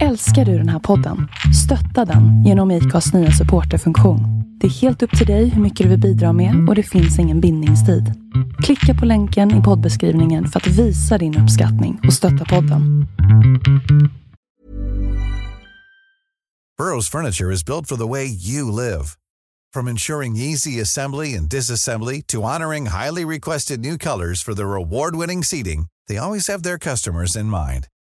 [0.00, 1.28] Älskar du den här podden?
[1.64, 4.20] Stötta den genom IKAs nya supporterfunktion.
[4.60, 7.18] Det är helt upp till dig hur mycket du vill bidra med och det finns
[7.18, 8.14] ingen bindningstid.
[8.62, 13.06] Klicka på länken i poddbeskrivningen för att visa din uppskattning och stötta podden.
[16.80, 19.04] Burrow's furniture is built for the way you live.
[19.74, 25.44] From ensuring easy assembly and disassembly to honoring highly requested new colors for their award-winning
[25.44, 27.91] seating, they always have their customers in mind.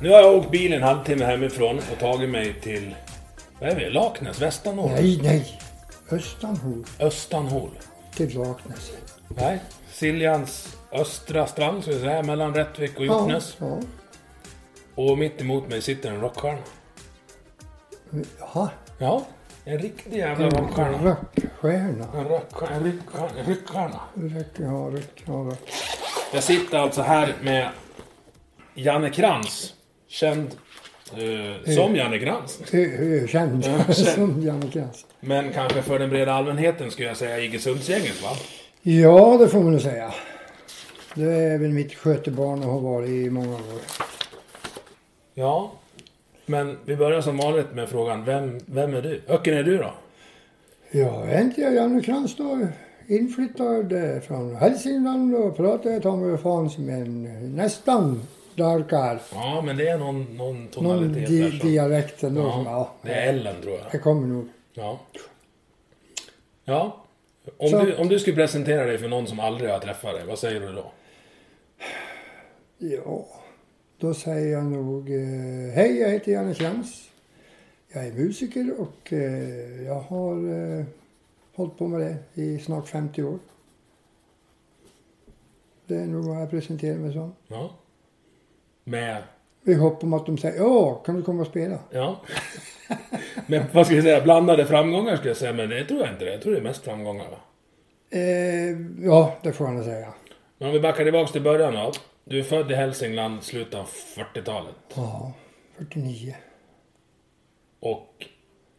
[0.00, 2.94] Nu har jag åkt bil en halvtimme hemifrån och tagit mig till...
[3.60, 3.90] Vad är vi?
[3.90, 4.40] Laknäs?
[4.42, 4.90] Västanål?
[4.90, 5.58] Nej, nej.
[6.10, 7.70] Östanhol Östanhål?
[8.14, 8.90] till Laknäs.
[9.28, 9.60] Nej.
[9.92, 13.56] Siljans östra strand, så att säga, mellan Rättvik och Ja, Hjortnäs.
[13.58, 13.78] ja.
[14.94, 16.58] Och mitt emot mig sitter en rockstjärna.
[18.38, 18.68] Jaha.
[18.98, 19.22] Ja,
[19.64, 20.98] en riktig jävla En rockstjärna.
[21.02, 22.06] rockstjärna.
[22.14, 22.74] En rockstjärna.
[22.76, 23.30] En ryckstjärna.
[23.38, 24.00] En ryckstjärna.
[24.14, 25.70] Rock, ja, rock, ja, rock.
[26.32, 27.68] Jag sitter alltså här med
[28.74, 29.74] Janne Krantz.
[30.10, 30.48] Känd
[31.12, 32.62] eh, som Janne Krantz.
[33.28, 33.64] Känd.
[33.94, 35.06] som Janne Krantz.
[35.20, 38.28] Men kanske för den breda allmänheten skulle jag säga Iggesundsgänget va?
[38.82, 40.14] Ja, det får man nog säga.
[41.14, 43.80] Det är väl mitt skötebarn och har varit i många år.
[45.34, 45.72] Ja.
[46.46, 49.22] Men vi börjar som vanligt med frågan, vem, vem är du?
[49.28, 49.94] Öcken är du då?
[50.90, 52.66] Ja, inte jag Janne Krantz då?
[53.06, 57.22] Inflyttad eh, från Hälsingland och pratar ta mig fan som en
[57.56, 58.22] nästan
[58.56, 59.18] dalkarl.
[59.32, 63.08] Ja, men det är någon, någon Någon tonalitet di där dialekt ändå som, Ja, ja.
[63.08, 64.02] det är Ellen tror Det jag.
[64.02, 64.48] kommer nog.
[64.74, 65.00] Ja.
[66.64, 67.04] Ja.
[67.56, 70.26] Om Så- du, om du skulle presentera dig för någon som aldrig har träffat dig,
[70.26, 70.92] vad säger du då?
[72.78, 73.26] Ja,
[73.98, 77.10] då säger jag nog eh, Hej, jag heter Janne Krantz.
[77.92, 80.34] Jag är musiker och eh, jag har
[80.78, 80.84] eh,
[81.54, 83.38] hållit på med det i snart 50 år.
[85.86, 87.34] Det är nog vad jag presenterar mig som.
[87.48, 87.70] Ja.
[88.84, 89.22] Med...
[89.64, 91.78] I hopp om att de säger ja, kan du komma och spela?
[91.90, 92.20] Ja.
[93.46, 94.20] men vad ska jag säga?
[94.20, 96.32] Blandade framgångar skulle jag säga, men det tror jag inte det.
[96.32, 97.38] Jag tror det är mest framgångar va?
[98.10, 100.12] Eh, ja, det får jag nog säga.
[100.58, 101.92] Men om vi backar tillbaks till början då.
[102.24, 103.86] Du är född i Hälsingland, slutet av
[104.16, 104.74] 40-talet.
[104.94, 105.32] Ja,
[105.78, 106.34] 49.
[107.80, 108.26] Och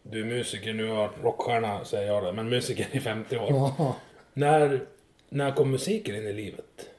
[0.04, 3.48] du är musiker, nu varit rockstjärna säger jag det, men musiker i 50 år.
[3.50, 3.96] Ja.
[4.34, 4.86] När,
[5.30, 6.90] när kom musiken in i livet?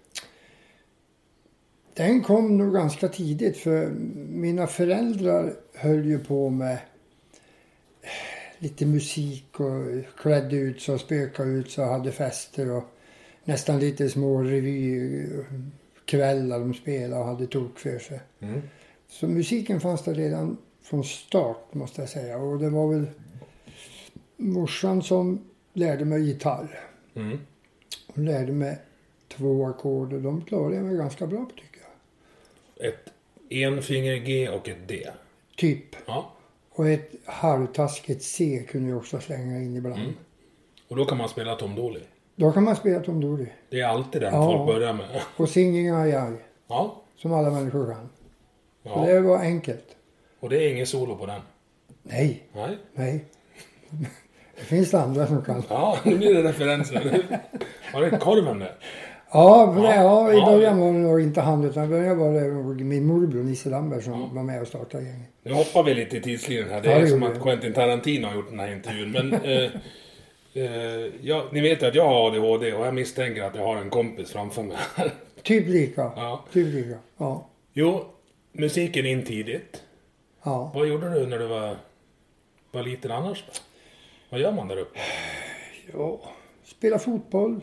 [1.94, 3.90] Den kom nog ganska tidigt för
[4.28, 6.78] mina föräldrar höll ju på med
[8.58, 9.84] lite musik och
[10.18, 12.84] klädde ut sig och spökade ut sig och hade fester och
[13.44, 15.40] nästan lite små revykvällar
[16.58, 18.20] de spelade och hade tok för sig.
[18.40, 18.60] Mm.
[19.08, 23.06] Så musiken fanns där redan från start måste jag säga och det var väl
[24.36, 26.80] morsan som lärde mig gitarr.
[27.14, 27.38] Mm.
[28.06, 28.78] Hon lärde mig
[29.28, 31.71] två ackord och de klarade jag mig ganska bra på tycker.
[32.82, 33.12] Ett
[33.50, 35.06] enfinger G och ett D.
[35.56, 35.96] Typ.
[36.06, 36.32] Ja.
[36.70, 40.00] Och ett halvtaskigt C kunde jag också slänga in ibland.
[40.00, 40.12] Mm.
[40.88, 42.02] Och då kan man spela Tom Dooley.
[42.36, 43.46] Då kan man spela Tom Dooley.
[43.70, 44.52] Det är alltid den Ja.
[44.52, 45.22] folk börjar med.
[45.36, 46.10] Och Singing Ai,
[46.68, 47.02] Ja.
[47.16, 48.08] som alla människor kan.
[48.82, 49.06] Så ja.
[49.06, 49.96] det var enkelt.
[50.40, 51.40] Och det är ingen solo på den.
[52.02, 52.78] Nej, Nej.
[52.94, 53.24] nej.
[54.56, 55.62] Det finns det andra som kan.
[55.68, 57.26] Ja, nu blir det referenser.
[57.94, 58.74] Var det korven där?
[59.32, 60.46] Ja, men, ja, i Ja.
[60.46, 64.02] början var det nog inte han utan i början var det min morbror Nisse Lamberg
[64.02, 65.28] som var med och startade gänget.
[65.42, 66.80] Nu hoppar vi lite i tidslinjen här.
[66.80, 67.42] Det Ja, är det som att.
[67.42, 69.10] Quentin Tarantino har gjort den här intervjun.
[69.12, 69.70] Men eh,
[70.64, 73.76] eh, ja, ni vet ju att jag har ADHD och jag misstänker att jag har
[73.76, 74.76] en kompis framför mig.
[75.42, 76.12] Typ lika.
[76.16, 76.44] Ja.
[76.52, 76.98] Typ lika.
[77.18, 77.46] Ja.
[77.72, 78.04] Jo,
[78.52, 79.82] musiken in tidigt.
[80.44, 80.70] ja.
[80.74, 81.76] Vad gjorde du när du var,
[82.72, 83.44] var liten annars?
[84.30, 84.98] Vad gör man där uppe?
[85.92, 86.20] Ja,
[86.64, 87.60] spela fotboll.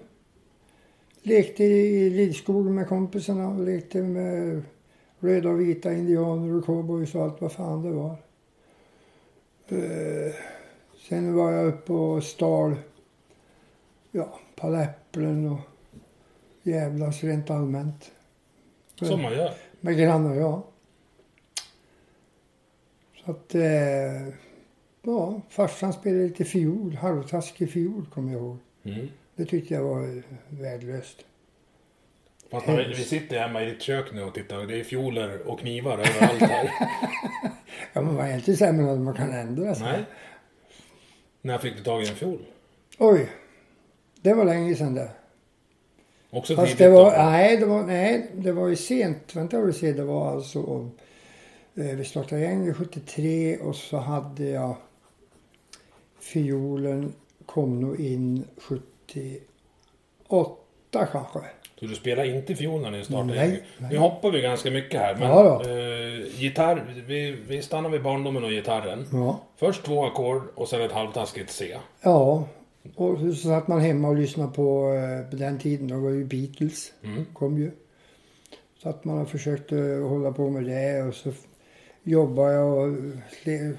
[1.29, 3.57] Lekte i Lidskogen med kompisarna.
[3.57, 4.61] Lekte med
[5.19, 8.15] röda och vita indianer och cowboys och allt vad fan det var.
[9.67, 10.33] Eh,
[11.09, 12.75] sen var jag uppe och stal
[14.11, 15.59] ja, paläpplen och
[16.63, 18.11] jävlas rent allmänt.
[18.95, 19.53] Som man gör.
[19.79, 20.63] Med grannar, ja.
[23.25, 23.55] Så att...
[23.55, 24.27] Eh,
[25.01, 28.57] ja, farsan spelade lite fiol, halvtaskig fiol kommer jag ihåg.
[28.83, 29.07] Mm.
[29.39, 31.25] Det tyckte jag var värdelöst.
[32.51, 34.68] Fast man, vi sitter hemma i ditt kök nu och tittar.
[34.68, 36.71] Det är fioler och knivar överallt här.
[37.94, 39.83] Ja, men vad är inte sämre än att man kan ändra sig.
[39.83, 40.06] Nej.
[41.41, 42.39] När fick du tag i en fiol?
[42.97, 43.30] Oj,
[44.21, 45.12] det var länge sedan det.
[46.30, 47.18] Också Fast tidigt det var, då?
[47.18, 49.35] nej, det var, nej, det var ju sent.
[49.35, 50.89] Vänta och se, det var alltså
[51.75, 54.75] eh, vi startade gänget 73 och så hade jag
[56.19, 57.13] fiolen
[57.45, 58.45] kom nog in
[60.27, 61.39] 78 kanske.
[61.79, 63.89] Så du spelar inte fiol när ni startade Nej, nej.
[63.91, 65.15] Nu hoppar vi ganska mycket här.
[65.15, 65.69] Men Ja då.
[65.69, 69.06] eh, gitarr, vi, vi stannar vid barndomen och gitarren.
[69.13, 69.39] Ja.
[69.57, 71.77] Först två ackord och sen ett halvtaskigt C.
[72.01, 72.47] Ja,
[72.95, 76.25] och så satt man hemma och lyssnade på, eh, på den tiden, då var ju
[76.25, 77.25] Beatles, Mm.
[77.33, 77.71] kom ju.
[78.83, 79.75] Så att man försökte
[80.09, 81.31] hålla på med det och så
[82.03, 82.88] jobbade jag och
[83.44, 83.77] sle-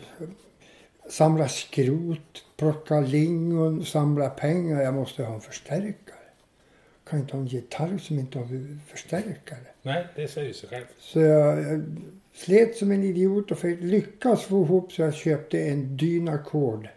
[1.11, 4.81] samla skrot, plocka lingon, samla pengar.
[4.83, 6.17] Jag måste ha en förstärkare.
[7.05, 8.47] Kan inte ha en gitarr som inte har
[8.87, 9.59] förstärkare.
[9.83, 10.85] Nej, det säger sig själv.
[10.99, 11.83] Så jag, jag
[12.33, 16.89] slet som en idiot och fick lyckas få ihop så jag köpte en Dynacord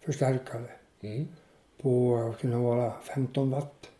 [0.00, 0.70] förstärkare
[1.02, 1.28] Mm.
[1.82, 3.90] på, kunde vara, 15 watt.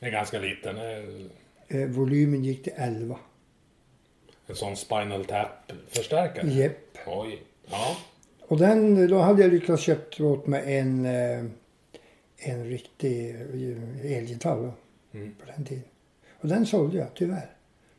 [0.00, 0.76] Det är ganska liten.
[0.76, 1.26] eh,
[1.72, 3.18] Eh, volymen gick till 11.
[4.46, 6.48] En sån Spinal Tap-förstärkare.
[6.50, 6.98] Jepp.
[7.06, 7.42] Oj.
[7.70, 7.96] Ja.
[8.50, 11.44] Och den, då hade jag lyckats köpt åt mig en, eh,
[12.38, 14.72] en riktig eh, elgitarr
[15.14, 15.34] Mm.
[15.40, 15.84] på den tiden.
[16.40, 17.50] Och den sålde jag tyvärr.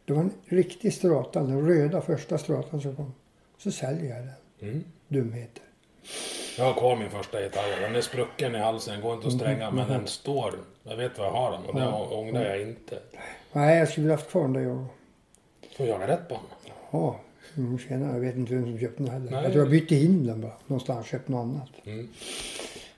[0.06, 3.14] Det var en riktig strata, den röda första stratan som kom.
[3.58, 4.70] Så säljer jag den.
[4.70, 4.84] Mm.
[5.08, 5.64] Dumheter.
[6.58, 7.82] Jag har kvar min första gitarr.
[7.82, 9.72] Den är sprucken i halsen, den går inte att stränga.
[9.72, 10.54] Men den står.
[10.84, 13.00] Jag vet var jag har den och det ångrar jag inte.
[13.54, 14.86] Nej, jag skulle vilja haft kvar den där jag.
[15.78, 16.74] Får jaga rätt på den.
[16.92, 17.20] Ja,
[17.58, 19.32] mm, tjena, jag vet inte vem som köpte den heller.
[19.32, 19.44] Nej.
[19.44, 20.54] Jag tror jag bytte in den bara.
[20.68, 21.70] Någonstans, köpt något annat.
[21.84, 22.08] Mm.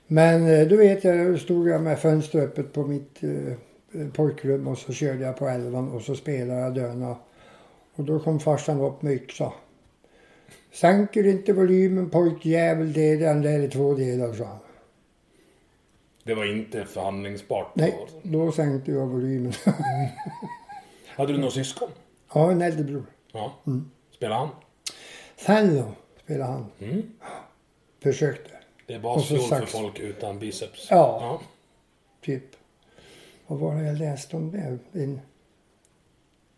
[0.06, 4.68] Men eh, då vet jag, då stod jag med fönstret öppet på mitt eh, pojkrum
[4.68, 7.16] och så körde jag på elvan och så spelade jag döna.
[7.94, 9.52] Och då kom farsan upp med yxa.
[10.72, 14.58] Sänker inte volymen pojkjävel, det är den där i två delar, sa han.
[16.24, 17.72] Det var inte förhandlingsbart.
[17.74, 18.44] Nej, då.
[18.44, 19.52] då sänkte jag volymen.
[21.16, 21.88] Hade du några syskon?
[22.34, 23.04] ja, en äldre bror.
[23.32, 23.54] Ja.
[24.24, 24.50] Spelade han?
[25.76, 25.92] Då
[26.24, 26.66] spelade han.
[26.80, 27.12] Mm.
[28.02, 28.50] Försökte.
[28.86, 30.86] Det är Och basfiol för folk utan biceps.
[30.90, 31.18] Ja.
[31.20, 31.40] ja.
[32.20, 32.44] Typ.
[33.46, 35.00] Vad var det jag läste om det?
[35.00, 35.20] In...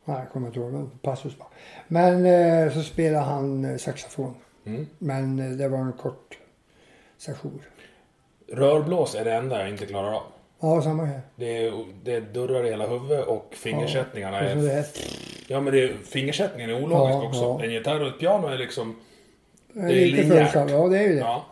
[0.05, 0.73] Nej, jag kommer inte ihåg.
[0.73, 1.49] men Passus bara.
[1.89, 4.35] Men eh, så spelade han eh, saxofon.
[4.65, 4.87] Mm.
[4.99, 6.39] Men eh, det var en kort
[7.17, 7.62] session.
[8.49, 10.23] Rörblås är det enda jag inte klarar av.
[10.61, 11.20] Ja, samma här.
[11.37, 14.55] Det, är, det dörrar i hela huvudet och fingersättningarna så är...
[14.56, 14.85] det.
[15.49, 17.41] Ja men det är, fingersättningen är ologisk Ja, också.
[17.41, 17.64] ja.
[17.64, 18.97] En gitarr och ett piano är liksom...
[19.73, 20.70] Det är är lite följsamt.
[20.70, 21.20] Ja, det är ju det.
[21.20, 21.47] Ja.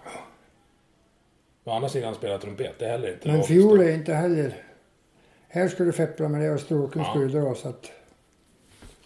[1.65, 4.55] Å andra sidan spelar trumpet, det är heller inte Men fiol är inte heller...
[5.49, 7.21] Här ska du feppla med det och stråken Ja.
[7.21, 7.91] du dra så att...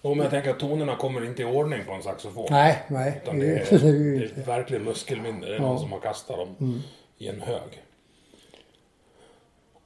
[0.03, 2.47] Och men jag tänker att tonerna kommer inte i ordning på en saxofon.
[2.51, 3.21] Nej, nej.
[3.23, 3.79] Utan Det det är, är,
[4.19, 5.47] det är det är verkligen muskelminne.
[5.47, 5.57] Det är Ja.
[5.57, 5.69] Mm.
[5.69, 6.83] någon som har kastat dem
[7.19, 7.83] i en hög.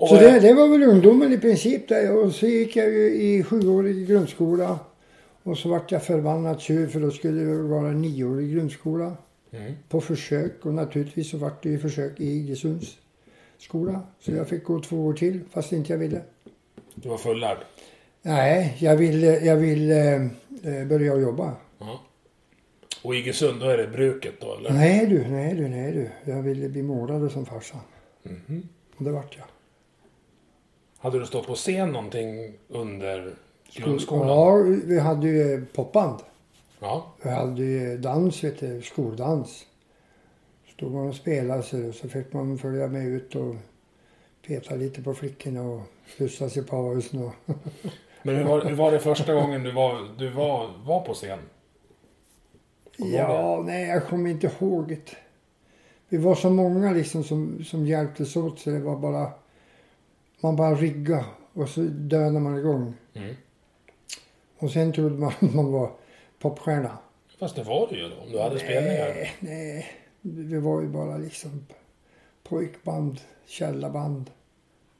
[0.03, 2.17] Och Så det, det var väl ungdomen i princip där.
[2.17, 4.79] Och så gick jag ju i sjuårig grundskola.
[5.43, 9.17] Och så vart jag förbannat sur för då skulle det vara nioårig grundskola.
[9.51, 9.73] Mm.
[9.89, 12.97] På försök och naturligtvis så vart det ju försök i Iggesunds
[13.59, 14.03] skola.
[14.21, 16.21] Så jag fick gå två år till fast inte jag ville.
[16.94, 17.59] Du var fullärd.
[18.23, 20.15] Nej, jag ville, jag ville
[20.65, 21.53] eh, börja jobba.
[21.79, 22.01] Ja.
[23.03, 24.73] Och Iggesund, då är det bruket då eller?
[24.73, 26.32] Nej du, nej du, nej du.
[26.32, 27.81] Jag ville bli målare som farsan.
[28.23, 28.69] Mhm.
[28.97, 29.47] Och det vart jag.
[31.03, 33.35] Hade du stått på scen någonting under
[33.75, 34.29] grundskolan?
[34.29, 36.19] Ja, vi hade ju popband.
[36.81, 37.06] Ja.
[37.23, 39.67] Vi hade ju dans, vet du, skoldans.
[40.77, 43.55] Stod man och spelade så, så fick man följa med ut och
[44.47, 45.82] peta lite på flickorna och
[46.19, 47.23] pussa sig på pausen.
[47.23, 47.32] Och
[48.23, 51.39] Men hur var, hur var det första gången du var, du var, var på scen?
[52.97, 55.17] Ja, nej, jag kommer inte ihåg det.
[56.09, 59.42] Vi var så många liksom som, som hjälptes åt så det var bara...
[60.43, 62.94] Man bara rigga och så dönade man igång.
[63.15, 63.34] Mm.
[64.58, 65.91] Och sen trodde man att man var
[66.39, 66.99] popstjärna.
[67.39, 69.15] Fast det var det ju då, om du hade spelningar.
[69.15, 69.87] Nej, nej.
[70.20, 71.67] Vi var ju bara liksom
[72.43, 74.31] pojkband, källarband.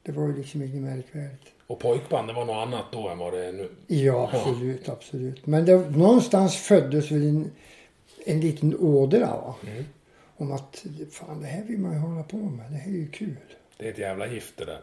[0.03, 1.51] Det var ju liksom inget märkvärdigt.
[1.67, 3.69] Och pojkband, det var något annat då än vad det är nu.
[3.87, 5.45] Ja, absolut, absolut.
[5.45, 7.51] Men det, någonstans föddes väl en,
[8.25, 9.55] en liten ådra va?
[9.67, 9.83] Mm.
[10.37, 12.71] Om att fan, det här vill man ju hålla på med.
[12.71, 13.35] Det här är ju kul.
[13.77, 14.81] Det är ett jävla gift det där.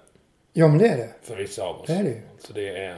[0.52, 1.11] Ja, men det är det.
[1.23, 1.87] För vissa av oss.
[1.87, 2.21] Det är det ju.
[2.38, 2.97] Så det är...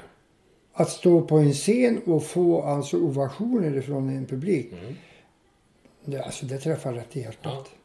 [0.73, 4.73] Att stå på en scen och få alltså ovationer från en publik.
[4.73, 4.97] Mm.
[6.05, 7.71] Det, alltså, det träffar rätt i hjärtat.
[7.73, 7.79] Ja.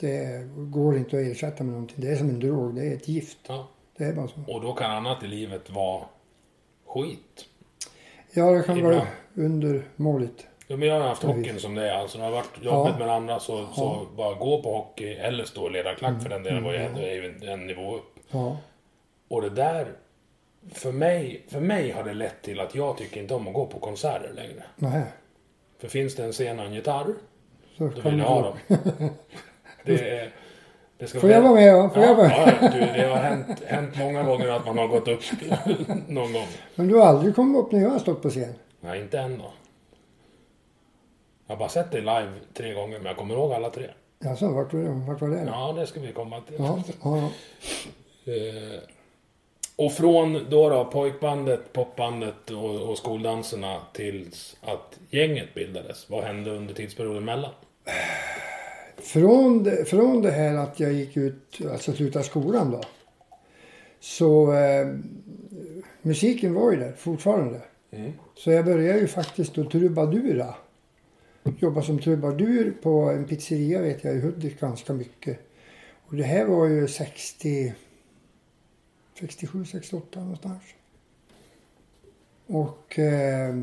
[0.00, 1.96] Det går inte att ersätta med någonting.
[2.00, 2.74] Det är som en drog.
[2.74, 3.38] Det är ett gift.
[3.48, 3.68] Ja.
[3.96, 4.52] Det är bara så.
[4.54, 6.02] Och då kan annat i livet vara
[6.86, 7.44] skit.
[8.32, 8.94] Ja, det kan Ibland.
[8.96, 10.46] vara undermåligt.
[10.66, 11.94] Ja, men jag har haft hockeyn som det är.
[11.94, 13.06] Alltså, när det har varit jobbigt Ja.
[13.06, 16.42] med andra så, så bara gå på hockey eller stå och leda klack för den
[16.42, 16.94] delen var ju Mm.
[16.94, 18.14] ändå en, en nivå upp.
[18.30, 18.56] Ja.
[19.28, 19.92] Och det där,
[20.72, 23.66] för mig, för mig har det lett till att jag tycker inte om att gå
[23.66, 24.62] på konserter längre.
[24.76, 25.02] Nähä.
[25.78, 27.14] För finns det en scen och en gitarr,
[27.78, 28.58] Så då vill jag ha dem.
[29.84, 30.30] Det är...
[30.98, 31.88] Det ska Får jag vara med då?
[31.88, 32.58] Får jag Ja, vara med?
[32.62, 35.20] ja, du, det har hänt, hänt många gånger att man har gått upp
[36.08, 36.46] någon gång.
[36.74, 38.54] Men du har aldrig kommit upp när jag har stått på scen?
[38.80, 39.52] Nej, inte än då.
[41.46, 43.86] Jag har bara sett dig live tre gånger, men jag kommer ihåg alla tre.
[44.18, 44.72] Jaså, vart?
[45.08, 45.44] Vart var det?
[45.46, 46.56] Ja, det ska vi komma till.
[46.58, 47.30] Ja, ja, ja.
[48.32, 48.80] Eh,
[49.78, 56.10] och från då, då pojkbandet, popbandet och, och skoldanserna tills att gänget bildades.
[56.10, 57.50] Vad hände under tidsperioden mellan?
[58.96, 62.80] Från, det, från det här att jag gick ut, alltså slutade skolan då.
[64.00, 64.86] Så eh,
[66.02, 67.60] musiken var ju där fortfarande.
[67.90, 68.12] Mm.
[68.34, 70.54] Så jag började ju faktiskt att trubadura.
[71.58, 75.38] Jobba som trubadur på en pizzeria vet jag i Hudik ganska mycket.
[76.06, 77.74] Och det här var ju 60,
[79.20, 80.62] 67, 68 någonstans.
[82.46, 83.56] Och eh,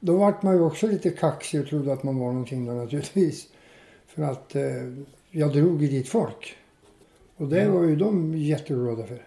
[0.00, 3.48] då vart man ju också lite kaxig och trodde att man var någonting då naturligtvis.
[4.06, 4.62] För att eh,
[5.30, 6.56] jag drog ju dit folk.
[7.36, 9.26] Och det var ju de jätteglada för.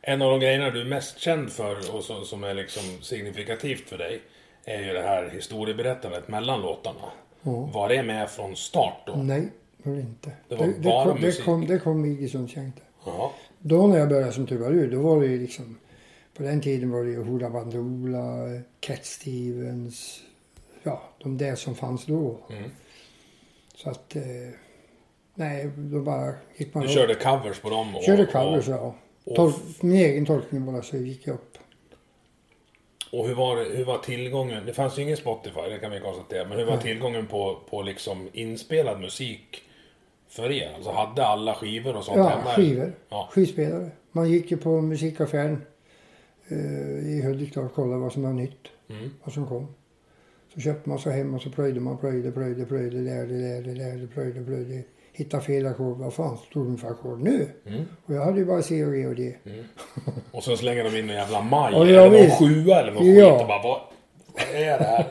[0.00, 3.88] En av de grejerna du är mest känd för och som, som är liksom signifikativt
[3.88, 4.22] för dig
[4.64, 7.12] är ju det här historieberättandet mellan låtarna.
[7.42, 7.70] Ja.
[7.74, 9.16] Var det med från start då?
[9.16, 10.30] Nej, det var det inte.
[10.48, 11.44] Det var det, bara kom, det musik.
[11.44, 12.28] kom, det kom Iggy.
[13.04, 13.32] Ja.
[13.68, 15.78] Då när jag började som trubadur, då var det ju liksom...
[16.36, 18.46] På den tiden var det ju Hoola Bandoola,
[18.80, 20.20] Cat Stevens.
[20.82, 22.38] Ja, de där som fanns då.
[22.50, 22.70] Mm.
[23.74, 24.16] Så att...
[24.16, 24.22] Eh,
[25.34, 26.94] nej, då bara gick man Du upp.
[26.94, 27.96] körde covers på dem?
[27.96, 28.94] Och, Körde covers, och, ja.
[29.24, 31.58] och- Tol, min egen tolkning bara, så gick jag upp.
[33.12, 34.66] och hur var, hur var tillgången?
[34.66, 36.48] Det fanns ju ingen Spotify, det kan vi konstatera.
[36.48, 39.62] Men hur var tillgången på, på liksom inspelad musik
[40.28, 40.72] för er?
[40.74, 42.50] Alltså hade alla skivor och sånt Ja, hemma?
[42.50, 42.92] skivor.
[43.08, 43.28] Ja.
[43.32, 43.90] Skivspelare.
[44.12, 45.62] Man gick ju på musikaffären
[46.48, 48.66] eh, i Hudik då och kollade vad som var nytt.
[48.90, 49.10] Mm.
[49.24, 49.66] Vad som kom.
[50.54, 54.06] Så köpte man så hem och så plöjde man, plöjde, plöjde, plöjde, lärde, lärde, lärde,
[54.06, 54.82] plöjde, plöjde.
[55.12, 55.98] Hittade fel ackord.
[55.98, 57.48] Vad fan stod de för ackord nu?
[57.66, 57.84] Mm.
[58.06, 59.34] Och jag hade ju bara C och G och D.
[60.32, 62.38] Och så slänger de in en jävla maj Ja, eller någon visst.
[62.38, 63.30] sjua eller någon Ja.
[63.32, 63.80] skit och bara vad,
[64.34, 65.06] vad är det här?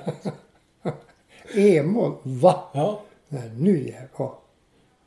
[1.77, 2.63] E-moll, va?
[2.73, 3.01] Ja.
[3.27, 4.31] Nej, nu jävlar.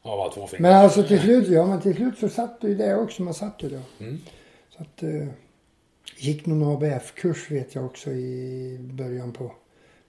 [0.09, 0.13] Ja.
[0.13, 0.71] Ja, bara två fingrar.
[0.71, 3.23] Men alltså till slut, ja men till slut så satt det ju det också.
[3.23, 4.05] Man satt ju då.
[4.05, 4.19] Mm.
[4.77, 5.29] Så att, eh,
[6.17, 9.53] gick någon ABF-kurs vet jag också i början på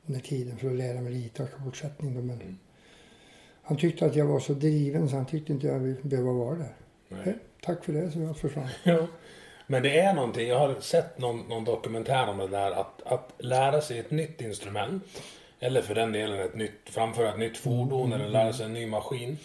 [0.06, 2.14] den här tiden för att lära mig lite ackordsättning.
[2.16, 2.58] då, Men Mm.
[3.64, 6.74] han tyckte att jag var så driven så han tyckte inte jag behövde vara där.
[7.10, 7.22] Nej.
[7.26, 8.68] Eh, tack för det, så jag försvann.
[8.84, 9.08] Ja.
[9.68, 13.34] Men det är någonting, jag har sett någon, någon dokumentär om det där att, att
[13.38, 15.04] lära sig ett nytt instrument
[15.60, 18.86] eller för den delen ett nytt, framföra ett nytt fordon eller lära sig en ny
[18.88, 19.38] maskin.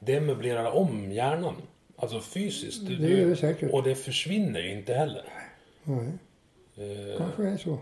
[0.00, 1.54] Det möblerar om hjärnan.
[1.96, 2.86] Alltså fysiskt.
[2.86, 3.72] Du- Det gör det säkert.
[3.72, 5.24] Och det försvinner ju inte heller.
[5.84, 6.08] Nej,
[6.76, 7.78] Eh, kanske är så.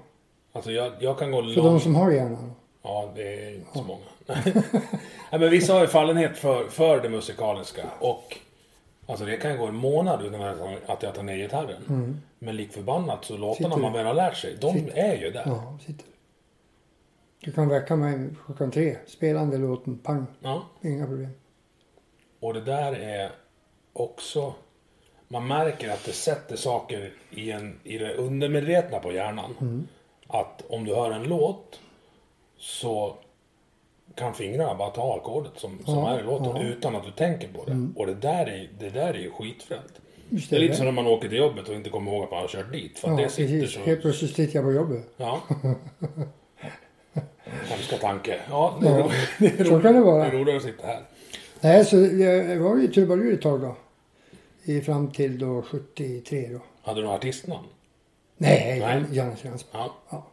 [0.53, 1.57] Alltså jag, jag kan gå För långt.
[1.57, 2.51] de som har hjärna då.
[2.83, 4.05] Ja, det är inte så många.
[5.31, 7.85] Nej, men vissa har ju fallenhet för, för det musikaliska.
[8.01, 8.37] Och
[9.07, 10.41] alltså det kan gå en månad utan
[10.87, 12.21] att jag tar ner gitarren.
[12.39, 15.43] Men lik förbannat så låtarna man väl har lärt sig, de sitter- är ju där.
[15.47, 15.53] Ja.
[15.73, 16.05] Ja, sitter.
[17.45, 18.97] Du kan väcka mig klockan tre.
[19.07, 20.27] Spelande låten, pang.
[20.83, 21.31] Inga problem.
[22.41, 23.31] Och det där är
[23.93, 24.55] också...
[25.29, 29.87] Man märker att det sätter saker i, en, i det undermedvetna på hjärnan.
[30.27, 31.81] Att om du hör en låt
[32.59, 33.17] så
[34.15, 36.63] kan fingrarna bara ta ackordet som, som Ja, är i låten ja.
[36.63, 37.89] utan att du tänker på det.
[37.97, 40.01] Och det där är, det där är ju skitfränt.
[40.31, 42.41] Det är lite som när man åker till jobbet och inte kommer ihåg att man
[42.41, 42.99] har kört dit.
[42.99, 43.75] För Ja, det sitter precis.
[43.75, 43.81] så...
[43.81, 45.05] Helt plötsligt sitter jag på jobbet.
[45.17, 45.41] Ja.
[47.69, 48.41] Hemska tanke.
[48.51, 49.11] Ja, det är, Ja, ro...
[49.39, 50.25] det är, så kan det vara.
[50.25, 51.03] Det är roligare att sitta här.
[51.61, 53.77] Nej, så jag var ju trubadur ett tag då.
[54.63, 56.61] I, fram till då 73 då.
[56.83, 57.67] Hade du några artistnamn?
[58.37, 59.05] Nej, Nej.
[59.13, 59.59] Janne Jansson.
[59.73, 59.95] Ja.
[60.11, 60.27] Ja.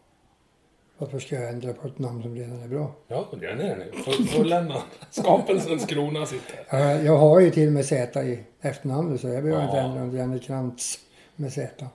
[0.97, 2.91] Varför ska jag ändra på ett namn som redan är bra?
[3.07, 3.85] Ja, det är det.
[3.97, 4.81] Full- Fulländad.
[5.09, 6.59] Skapelsens krona sitter.
[6.69, 9.67] Jag, jag har ju till och med Z i efternamnet så jag behöver Ja.
[9.67, 10.99] inte ändra till Janne Krantz
[11.35, 11.85] med Z.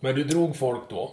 [0.00, 1.12] Men du drog folk då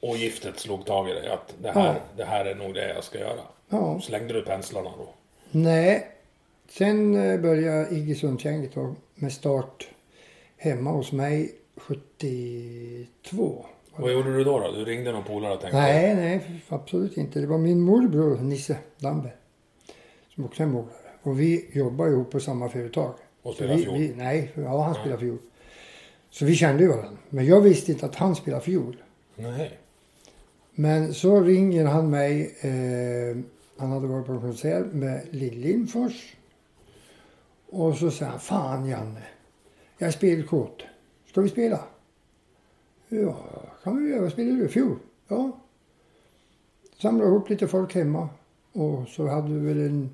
[0.00, 1.94] och giftet slog tag i dig att det här, Ja.
[2.16, 3.40] det här är nog det jag ska göra.
[3.68, 4.00] Ja.
[4.00, 5.08] Slängde du penslarna då?
[5.50, 6.06] Nej.
[6.68, 8.14] Sen eh, började Iggy
[8.74, 9.88] då med start
[10.56, 13.66] hemma hos mig 72.
[13.96, 14.58] Vad gjorde du då?
[14.58, 14.72] då?
[14.72, 15.78] Du ringde någon polare och tänkte?
[15.78, 17.40] Nej, nej, absolut inte.
[17.40, 19.32] Det var min morbror Nisse Damberg.
[20.34, 20.92] som också är målare.
[21.22, 23.14] Och vi jobbar ihop på samma företag.
[23.42, 23.98] Och vi, fiol.
[23.98, 25.38] vi, nej, ja han spelar fiol.
[26.30, 27.18] Så vi kände ju varandra.
[27.28, 28.96] Men jag visste inte att han spelar fiol.
[29.34, 29.78] Nej.
[30.74, 32.54] Men så ringer han mig.
[32.60, 33.36] Eh,
[33.78, 36.36] han hade varit på konsert med Lill Lindfors.
[37.70, 39.22] Och så sa han, fan Janne.
[39.98, 40.86] Jag spelar kort.
[41.26, 41.80] Ska vi spela?
[43.08, 43.36] Ja,
[43.82, 44.20] kan vi göra.
[44.20, 44.68] Vad spelade du?
[44.68, 44.96] Fjol?
[45.28, 45.52] Ja.
[46.98, 48.28] Samlade ihop lite folk hemma.
[48.72, 50.10] Och så hade vi väl en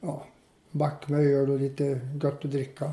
[0.00, 0.24] ja,
[0.70, 2.92] back med öl och lite gott att dricka.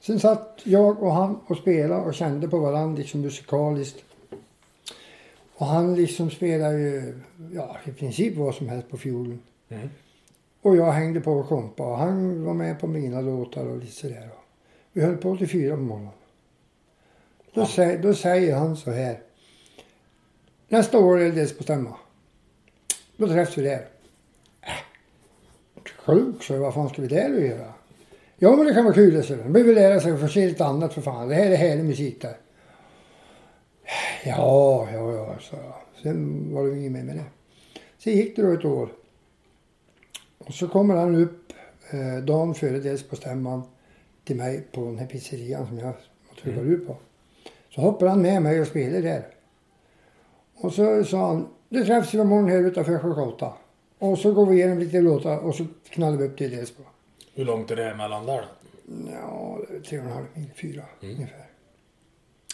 [0.00, 4.04] Sen satt jag och han och spelade och kände på varandra liksom musikaliskt.
[5.58, 7.20] Och han liksom spelade ju,
[7.52, 9.40] ja i princip vad som helst på fiolen.
[9.68, 9.88] Mm.
[10.62, 13.92] Och jag hängde på och kompa och han var med på mina låtar och lite
[13.92, 14.28] sådär.
[14.92, 16.12] Vi höll på till fyra på morgonen.
[17.54, 17.66] Då, Ja.
[17.66, 19.20] säger, då säger han så här.
[20.68, 21.96] Nästa år är det på stämma.
[23.16, 23.88] Då träffas vi där.
[24.62, 27.72] Äh, klok så vad fan ska vi där och göra?
[28.36, 29.34] Ja men det kan vara kul så.
[29.36, 31.28] De behöver lära sig att få se lite annat för fan.
[31.28, 32.36] Det här är härlig musik där.
[34.26, 35.74] Ja, ja, ja, sa jag.
[36.02, 37.24] Sen var det inget mer med det.
[37.98, 38.88] Sen gick det då ett år.
[40.38, 41.52] Och så kommer han upp
[41.90, 43.62] eh, dagen före dels på stämman
[44.24, 45.92] till mig på den här pizzerian som jag
[46.42, 46.74] truvar Mm.
[46.74, 46.96] ut på.
[47.70, 49.26] Så hoppar han med mig och spelar där.
[50.54, 53.52] Och så sa han, du träffas vi imorgon här utanför klockan åtta.
[53.98, 56.82] Och så går vi igenom lite låtar och så knallar vi upp till Delsbo.
[57.34, 58.48] Hur långt är det emellan där då?
[59.12, 61.46] Ja, tre och en halv mil, fyra ungefär.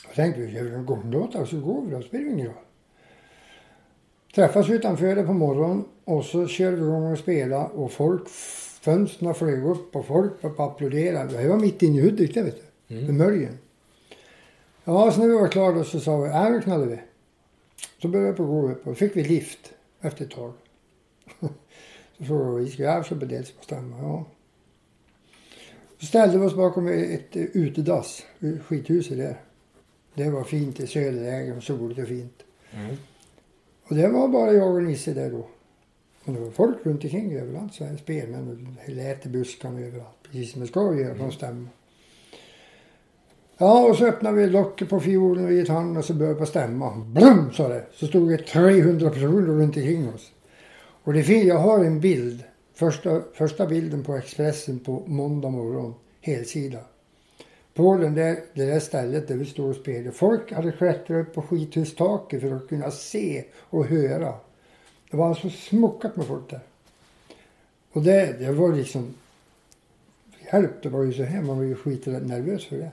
[0.07, 2.55] Jag tänkte vi gör en gånglåta och så går vi då, spelar det ingen roll.
[4.35, 8.29] Träffas utanför det på morgonen och så kör vi igång och spelar och folk,
[8.81, 11.25] fönstren flög upp och folk började applådera.
[11.25, 13.07] Det var mitt inne i Hudik det vet du, Mm.
[13.07, 13.59] med Möljen.
[14.85, 17.01] Ja, så när vi var klara så sa vi, ja nu knallar vi.
[18.03, 20.53] Så började vi på gå upp och fick vi lift efter ett tag.
[22.19, 23.97] så frågade vi, ska jag köpa dels på stämma?
[24.03, 24.25] Ja.
[26.01, 28.27] Så ställde vi oss bakom ett utedass,
[28.67, 29.41] skithuset där.
[30.15, 32.43] Det var fint i söderläge och soligt och fint.
[32.73, 32.97] Mm.
[33.89, 35.47] Och det var bara jag och Nisse där då.
[36.25, 40.17] Men det var folk runt omkring överallt, så här spelmän och lät i buskarna överallt.
[40.23, 41.69] Precis som det ska göra på en stämma.
[43.59, 46.97] Ja, och så öppnade vi locket på fiolen och gitarren och så började på stämma.
[46.97, 47.87] Blum sa det!
[47.93, 50.33] Så stod det 300 personer runt omkring oss.
[51.05, 52.43] Och det fin- jag har en bild,
[52.75, 56.79] första, första bilden på Expressen på måndag morgon, helsida.
[57.75, 60.11] På det, det där stället där vi står och spelar.
[60.11, 64.35] Folk hade klättrat upp på skithustaket för att kunna se och höra.
[65.11, 66.61] Det var alltså smockat med folk där.
[67.93, 69.15] Och det, det var liksom...
[70.53, 71.43] Hjälp, det var ju så här.
[71.43, 72.91] Man var ju skitnervös för det.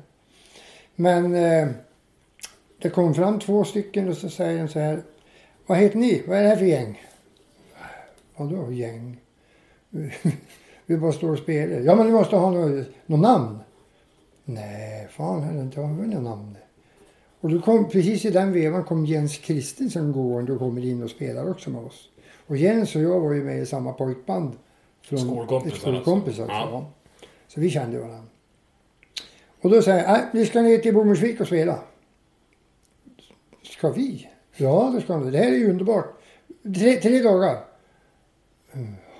[0.95, 1.67] Men eh,
[2.77, 5.01] det kom fram två stycken och så säger de så här.
[5.65, 6.23] Vad heter ni?
[6.27, 7.01] Vad är det här för gäng?
[8.35, 9.19] Vadå gäng?
[10.85, 11.79] Vi bara står och spelar.
[11.79, 13.59] Ja men ni måste ha något, något namn.
[14.53, 16.57] Nej, fan heller inte har vi något namn.
[17.39, 21.09] Och då kom, precis i den vevan kom Jens Kristensen gående och kommer in och
[21.09, 22.09] spelar också med oss.
[22.47, 24.57] Och Jens och jag var ju med i samma pojkband.
[25.01, 26.55] Från Skolkompisar ett Skolkompisar alltså.
[26.71, 26.91] ja.
[27.47, 28.23] Så vi kände varandra.
[29.61, 31.79] Och då säger jag, nej, vi ska ner till Bommersvik och spela.
[33.63, 34.29] Ska vi?
[34.55, 35.31] Ja, det ska vi.
[35.31, 36.05] Det här är ju underbart.
[36.63, 37.57] Tre, tre dagar.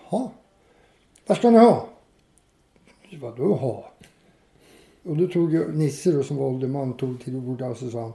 [0.09, 0.29] Jaha.
[1.27, 1.89] Vad ska ni ha?
[3.21, 3.88] Vadå ha?
[5.03, 8.01] Och då tog jag Nisse då, som var ålderman tog till orda och så sa
[8.01, 8.13] han.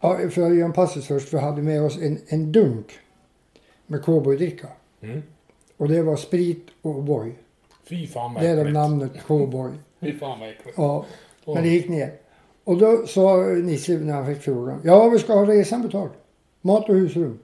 [0.00, 1.34] Ja, för att göra en passus först.
[1.34, 2.98] Vi hade med oss en, en dunk
[3.86, 4.68] med cowboydricka.
[5.00, 5.22] Mm.
[5.76, 7.32] Och det var sprit och O'boy.
[7.84, 9.70] Fy fan vad Det är namnet cowboy.
[10.00, 10.78] Fy fan vad äckligt.
[10.78, 11.04] Ja,
[11.44, 12.12] men det gick ner.
[12.64, 14.80] Och då sa Nisse när han fick frågan.
[14.84, 16.10] Ja, vi ska ha resan betald.
[16.60, 17.38] Mat och husrum.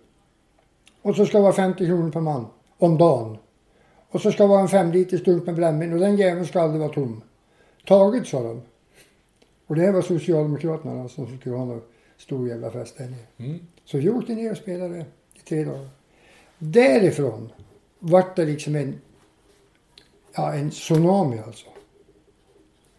[1.03, 2.47] Och så ska det vara 50 kronor per man.
[2.79, 3.39] Om dagen.
[4.17, 6.61] Och så ska det vara en fem liters dunk med brännvin och den jäveln ska
[6.61, 7.23] aldrig vara tom.
[7.87, 8.63] Taget sa de.
[9.67, 11.83] Och det här var Socialdemokraterna alltså, som skulle ha någon
[12.17, 13.49] stor jävla fest där nere.
[13.51, 13.59] Mm.
[13.85, 15.89] Så vi åkte ner och spelade i tre dagar.
[16.59, 17.53] Därifrån
[17.99, 19.01] vart det liksom en,
[20.35, 21.67] ja, en tsunami alltså.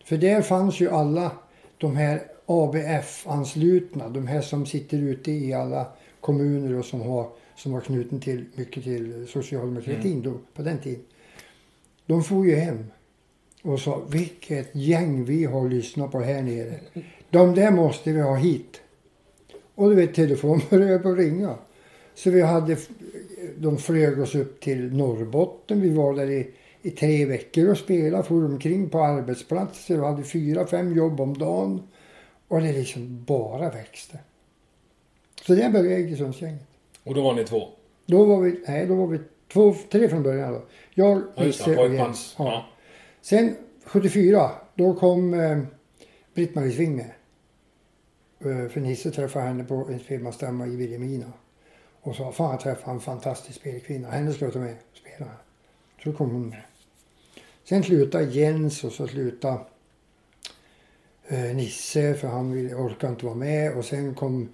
[0.05, 1.31] För där fanns ju alla
[1.77, 5.87] de här ABF-anslutna, de här som sitter ute i alla
[6.21, 11.03] kommuner och som har som var knuten till, mycket till socialdemokratin då, på den tiden.
[12.05, 12.85] De får ju hem
[13.61, 16.79] och sa vilket gäng vi har lyssnat på här nere.
[17.29, 18.81] De där måste vi ha hit.
[19.75, 21.55] Och du vet, telefonen började på ringa.
[22.15, 22.77] Så vi hade,
[23.57, 25.81] de flög oss upp till Norrbotten.
[25.81, 30.23] Vi var där i, i tre veckor och spelade, for omkring på arbetsplatser och hade
[30.23, 31.81] fyra, fem jobb om dagen.
[32.47, 34.19] Och det liksom bara växte.
[35.45, 36.66] Så där började Iggesundsgänget.
[37.07, 37.67] Och då var ni två?
[38.05, 40.61] Då var vi, nej, då var vi Två, tre från början då.
[40.93, 41.43] Jag, Ja.
[41.43, 41.93] Nisse och.
[41.93, 42.35] Jens.
[42.37, 42.45] Ja.
[42.45, 42.65] Ja.
[43.21, 45.59] Sen 74, då kom eh,
[46.33, 47.11] Britt-Marie Sving med.
[48.39, 51.33] Eh, för Nisse träffade henne på en spelmansstämma i Vilhelmina.
[52.01, 54.09] Och sa, fan jag träffade en fantastisk spelkvinna.
[54.09, 55.31] Henne ska jag ta med och spela.
[56.03, 56.61] Så kom hon med.
[57.63, 59.59] Sen slutade Jens och så slutade
[61.27, 63.77] eh, Nisse för han ville, orkade inte vara med.
[63.77, 64.49] Och sen kom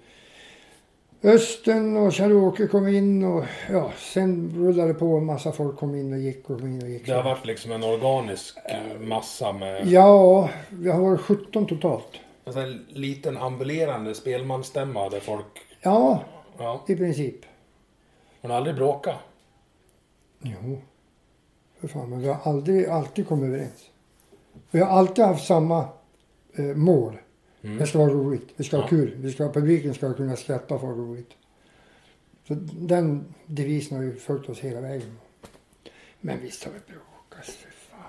[1.24, 5.16] Östen och Kjell-Åke kom in och ja, sen rullade det på.
[5.16, 7.06] En massa folk kom in och gick och kom in och gick.
[7.06, 12.08] Det har varit liksom en organisk eh, massa med Ja, vi har varit 17 totalt.
[12.44, 15.46] en sån här liten ambulerande spelmansstämma där folk...
[15.80, 16.20] Ja,
[16.58, 17.36] Ja, i princip.
[18.40, 19.16] hon har aldrig bråkat.
[20.42, 20.80] Jo,
[21.80, 22.10] för fan.
[22.10, 23.90] Men vi har aldrig, alltid kommit överens.
[24.70, 25.88] Vi har alltid haft samma
[26.54, 27.16] eh, mål.
[27.64, 28.48] Det ska vara roligt.
[28.56, 28.88] Vi ska ha Ja.
[28.88, 29.14] kul.
[29.16, 30.36] Vi ska, publiken ska kunna
[30.74, 31.30] och få roligt.
[32.48, 35.18] Så den devisen har ju följt oss hela vägen.
[36.20, 38.00] Men visst har vi bråkat, för fan.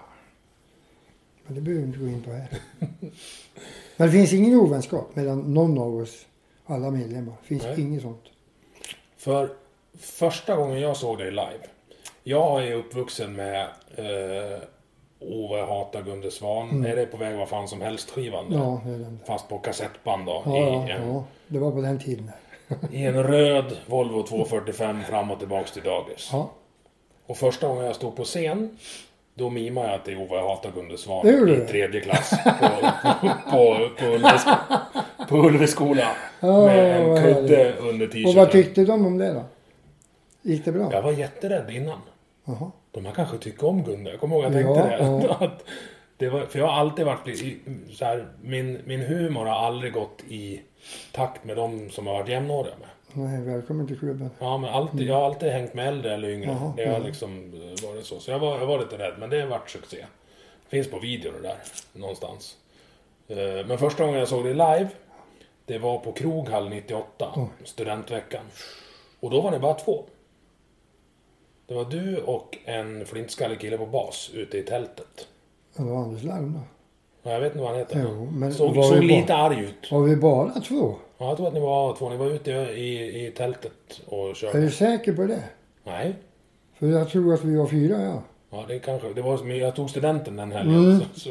[1.46, 2.48] Men det behöver vi inte gå in på här.
[3.98, 6.26] Men det finns ingen ovänskap mellan någon av oss,
[6.66, 7.34] alla medlemmar.
[7.42, 7.82] Det finns Nej.
[7.82, 8.24] inget sånt.
[9.18, 9.50] För
[10.00, 11.68] första gången jag såg dig live.
[12.24, 13.62] Jag är uppvuxen med
[13.96, 14.60] eh,
[15.20, 16.86] Ove hatar Gunde Svan.
[16.86, 18.50] Är det på väg vad fan som helst skivan?
[18.50, 18.58] där?
[18.58, 18.68] Mm.
[18.70, 19.20] Ja, det är den.
[19.28, 20.44] Fast på kassettband då.
[20.46, 22.32] Ja, I, en, ja, det var på den tiden.
[22.92, 26.30] I en röd Volvo 245 fram och tillbaks till dagis.
[26.32, 26.50] Ja,
[27.26, 28.78] Och första gången jag stod på scen.
[29.38, 31.68] Då mimade jag att det är Ove hatar Gunde Svan Det i du?
[31.68, 32.68] tredje klass på,
[33.52, 34.52] på, på, Ulvesko,
[35.30, 36.08] på Ulveskola.
[36.40, 38.30] Ja, med en vad kudde under t-shirten.
[38.30, 39.44] och vad tyckte de om det då?
[40.42, 40.90] Gick det bra?
[40.92, 42.00] Jag var jätterädd innan.
[42.46, 42.72] Jaha.
[42.96, 44.12] De här kanske tycker om Gunde.
[44.12, 45.26] Jag kommer ihåg att jag tänkte Ja, det.
[45.28, 45.38] ja.
[45.46, 45.64] Att
[46.18, 47.28] det var, för jag har alltid varit
[47.92, 50.62] så här, min, min humor har aldrig gått i
[51.12, 52.90] takt med de som har varit jämnåriga med.
[53.14, 54.30] Nej, välkommen till klubben.
[54.40, 56.50] Ja, men alltid, jag har alltid hängt med äldre eller yngre.
[56.50, 57.06] Jaha, det har ja.
[57.06, 58.20] liksom eh, varit så.
[58.20, 60.06] Så jag var, jag var lite rädd, men det har varit succé.
[60.68, 61.58] Finns på video det där,
[61.94, 62.56] någonstans.
[63.28, 64.88] Eh, Men första gången jag såg det live,
[65.66, 68.44] det var på Kroghall 98, studentveckan.
[69.20, 70.04] Och då var det bara två.
[71.68, 75.28] Det var du och en flintskallig kille på bas ute i tältet.
[75.78, 76.60] Ja, Det var Anders då.
[77.24, 78.06] Ja, Jag vet inte vad han heter.
[78.10, 79.92] Jo, men såg såg vi bara- lite arg ut.
[79.92, 80.96] Var vi bara två?
[81.18, 82.10] Ja, jag tror att ni var två.
[82.10, 84.62] Ni var ute i, i tältet och Är körde.
[84.62, 85.44] du säker på det?
[85.84, 86.16] Nej.
[86.80, 88.22] För jag tror att vi var fyra, ja.
[88.50, 89.14] Ja, det kanske.
[89.14, 91.00] Det var jag tog studenten den helgen.
[91.14, 91.30] Så, så.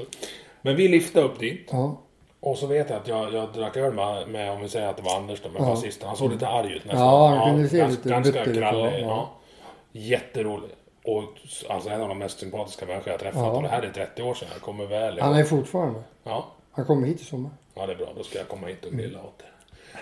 [0.62, 1.68] Men vi liftade upp dit.
[1.72, 2.00] Ja,
[2.40, 4.96] Och så vet jag att jag, jag drack öl med, med, om vi säger att
[4.96, 5.66] det var Anders då, med Ja.
[5.66, 6.08] basisten.
[6.08, 7.00] Han såg lite arg ut nästan.
[7.06, 8.62] Ja, han kunde se gans, lite Ganska krallig.
[8.62, 9.30] ja, Ja, ja.
[9.96, 10.70] Jätterolig.
[11.04, 11.22] Och
[11.68, 13.40] alltså en av de mest sympatiska människor jag träffat.
[13.42, 13.50] Ja.
[13.50, 14.48] Och det här är 30 år sedan.
[14.52, 15.40] Jag kommer väl han ihåg.
[15.40, 16.02] är fortfarande.
[16.24, 16.52] Ja.
[16.72, 17.50] Han kommer hit i sommar.
[17.74, 18.08] ja, det är bra.
[18.16, 19.50] Då ska jag komma hit och grilla åt er.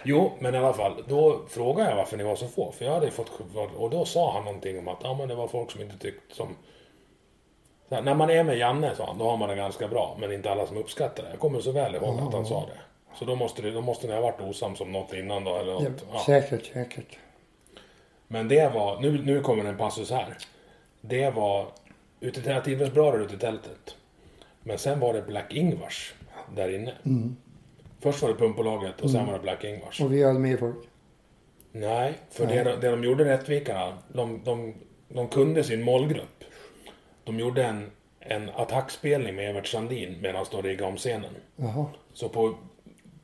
[0.05, 1.05] Jo, men i alla fall.
[1.09, 2.73] Då frågade jag varför ni var så få.
[2.73, 3.31] För jag hade fått...
[3.77, 6.35] Och då sa han någonting om att ja, men det var folk som inte tyckte
[6.35, 6.57] som...
[7.91, 10.17] Här, när man är med Janne, sa han, då har man det ganska bra.
[10.21, 11.31] Men inte alla som uppskattar det.
[11.31, 12.81] Jag kommer så väl ihåg att han sa det.
[13.19, 15.73] Så då måste, det, då måste ni ha varit osams om något innan då, eller
[15.73, 16.05] Ja, något.
[16.13, 16.19] Ja.
[16.27, 17.19] Säkert, säkert.
[18.33, 20.37] Men det var, nu, nu kommer en passus här.
[21.01, 21.67] Det var
[22.21, 23.97] ute till Tidens bra där ute i tältet.
[24.63, 26.15] Men sen var det Black Ingvars
[26.55, 26.93] där inne.
[28.01, 30.01] Först var det Pumpbolaget och sen var det Black Ingvars.
[30.01, 30.77] Och vi hade med folk.
[31.73, 34.75] Nej, för Det, det de gjorde Rättvikarna, de, de,
[35.09, 36.45] de kunde sin målgrupp.
[37.25, 37.91] De gjorde en,
[38.21, 41.31] en attackspelning med Evert Sandin medan de riggade om scenen.
[41.57, 41.87] Jaha.
[42.13, 42.55] Så på,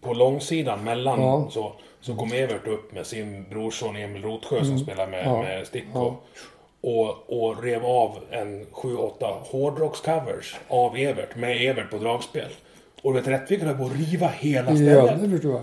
[0.00, 1.48] på långsidan mellan Ja.
[1.50, 5.32] så, så kom Evert upp med sin brorson Emil Rotsjö som spelar med, Mm.
[5.34, 5.42] Ja.
[5.42, 5.88] med Sticko.
[5.94, 6.16] Ja.
[6.80, 7.08] Och,
[7.42, 12.48] och rev av en 7-8 hårdrockscovers av Evert med Evert på dragspel.
[13.02, 15.22] Och du vet, Rättvik höll på att riva hela Ja, stället.
[15.22, 15.62] det förstår jag.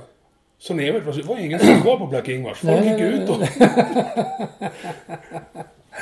[0.59, 2.57] Så när Evert var var ingen som var på Black Ingvars.
[2.57, 3.37] Folk gick ut och...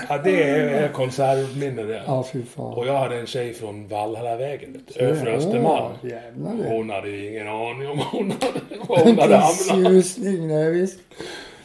[0.10, 2.03] ja, det är konsertminne det.
[2.08, 2.73] Ja, fy fan.
[2.73, 5.93] Och jag hade en tjej från Valhallavägen, för Östermalm.
[6.01, 6.69] Jävlar.
[6.69, 10.17] Hon hade ju ingen aning om hon hade, vad hon hade hamnat.
[10.39, 10.99] nej visst.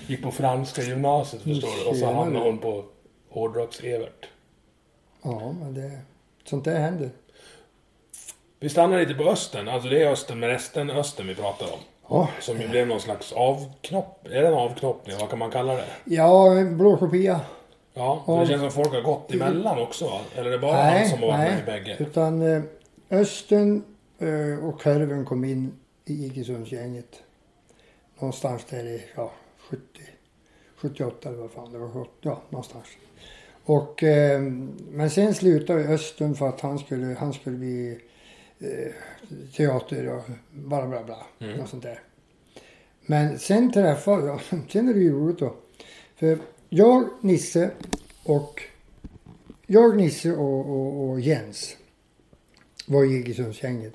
[0.06, 1.90] Gick på franska gymnasiet förstår du.
[1.90, 2.84] Och så hamnade hon på
[3.30, 4.26] hårdrocks-Evert.
[5.22, 5.90] Ja, men det...
[6.44, 7.10] Sånt där händer.
[8.60, 9.68] Vi stannar lite på östen.
[9.68, 11.78] Alltså det är östen med resten östen vi pratar om.
[12.08, 14.26] Ja, Som ju blev någon slags avknopp.
[14.26, 15.16] Är det en avknoppning?
[15.20, 15.84] Vad kan man kalla det?
[16.04, 17.40] ja en blå kopia.
[17.98, 20.20] Ja, det känns som folk har gått emellan också?
[20.36, 21.62] Eller är det bara han Nej, som har varit med nej.
[21.62, 21.96] i bägge?
[21.98, 22.62] Utan eh,
[23.10, 23.84] Östen
[24.18, 25.72] eh, och Körven kom in
[26.04, 27.22] i Iggesundsgänget.
[28.18, 29.82] Någonstans där i, ja, 70,
[30.76, 31.88] 78 eller vad fan det var.
[31.88, 32.86] 70, Ja, någonstans.
[33.64, 34.40] Och, eh,
[34.90, 38.00] men sen slutade Östen för att han skulle, han skulle bli
[38.58, 38.92] eh,
[39.56, 41.26] teater och bla bla bla.
[41.38, 41.56] Mm.
[41.58, 42.00] Något sånt där.
[43.06, 45.54] Men sen träffade jag, sen är det ju roligt då.
[46.16, 47.70] För jag, Nisse
[48.24, 48.62] och
[49.66, 51.76] jag, Nisse och, och, och Jens
[52.86, 53.94] var i Iggesundsgänget.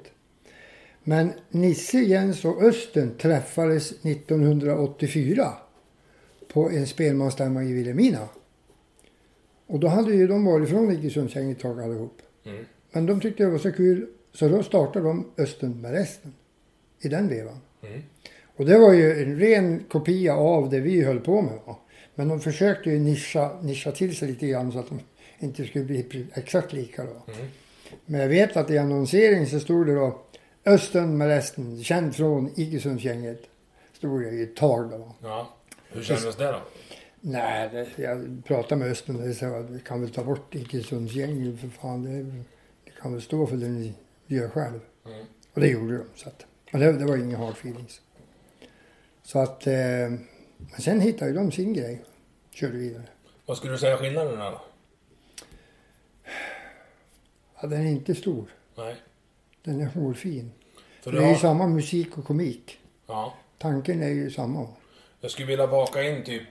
[1.03, 5.53] Men Nisse, Jens och Östen träffades 1984
[6.53, 8.29] på en spelmansstämma i Vilhelmina.
[9.67, 12.21] Och då hade ju de varit från Iggesundsgänget ett tag allihop.
[12.45, 12.65] Mm.
[12.91, 16.33] Men de tyckte det var så kul så då startade de Östen med resten.
[16.99, 17.57] I den vevan.
[17.81, 18.01] Mm.
[18.55, 21.59] Och det var ju en ren kopia av det vi höll på med.
[21.65, 21.79] Va?
[22.15, 24.99] Men de försökte ju nischa, nischa till sig lite grann så att de
[25.39, 27.33] inte skulle bli exakt lika då.
[27.33, 27.47] Mm.
[28.05, 30.21] Men jag vet att i annonsering så stod det då
[30.65, 33.41] Östen med resten, känd från Iggesundsgänget.
[33.93, 35.15] Stod det i ett tag då.
[35.21, 35.53] Ja.
[35.89, 36.61] Hur kändes det då?
[37.21, 41.59] Nej, det, jag pratade med Östen och sa att vi kan väl ta bort Iggesundsgänget
[41.59, 42.03] för fan.
[42.03, 42.23] Det,
[42.85, 43.93] det kan väl stå för det ni
[44.27, 44.79] gör själv.
[45.05, 45.25] Mm.
[45.53, 46.03] Och det gjorde de.
[46.15, 48.01] Så att, men det, det var inga hard feelings.
[49.23, 49.73] Så att, eh,
[50.73, 52.01] men sen hittade ju de sin grej.
[52.51, 53.03] Körde vidare.
[53.45, 54.61] Vad skulle du säga skillnaden då?
[57.61, 58.45] Ja, den är inte stor.
[58.77, 58.95] Nej.
[59.63, 60.51] Den är hårfin.
[61.01, 62.79] För Det är ju samma musik och komik.
[63.07, 63.33] Ja.
[63.57, 64.67] Tanken är ju samma.
[65.21, 66.43] Jag skulle vilja baka in typ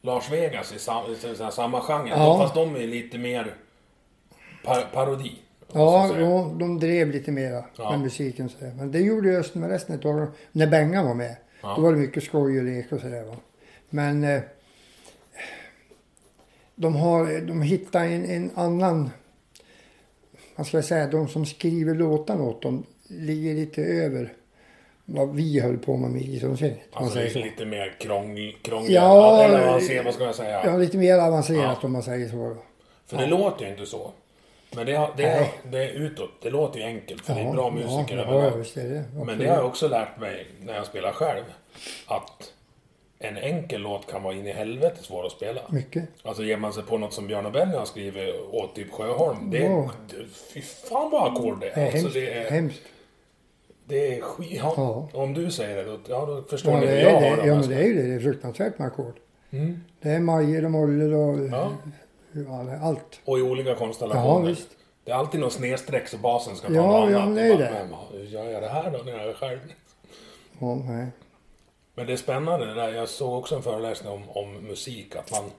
[0.00, 2.08] Lars Vegas i, sam, i samma genre.
[2.08, 2.38] Ja.
[2.38, 3.54] Fast de är lite mer
[4.64, 5.38] par, parodi.
[5.72, 6.28] Ja, säga.
[6.58, 7.90] de, drev lite mera Ja.
[7.90, 8.48] med musiken.
[8.48, 8.56] Så.
[8.76, 10.26] Men det gjorde Östen med resten tag.
[10.52, 11.36] När Bengan var med.
[11.62, 11.74] Ja.
[11.76, 13.24] Då var det mycket skoj och lek och sådär.
[13.24, 13.36] va.
[13.92, 14.40] Men eh,
[16.74, 19.10] de har, de hittar en, en annan,
[20.56, 24.32] vad ska jag säga, de som skriver låtarna åt dem ligger lite över
[25.04, 26.74] vad vi höll på med med ishockey.
[26.92, 28.92] Alltså det är lite mer krångl, krångligt.
[28.92, 30.62] Ja, eller ser, vad ska jag säga?
[30.64, 31.86] Ja, lite mer avancerat Ja.
[31.86, 32.56] om man säger så.
[33.06, 34.12] För det låter ju inte så.
[34.76, 36.30] Men det, det, är, det är utåt.
[36.42, 37.24] Det låter ju enkelt.
[37.26, 39.04] För det är bra musiker ja, ja, det.
[39.24, 41.44] Men det har jag också lärt mig när jag spelar själv.
[42.06, 42.51] Att
[43.22, 45.60] en enkel låt kan vara in i helvete svår att spela.
[45.70, 46.04] Mycket.
[46.22, 49.50] Alltså ger man sig på något som Björn och Benny har skrivit åt typ Sjöholm.
[49.50, 49.90] Det är, Ja.
[50.54, 51.86] Fy fan vad ackord det Det är.
[51.86, 52.14] är Alltså hemskt.
[52.14, 52.80] det är, hemskt.
[53.84, 54.48] det är skit.
[54.62, 54.74] Ja.
[54.76, 55.08] Ja.
[55.22, 57.36] Om du säger det, då, ja, då förstår Ja, ni det hur är, jag har
[57.36, 57.48] det, det.
[57.48, 58.02] ja, men det är ju det.
[58.02, 59.14] Det är fruktansvärt med ackord.
[59.50, 59.80] Mm.
[60.00, 61.72] Det är major och moller och Ja.
[62.32, 63.20] ja, det är allt.
[63.24, 64.26] Och i olika konstellationer.
[64.48, 64.68] Ja, visst.
[65.04, 67.36] Det är alltid något snedstreck så basen ska ta Ja, något ja, annat.
[67.36, 67.88] det är det.
[68.12, 69.58] Hur gör jag det här då när jag är själv?
[70.58, 71.06] Ja, nej.
[71.94, 72.92] Men det är spännande det där.
[72.92, 75.16] Jag såg också en föreläsning om, om musik.
[75.16, 75.50] Att man...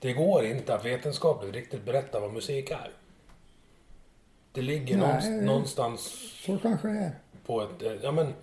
[0.00, 2.90] Det går inte att vetenskapligt riktigt berätta vad musik är.
[4.52, 5.30] Det ligger Nej.
[5.40, 6.00] någonstans,
[6.46, 7.12] Så kanske det är.
[7.46, 7.82] på ett...
[7.82, 8.34] eh, Ja men...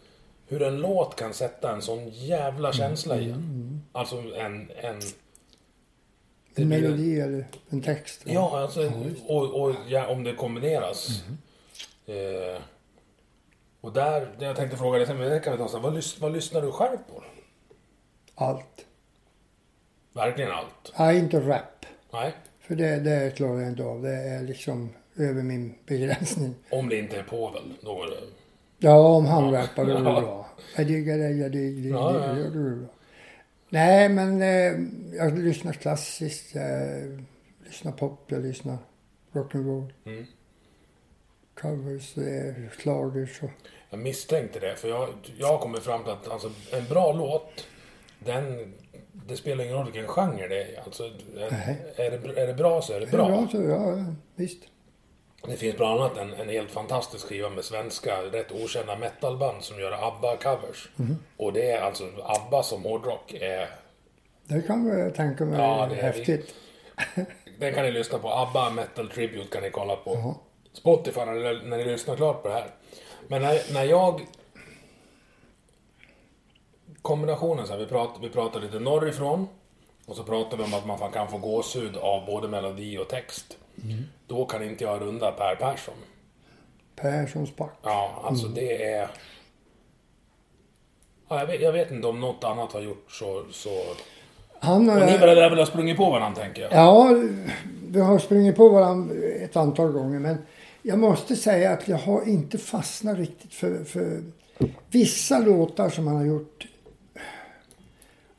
[0.48, 3.82] Hur en låt kan sätta en sån jävla känsla i en.
[3.92, 4.72] Alltså en...
[4.72, 5.00] en En
[6.56, 8.22] blir en- melodi eller en text.
[8.26, 8.92] Ja, alltså,
[9.28, 11.24] och, och ja, om det kombineras.
[12.08, 12.54] Mm.
[12.56, 12.62] Eh,
[13.86, 15.82] och där, det jag tänkte fråga dig sen, men det kan vi ta sen.
[15.82, 17.24] Vad, lys, vad lyssnar du själv på?
[18.36, 18.86] Allt.
[20.14, 20.94] Verkligen allt?
[21.00, 21.86] Nej, inte rap.
[22.14, 22.34] Nej?
[22.60, 24.02] För det, det klarar jag inte av.
[24.02, 26.56] Det är liksom över min begränsning.
[26.72, 28.18] Om det inte är Povel, då är det...
[28.78, 30.22] Ja, om han rappar då är det Ja.
[30.22, 30.50] bra.
[30.78, 32.34] Jag diggar dig, jag diggar Ja, dig, ja.
[32.36, 32.88] är det bra.
[33.70, 36.56] Nej, men eh, jag lyssnar klassiskt.
[36.56, 37.26] Jag
[37.66, 38.78] lyssnar pop, jag lyssnar
[39.32, 39.94] rock'n'roll.
[40.06, 40.26] Mm.
[41.62, 43.50] Covers, eh, schlagers och...
[43.90, 47.68] Jag misstänkte det, för jag, jag kommit fram till att alltså, en bra låt,
[48.20, 48.74] den...
[49.28, 50.82] Det spelar ingen roll vilken genre det är.
[50.86, 51.04] Alltså,
[51.38, 53.28] är, är, det, är det bra så är det Är det bra.
[53.28, 54.64] bra så, ja, visst.
[55.48, 59.80] Det finns bland annat en, en helt fantastisk skiva med svenska, rätt okända metalband som
[59.80, 60.90] gör ABBA-covers.
[60.96, 61.18] Mhm.
[61.38, 63.34] Och det är alltså ABBA som hårdrock.
[63.34, 63.70] Är,
[64.48, 66.56] Det kan jag tänka mig Ja, det är häftigt.
[67.60, 68.30] den kan ni lyssna på.
[68.30, 70.36] ABBA Metal Tribute kan ni kolla på Jaha.
[70.74, 72.68] Spotify när ni, när ni lyssnar klart på det här.
[73.28, 74.28] Men när, när jag...
[77.02, 79.48] Kombinationen så här, vi pratar, vi pratar lite norrifrån.
[80.06, 83.58] Och så pratar vi om att man kan få gåshud av både melodi och text.
[83.84, 84.04] Mm.
[84.28, 85.94] Då kan inte jag runda Per Persson.
[86.96, 87.74] Perssons back.
[87.84, 88.56] Ja, alltså Mm.
[88.56, 89.08] det är...
[91.28, 93.44] Ja, jag, vet, jag vet inte om något annat har gjort så...
[93.52, 93.84] så...
[94.60, 96.74] Han Och ni väl väl ha sprungit på varandra, tänker jag?
[96.74, 97.10] Ja,
[97.88, 100.38] vi har sprungit på varandra ett antal gånger men
[100.88, 104.24] jag måste säga att jag har inte fastnat riktigt för, för
[104.90, 106.68] vissa låtar som han har gjort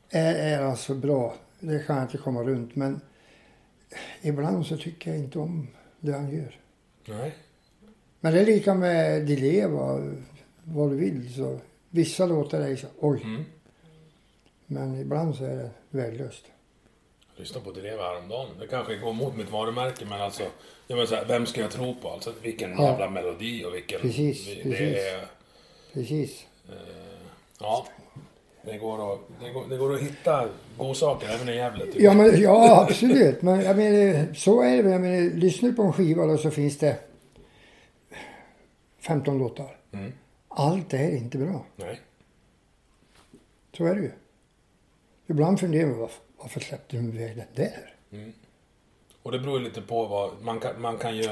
[0.09, 1.35] är, är alltså bra.
[1.59, 3.01] Det kan jag inte komma runt men
[4.21, 5.67] ibland så tycker jag inte om
[5.99, 6.59] det han gör.
[7.07, 7.35] Nej.
[8.19, 10.13] Men det är lika med Di Leva,
[10.63, 11.33] vad du vill.
[11.33, 13.21] Så vissa låtar är så, oj.
[13.23, 13.43] Mm.
[14.65, 16.45] Men ibland så är det värdelöst.
[17.37, 18.47] Lyssnade på Direva häromdagen.
[18.59, 20.43] Det kanske går emot mitt varumärke, men alltså...
[20.87, 22.09] Jag menar så här, vem ska jag tro på?
[22.09, 22.83] Alltså vilken Ja.
[22.83, 23.99] jävla melodi och vilken...
[24.01, 24.97] Precis, det precis.
[24.97, 25.27] är...
[25.93, 26.45] Precis.
[27.59, 27.87] Ja.
[28.65, 31.85] Det går att, det går, det går att hitta godsaker även i Gävle.
[31.85, 33.41] tycker Ja, men, ja absolut.
[33.41, 34.89] Men jag menar, så är det.
[34.89, 36.97] Jag menar, lyssnar du på en skiva då så finns det
[38.99, 39.77] 15 låtar.
[39.91, 40.11] Mm.
[40.47, 41.65] Allt är inte bra.
[41.75, 42.01] Nej.
[43.77, 44.11] Så är det ju.
[45.27, 47.93] Ibland funderar man varför, varför släppte de iväg den där?
[49.23, 50.41] Och det beror ju lite på vad...
[50.41, 51.29] Man kan, man kan ju...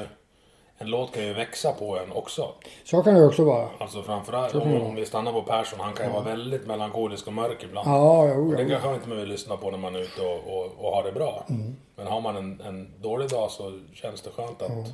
[0.78, 2.54] En låt kan ju växa på en också.
[2.84, 3.69] Så kan det också vara.
[3.80, 5.80] Alltså framförallt om, om vi stannar på Persson.
[5.80, 7.89] Han kan ju vara väldigt melankolisk och mörk ibland.
[7.89, 8.69] Ja, jo, Och det jo.
[8.69, 11.12] kanske man inte behöver lyssna på när man är ute och, och, och har det
[11.12, 11.45] bra.
[11.49, 11.75] Mm.
[11.95, 14.93] Men har man en, en dålig dag så känns det skönt att...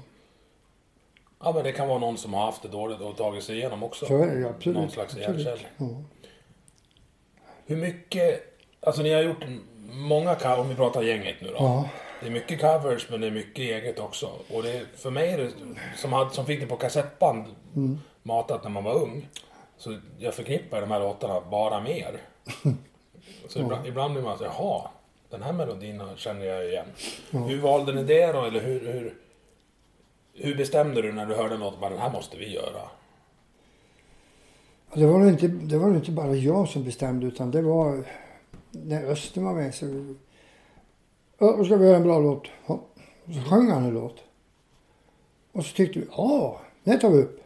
[1.43, 3.84] Ja men det kan vara någon som har haft det dåligt och tagit sig igenom
[3.84, 4.05] också.
[4.05, 4.77] Så är det absolut.
[4.77, 5.45] Någon slags Absolut.
[5.45, 5.69] hjärtkälla.
[5.77, 5.86] Ja.
[7.65, 8.47] Hur mycket...
[8.81, 9.43] Alltså ni har gjort
[9.91, 11.56] många om vi pratar gänget nu då.
[11.58, 11.89] Ja.
[12.21, 14.30] Det är mycket covers men det är mycket eget också.
[14.54, 15.49] Och det, för mig är det,
[15.95, 17.99] som, hade, som fick det på kassettband Mm.
[18.23, 19.27] matat när man var ung.
[19.77, 22.21] Så jag förknippar de här låtarna bara med er.
[23.47, 24.82] Så ibland, ibland blir man så jaha,
[25.30, 26.86] den här melodin känner jag igen.
[27.32, 28.41] Hur valde ni det då?
[28.45, 29.13] Eller hur, hur,
[30.34, 32.82] hur bestämde du när du hörde något, bara den här måste vi göra?
[34.93, 38.04] Det var, inte, det var inte bara jag som bestämde utan det var
[38.71, 39.75] när Östen var med.
[39.75, 40.15] Så,
[41.39, 42.47] då ska vi göra en bra låt.
[42.65, 42.79] Och
[43.25, 44.17] så sjöng han en låt.
[45.51, 47.41] Och så tyckte vi, ja, den tar vi upp.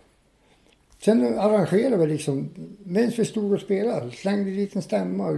[0.99, 2.49] Sen arrangerade vi liksom,
[2.83, 5.37] medan vi stod och spelade, slängde dit en stämma och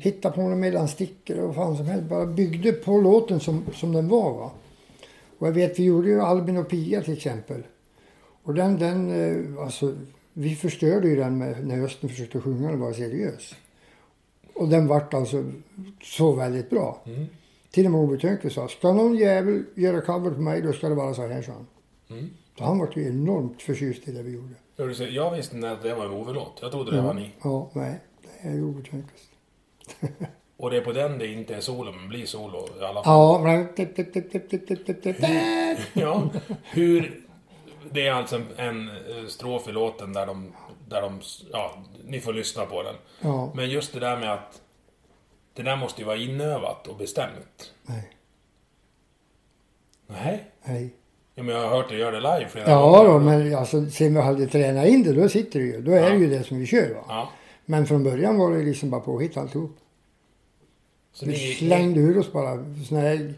[0.00, 2.08] hittade på några mellanstickor och vad fan som helst.
[2.08, 4.32] Bara byggde på låten som, som den var.
[4.32, 4.50] Va?
[5.38, 7.62] Och jag vet, vi gjorde ju Albin och Pia till exempel.
[8.42, 9.94] Och den, den, eh, alltså,
[10.32, 13.54] vi förstörde ju den med, när Östen försökte sjunga och vara seriös.
[14.54, 15.44] Och den vart alltså
[16.02, 17.02] så väldigt bra.
[17.06, 17.26] Mm.
[17.70, 20.88] Till och med Ove Thörnqvist sa, ska någon jävel göra cover på mig då ska
[20.88, 21.66] det vara så här, sa han.
[22.10, 22.30] Mm.
[22.58, 24.54] Så han var ju enormt förtjust i det vi gjorde.
[25.10, 26.58] Jag visste inte att det var en Ove-låt.
[26.60, 27.30] Jag trodde det var ni.
[27.42, 29.30] Ja, nej, det är Ove Thörnqvist.
[30.56, 33.12] Och det är på den det inte är solo, men blir solo i alla fall.
[33.12, 33.68] Ja, men...
[35.92, 36.30] Ja,
[36.62, 37.20] hur...
[37.90, 38.90] Det är alltså en, en
[39.28, 40.52] strof i låten där de,
[40.92, 41.20] där de...
[41.52, 41.74] Ja,
[42.06, 42.94] ni får lyssna på den.
[43.20, 44.60] Ja, Men just det där med att...
[45.54, 47.72] Det där måste ju vara inövat och bestämt.
[47.82, 48.10] nej,
[50.06, 50.44] Nej.
[50.64, 50.90] nej.
[51.34, 53.08] Ja, men jag har hört dig göra det live flera Ja gånger.
[53.10, 55.80] då, men alltså, sen vi hade tränat in det, då sitter det ju.
[55.82, 57.04] Då är det ju det som vi kör va.
[57.08, 57.28] Ja.
[57.64, 59.76] Men från början var det liksom bara påhitt alltihop.
[61.12, 63.34] Så Vi ni, slängde ur oss bara såna här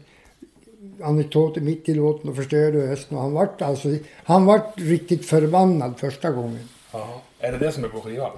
[1.03, 3.17] anekdoter mitt i låten och förstörde Östen.
[3.17, 3.89] Och han vart alltså,
[4.23, 6.69] han vart riktigt förbannad första gången.
[6.91, 7.21] ja.
[7.45, 8.31] Är det det som är på skivan?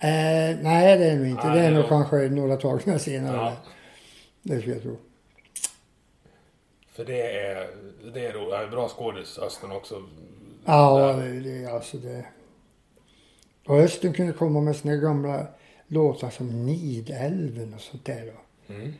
[0.00, 1.46] Eh, nej, det är nog inte.
[1.46, 3.36] Nej, det är nog då- kanske några tagningar senare.
[3.36, 3.56] Ja.
[4.42, 4.96] Det skulle jag tro.
[6.92, 7.68] För det är...
[8.14, 10.02] Det är ja, bra skådis, Östen också.
[10.64, 12.24] Ja, det, det, alltså det.
[13.66, 15.46] Och Östen kunde komma med sina gamla
[15.86, 18.32] låtar som Nidälven och sånt där.
[18.32, 18.74] Då.
[18.74, 18.92] Mm.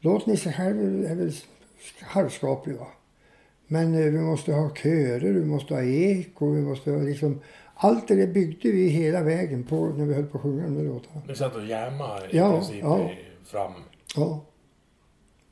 [0.00, 1.32] Låten i sig själv är väl
[2.00, 2.86] halvskaplig va.
[3.66, 7.40] Men eh, vi måste ha körer, vi måste ha eko, vi måste ha liksom...
[7.80, 10.74] Allt det där byggde vi hela vägen på när vi höll på att sjunga de
[10.76, 11.22] där låtarna.
[11.28, 13.10] Ni satt och jammade i Ja, princip ja.
[13.44, 13.72] fram.
[14.16, 14.40] Ja,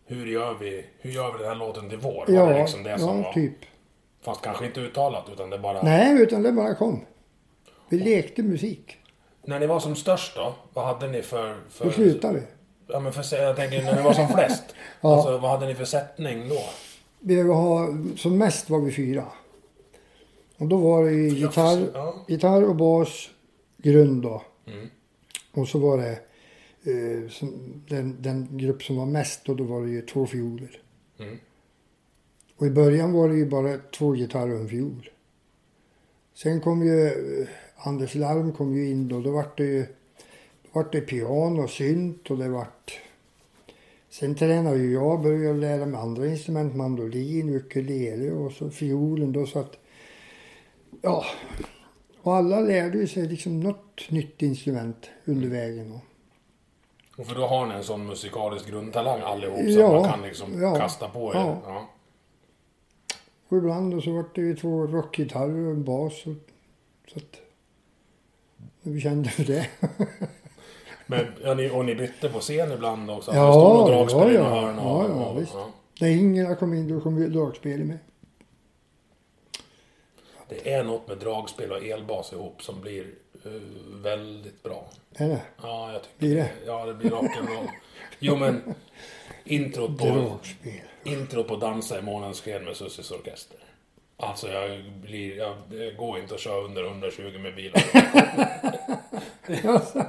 [0.07, 2.12] Hur gör vi, hur gör vi den här låten till vår?
[2.15, 3.33] Var det ja, liksom det som ja var?
[3.33, 3.57] typ.
[4.23, 5.83] Fast kanske inte uttalat utan det bara...
[5.83, 7.05] Nej, utan det bara kom.
[7.89, 8.97] Vi lekte musik.
[9.45, 10.55] När ni var som störst då?
[10.73, 11.57] Vad hade ni för...
[11.71, 12.43] för Då slutade vi.
[12.89, 14.65] Ja men för, jag tänker när ni var som flest.
[15.01, 15.15] Ja.
[15.17, 16.61] Alltså vad hade ni för sättning då?
[17.21, 19.25] Vi var, som mest var vi fyra.
[20.57, 22.25] Och då var det ju gitarr, Ja.
[22.29, 23.31] gitarr och bas,
[23.77, 24.42] grund då.
[24.66, 24.88] Mm.
[25.53, 26.19] Och så var det
[26.92, 30.81] eh, som, den, den grupp som var mest och då var det ju två fioler.
[31.19, 31.38] Mm.
[32.57, 35.11] Och i början var det ju bara två gitarrer och en fiol.
[36.35, 39.21] Sen kom ju eh, Anders Larm kom ju in då.
[39.21, 39.87] Då vart det ju
[40.62, 43.01] då vart det piano och synt och det vart...
[44.11, 49.47] Sen tränade ju jag, började lära mig andra instrument, mandolin, ukulele och så fiolen då
[49.47, 49.77] så att...
[51.07, 51.25] Ja.
[52.23, 55.92] Och alla lärde sig liksom något nytt instrument under vägen.
[55.92, 56.01] Och,
[57.21, 60.23] Och för då har ni en sån musikalisk grundtalang allihop så Ja, att man kan
[60.23, 61.38] liksom ja, kasta på er.
[61.38, 61.59] ja.
[61.67, 61.88] Ja.
[63.48, 66.27] och ibland så vart det ju två rockgitarrer och en bas.
[66.27, 66.33] Och,
[67.13, 67.37] så att...
[68.83, 69.69] Vi kände för det.
[71.07, 73.35] Men, ja, ni, och ni bytte på scen ibland också?
[73.35, 74.42] Ja, Alltså, dragspel ja, ja.
[74.42, 75.52] några hörn och, Ja, ja, visst.
[75.54, 75.69] ja.
[76.00, 77.98] När Ingela kom in då kom ju dragspelet med.
[80.49, 83.07] Det är något med dragspel och elbas ihop som blir
[83.44, 83.51] eh,
[83.88, 84.88] väldigt bra.
[85.17, 85.40] Är det?
[85.63, 86.51] Ja, jag tycker Blir det?
[86.67, 87.69] Ja, det blir rock'n'roll.
[88.19, 88.75] jo, men
[89.44, 90.73] introt på, Dragspel.
[91.05, 93.59] introt på Dansa i månens sken med Sussis Orkester.
[94.17, 95.37] Alltså, jag blir...
[95.37, 97.81] Jag, det går inte att köra under 120 med bilen.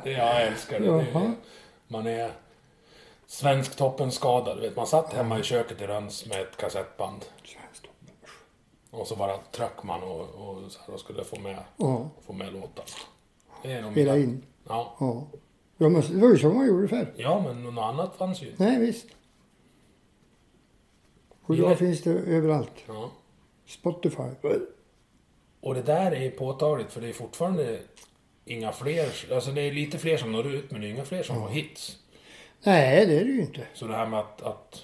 [0.04, 0.92] Det, jag älskar det.
[0.92, 1.34] det
[1.88, 2.32] man är
[3.28, 4.60] svensktoppen skadad.
[4.60, 7.26] Vet, man satt hemma i köket i Röns med ett kassettband.
[9.00, 12.34] Och så bara tryck man och, och, så här, och skulle få med, Ja, få
[12.34, 12.86] med låtar.
[13.91, 14.43] Spela in.
[14.68, 14.95] Ja.
[15.00, 15.28] Ja.
[15.78, 17.14] ja, men det var ju så man gjorde förr.
[17.18, 18.54] ja, men något annat fanns ju.
[18.58, 19.06] Nej, visst.
[21.41, 21.60] Och Ja.
[21.60, 22.72] idag finns det överallt.
[22.88, 23.10] Ja.
[23.66, 24.24] Spotify.
[25.62, 27.80] Och det där är påtagligt för det är fortfarande
[28.45, 31.24] inga fler, alltså det är lite fler som når ut men det är inga fler
[31.24, 31.98] som har hits.
[32.64, 33.68] Nej, det är det ju inte.
[33.74, 34.84] Så det här med att, att,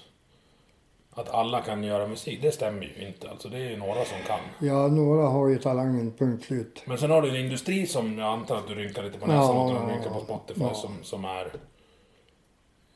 [1.14, 3.30] att alla kan göra musik, det stämmer ju inte.
[3.30, 4.68] Alltså det är ju några som kan.
[4.68, 6.82] Ja, några har ju talangen, punkt slut.
[6.86, 9.40] Men sen har du en industri som jag antar att du rynkar lite på Ja,
[9.40, 10.74] näsan åt ja, du rynkar på Spotify ja.
[10.74, 11.44] som, som är...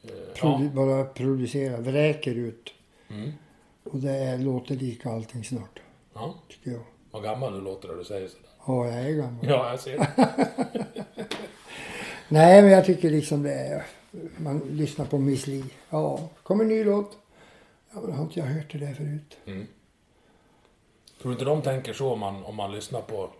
[0.02, 0.86] eh, Produ- ja.
[0.86, 2.74] Bara producera, vräker ut.
[3.10, 3.32] Mm.
[3.84, 5.80] Och det är, låter lika allting snart,
[6.14, 6.34] ja.
[6.48, 6.80] tycker jag.
[7.10, 8.44] Vad gammal du låter när du säger sådär.
[8.66, 9.38] Ja, jag är gammal.
[9.48, 10.28] Ja, jag ser det.
[12.28, 13.82] Nej, men jag tycker liksom det är...
[14.36, 15.64] Man lyssnar på Miss Li.
[15.90, 17.16] Ja, kommer en ny låt.
[17.92, 19.38] Ja, men har inte jag hört det där förut?
[19.46, 19.66] Mm.
[21.20, 23.30] Tror du inte de tänker så om man, om man lyssnar på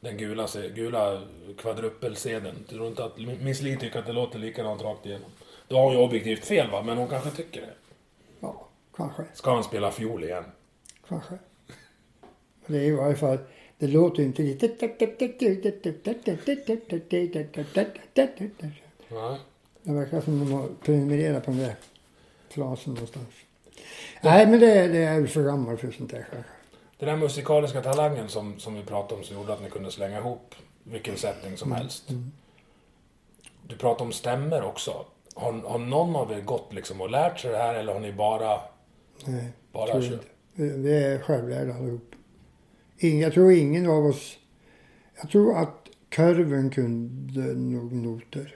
[0.00, 1.22] den gula, gula
[1.58, 2.64] kvadrupelsedeln?
[2.68, 5.30] Tror du inte att Miss Li tycker att det låter likadant rakt igenom?
[5.68, 7.74] Då har hon ju objektivt fel va, men hon kanske tycker det.
[8.40, 9.24] Ja, kanske.
[9.34, 10.44] Ska han spela fiol igen?
[11.08, 11.38] Kanske.
[12.66, 13.38] Det är i varje fall...
[13.78, 14.68] Det låter inte lite...
[19.08, 19.38] Nej.
[19.82, 21.74] Det verkar som de har prenumererat på den där
[22.48, 23.28] frasen någonstans.
[24.20, 26.26] Nej, men det, det är för gammal för sånt där.
[26.98, 30.18] Den där musikaliska talangen som, som vi pratade om som gjorde att ni kunde slänga
[30.18, 30.54] ihop
[30.84, 32.04] vilken sättning som helst.
[33.68, 35.04] Du pratade om stämmer också.
[35.34, 38.12] Har, har någon av er gått liksom och lärt sig det här eller har ni
[38.12, 38.60] bara,
[39.24, 40.12] Nej, bara tror kört?
[40.12, 40.76] inte.
[40.78, 42.14] Vi är självlärda allihop.
[42.96, 44.38] Jag tror ingen av oss...
[45.20, 48.54] Jag tror att kurven kunde nog noter.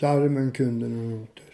[0.00, 1.44] Larmen kunde nog noter.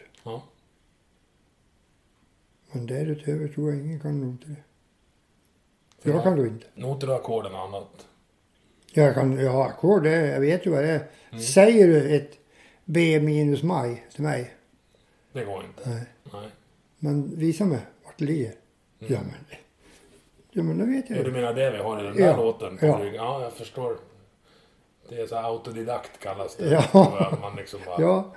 [2.72, 2.78] Ja.
[2.78, 4.56] Men därutöver tror jag ingen kan noter.
[6.02, 6.66] Jag kan då inte.
[6.74, 8.06] Noter och ackord är något annat.
[8.92, 10.90] Jag kan, ja ackord, det- jag vet ju vad det
[11.30, 11.38] är.
[11.38, 12.38] Säger du ett
[12.84, 14.54] B minus maj till mig.
[15.32, 15.90] Det går inte.
[15.90, 16.02] Nej.
[16.32, 16.48] Nej.
[16.98, 18.52] Men visa mig vart det ligger.
[18.98, 19.34] Ja men.
[20.50, 21.40] Ja men då vet jag Ja, du det.
[21.40, 22.36] menar det vi har i den där Ja.
[22.36, 22.78] låten?
[22.82, 23.04] Ja.
[23.04, 23.96] ja, jag förstår.
[25.08, 26.86] Det är så autodidakt kallas det.
[26.92, 27.38] Ja.
[27.40, 28.34] Man liksom bara, Ja.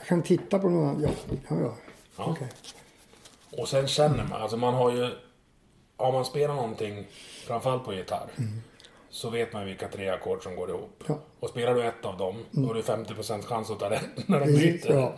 [0.00, 1.02] Jag kan titta på någon annan.
[1.02, 1.10] Ja,
[1.48, 1.74] ja, ja.
[2.16, 2.24] Ja.
[2.30, 2.48] Okej.
[3.58, 5.10] Och sen känner man, alltså man har ju...
[5.96, 7.06] Om man spelar någonting,
[7.46, 8.28] framförallt på gitarr,
[9.10, 11.04] så vet man vilka tre ackord som går ihop.
[11.06, 11.18] Ja.
[11.40, 14.40] Och spelar du ett av dem, då har du 50% chans att ta rätt när
[14.40, 14.92] de byter.
[14.92, 15.14] ja.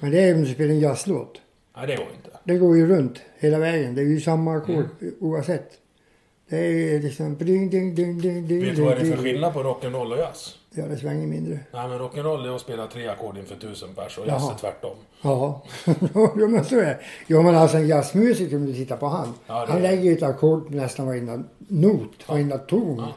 [0.00, 1.40] Men det är om du spelar en jazzlåt.
[1.76, 2.30] Nej, det går inte.
[2.44, 3.94] Det går ju runt hela vägen.
[3.94, 4.86] Det är ju samma ackord
[5.20, 5.70] oavsett.
[6.50, 6.58] Det
[6.94, 7.36] är liksom...
[7.38, 10.18] Ding, ding, ding, ding, ding, Vet du vad det är för skillnad på rock'n'roll och
[10.18, 10.56] jazz?
[10.74, 11.58] Ja, det svänger mindre.
[11.72, 14.96] Nej, men rock'n'roll är att spela tre ackord inför tusen pers och jazz är tvärtom.
[15.22, 15.62] Ja,
[16.36, 16.98] jo men så är det.
[17.26, 19.32] Jo men alltså en jazzmusiker, om du tittar på han.
[19.46, 22.96] Ja, han lägger ju ett ackord nästan varenda not, varenda ton.
[22.98, 23.12] Ja.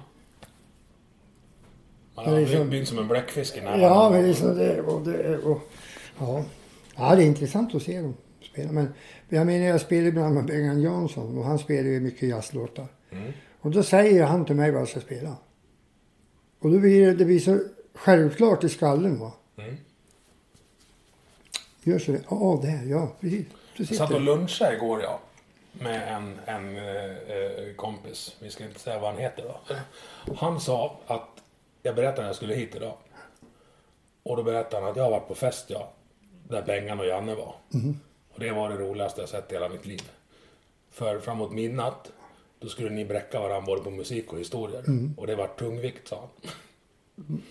[2.15, 4.81] Man har det är som- byggd som en bläckfisk i Ja, men det är det
[4.81, 5.59] och det är- och,
[6.19, 6.43] ja.
[6.95, 8.13] ja, det är intressant att se dem
[8.51, 8.71] spela.
[8.71, 8.87] Men
[9.29, 12.85] jag menar, jag spelar ibland med Bengan Jansson och han spelar ju mycket jazzlåtar.
[13.17, 13.33] Mm.
[13.61, 15.35] Och då säger han till mig vad jag ska spela.
[16.59, 17.59] Och då blir det, det blir så
[17.93, 19.31] självklart i skallen va.
[19.57, 19.77] Mm.
[21.83, 22.21] Gör så det.
[22.29, 23.45] Ja, det här, ja, precis.
[23.77, 24.25] Jag satt och det.
[24.25, 25.19] lunchade igår ja.
[25.71, 27.05] Med en, en eh,
[27.37, 28.35] eh, kompis.
[28.39, 29.75] Vi ska inte säga vad han heter då.
[30.35, 31.29] Han sa att,
[31.81, 32.97] jag berättade när jag skulle hit idag.
[34.23, 35.91] Och då berättade han att jag har varit på fest ja.
[36.47, 37.55] Där Bengan och Janne var.
[38.33, 40.11] Och det var det roligaste jag sett i hela mitt liv.
[40.91, 42.11] För framåt midnatt,
[42.63, 44.83] då skulle ni bräcka varandra både på musik och historier.
[45.17, 47.41] Och det var tungvikt sa han.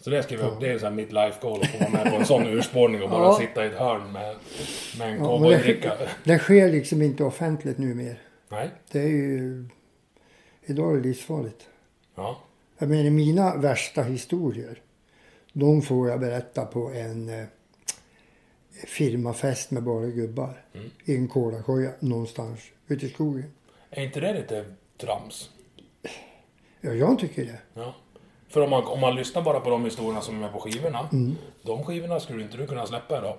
[0.00, 2.10] Så det skrev jag upp, det är så mitt life goal att få vara med
[2.12, 3.38] på en sån urspårning och bara Ja.
[3.40, 4.36] sitta i ett hörn med,
[4.98, 5.96] med en Ja, cowboydricka.
[5.96, 8.18] det, det sker liksom inte offentligt nu mer.
[8.48, 8.70] Nej.
[8.92, 9.64] Det är ju...
[10.64, 11.68] Idag är det livsfarligt.
[12.14, 12.40] Ja.
[12.78, 14.80] Jag menar mina värsta historier.
[15.52, 17.44] De får jag berätta på en eh,
[18.86, 20.64] firmafest med bara gubbar.
[20.74, 20.90] Mm.
[21.04, 23.44] I en kolakoja någonstans ute i skogen.
[23.96, 24.64] Är inte det lite
[24.98, 25.50] trams?
[26.80, 27.58] Ja, jag tycker det.
[27.74, 27.94] Ja.
[28.48, 31.08] För om man, om man lyssnar bara på de historierna som är med på skivorna.
[31.12, 31.34] Mm.
[31.62, 33.36] De skivorna skulle inte du kunna släppa idag.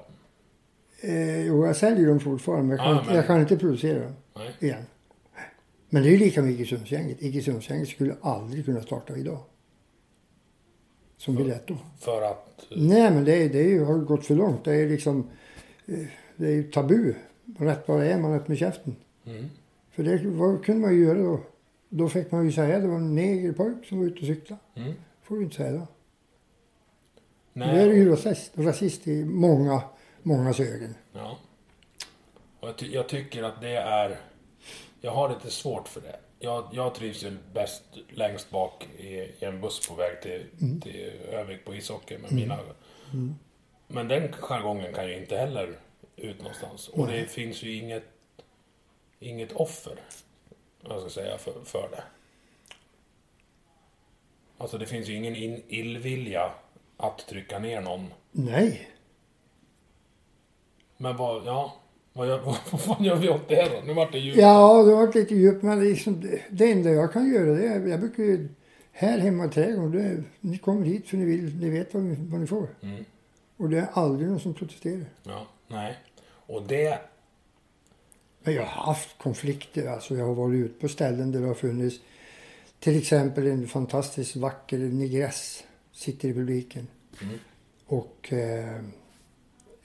[1.02, 4.00] Eh, jo, jag säljer dem fortfarande jag kan, Ja, inte, men- jag kan inte producera
[4.04, 4.52] dem Nej.
[4.60, 4.84] igen.
[5.90, 7.22] Men det är ju lika med Iggesundsgänget.
[7.22, 9.40] Iggesundsgänget skulle aldrig kunna starta idag.
[11.18, 11.78] Som Biletto.
[12.00, 12.66] För att...
[12.76, 14.64] Nej, men det, är- det är har gått för långt.
[14.66, 15.30] Det är liksom...
[15.86, 16.00] eh,
[16.36, 17.14] Det är ju tabu.
[17.60, 18.96] Rätt vad det är man öppnar käften.
[19.26, 19.50] Mm.
[19.96, 21.40] För det vad kunde man göra då.
[21.90, 24.62] Då fick man ju säga att det var en negerpojk som var ute och cyklade.
[24.76, 24.94] Mm.
[25.24, 25.88] får du inte säga då.
[27.54, 27.76] Nej.
[27.86, 29.82] Då är ju rasist, rasist i många,
[30.24, 30.96] mångas ögon.
[31.14, 31.38] Ja.
[32.60, 34.20] Och jag, ty- jag tycker att det är...
[35.02, 36.20] Jag har lite svårt för det.
[36.40, 40.46] Jag, jag trivs ju bäst längst bak i, i en buss på väg till,
[40.82, 43.36] till Övik på ishockey med mina ögon.
[43.88, 45.80] Men den jargongen kan ju inte heller
[46.16, 46.88] ut någonstans.
[46.88, 48.04] Och det finns ju inget,
[49.26, 50.00] inget offer,
[50.82, 52.04] vad ska jag säga, för, för det.
[54.58, 56.52] Alltså det finns ju ingen in, illvilja
[56.98, 58.90] att trycka ner någon Nej.
[60.98, 61.76] Men vad, ja.
[62.14, 62.40] Vad, gör,
[62.72, 63.88] vad fan gör vi åt det då?
[63.88, 64.38] Nu vart det djupt.
[64.38, 67.88] Ja, det var lite djupt, men liksom, det, det enda jag kan göra det är,
[67.88, 68.50] jag brukar ju,
[68.92, 72.16] här hemma i trädgården, det, ni kommer hit för ni vill, ni vet vad ni,
[72.20, 72.68] vad ni får.
[72.82, 73.06] Mm.
[73.58, 75.06] Och det är aldrig någon som protesterar.
[75.24, 75.98] Ja, nej.
[76.26, 77.00] Och det,
[78.46, 81.54] Men jag har haft konflikter, alltså jag har varit ute på ställen där det har
[81.54, 82.00] funnits
[82.80, 86.88] till exempel en fantastiskt vacker negress sitter i publiken.
[87.22, 87.40] Mm.
[87.86, 88.82] Och eh,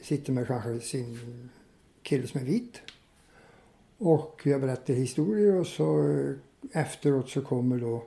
[0.03, 1.51] sitter med kanske sin
[2.03, 2.81] kille som är vit.
[3.99, 6.35] Och jag berättar historier och så eh,
[6.81, 8.05] efteråt så kommer då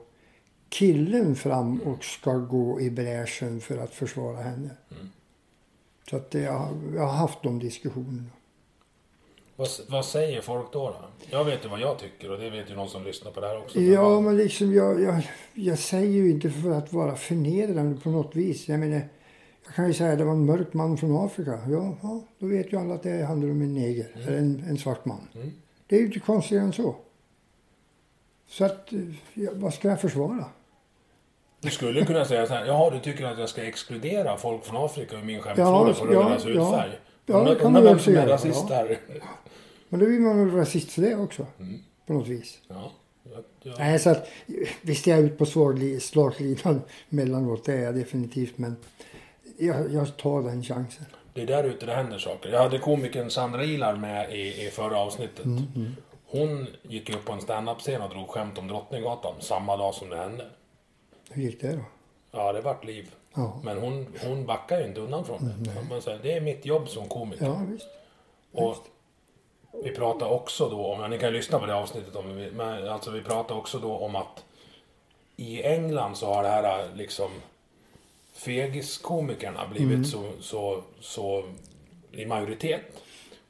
[0.68, 4.70] killen fram och ska gå i bräschen för att försvara henne.
[4.90, 5.08] Mm.
[6.10, 8.30] Så att det, jag, jag har haft de diskussionerna.
[9.56, 10.96] Vad, vad säger folk då, då?
[11.30, 13.46] Jag vet ju vad jag tycker och det vet ju någon som lyssnar på det
[13.46, 13.80] här också.
[13.80, 15.22] Ja, vad- men liksom jag, jag,
[15.54, 18.68] jag säger ju inte för att vara förnedrande på något vis.
[18.68, 19.00] Jag menar,
[19.66, 21.58] jag kan ju säga att det var en mörk man från Afrika.
[21.68, 24.78] Ja, ja då vet ju alla att det handlar om en neger, eller en, en
[24.78, 25.28] svart man.
[25.34, 25.52] Mm.
[25.86, 26.96] Det är ju inte konstigare än så.
[28.48, 28.88] Så att,
[29.34, 30.44] ja, vad ska jag försvara?
[31.60, 34.84] Du skulle kunna säga så här, jaha du tycker att jag ska exkludera folk från
[34.84, 36.50] Afrika ur min Ja, skämtfråga på grund av ja, deras ja.
[36.50, 36.98] hudfärg?
[37.26, 38.54] Ja, det kan man vem också göra, ja.
[39.94, 41.46] Men då blir man väl rasist för det också.
[41.60, 41.80] Mm.
[42.06, 42.58] På något vis.
[42.68, 42.92] Ja,
[43.62, 44.28] jag, Nej, så att
[44.82, 45.46] visst är jag ute på
[46.00, 48.58] slaglinan mellanåt, det är jag definitivt.
[48.58, 48.76] Men
[49.58, 51.04] jag, jag tar den chansen.
[51.34, 52.50] det är där ute det händer saker.
[52.50, 55.44] Jag hade komikern Sandra Ilar med i, i förra avsnittet.
[55.44, 60.08] Mm, Hon gick upp på en standup-scen och drog skämt om Drottninggatan samma dag som
[60.10, 60.46] det hände.
[61.30, 61.84] Hur gick det då?
[62.30, 63.10] Ja, det vart liv.
[63.34, 65.88] Ja, Men hon, hon backar ju inte undan från det.
[65.90, 67.44] Man säger, det är mitt jobb som komiker.
[67.44, 67.86] ja visst.
[68.52, 68.76] och
[69.82, 73.10] vi pratar också då om, ja, ni kan lyssna på det avsnittet om men alltså
[73.10, 74.44] vi pratar också då om att
[75.36, 77.30] i England så har det här liksom
[78.32, 81.44] fegiskomikerna blivit så, så, så
[82.12, 82.80] i majoritet.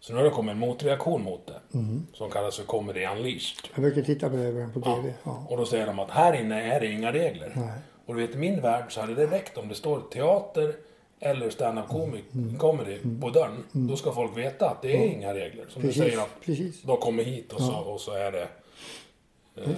[0.00, 1.78] Så nu har det kommit en motreaktion mot det.
[2.12, 3.68] Som kallas för Comedy Unleashed.
[3.74, 5.14] Jag brukar titta på det på TV.
[5.24, 5.46] Ja.
[5.48, 7.52] Och då säger de att här inne är det inga regler.
[7.56, 7.78] Nej.
[8.06, 10.74] Och du vet, i min värld så hade det räckt om det står teater
[11.20, 12.58] eller stand-up comic, Mm.
[12.58, 13.64] comedy på dörren.
[13.72, 15.64] Då ska folk veta att det är inga regler.
[15.68, 16.82] Som Precis, du säger att precis.
[16.82, 18.48] de kommer hit och så, och så är det...
[19.56, 19.70] Eh,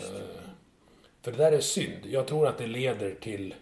[1.23, 1.97] för det där är synd.
[2.05, 3.55] Jag tror att det leder till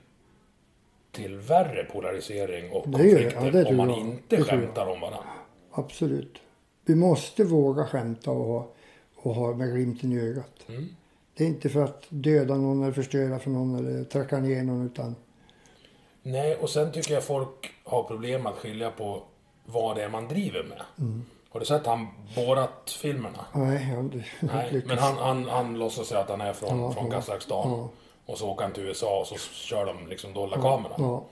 [1.13, 3.09] till värre polarisering och Det det.
[3.09, 3.99] konflikter Ja, det tror om man jag.
[3.99, 5.29] inte Det skämtar om varandra.
[5.71, 6.39] Absolut.
[6.85, 8.69] Vi måste våga skämta och ha,
[9.17, 10.65] och ha med glimten i ögat.
[10.69, 10.87] Mm.
[11.35, 14.87] Det är inte för att döda någon eller förstöra för någon eller tracka ner någon
[14.87, 15.15] utan
[16.27, 19.23] Nej, och sen tycker jag folk har problem att skilja på
[19.65, 20.83] vad det är man driver med.
[20.99, 21.25] Mm.
[21.51, 23.45] Har du sett han Borat-filmerna?
[23.53, 26.81] nej, jag har inte Nej, men han, han, han låtsas säga att han är från,
[26.81, 27.71] Ja, från ja, Kazakstan.
[27.71, 27.89] ja.
[28.27, 30.95] Och så åker han till USA och så kör de liksom dollarkameran.
[30.99, 31.25] Ja,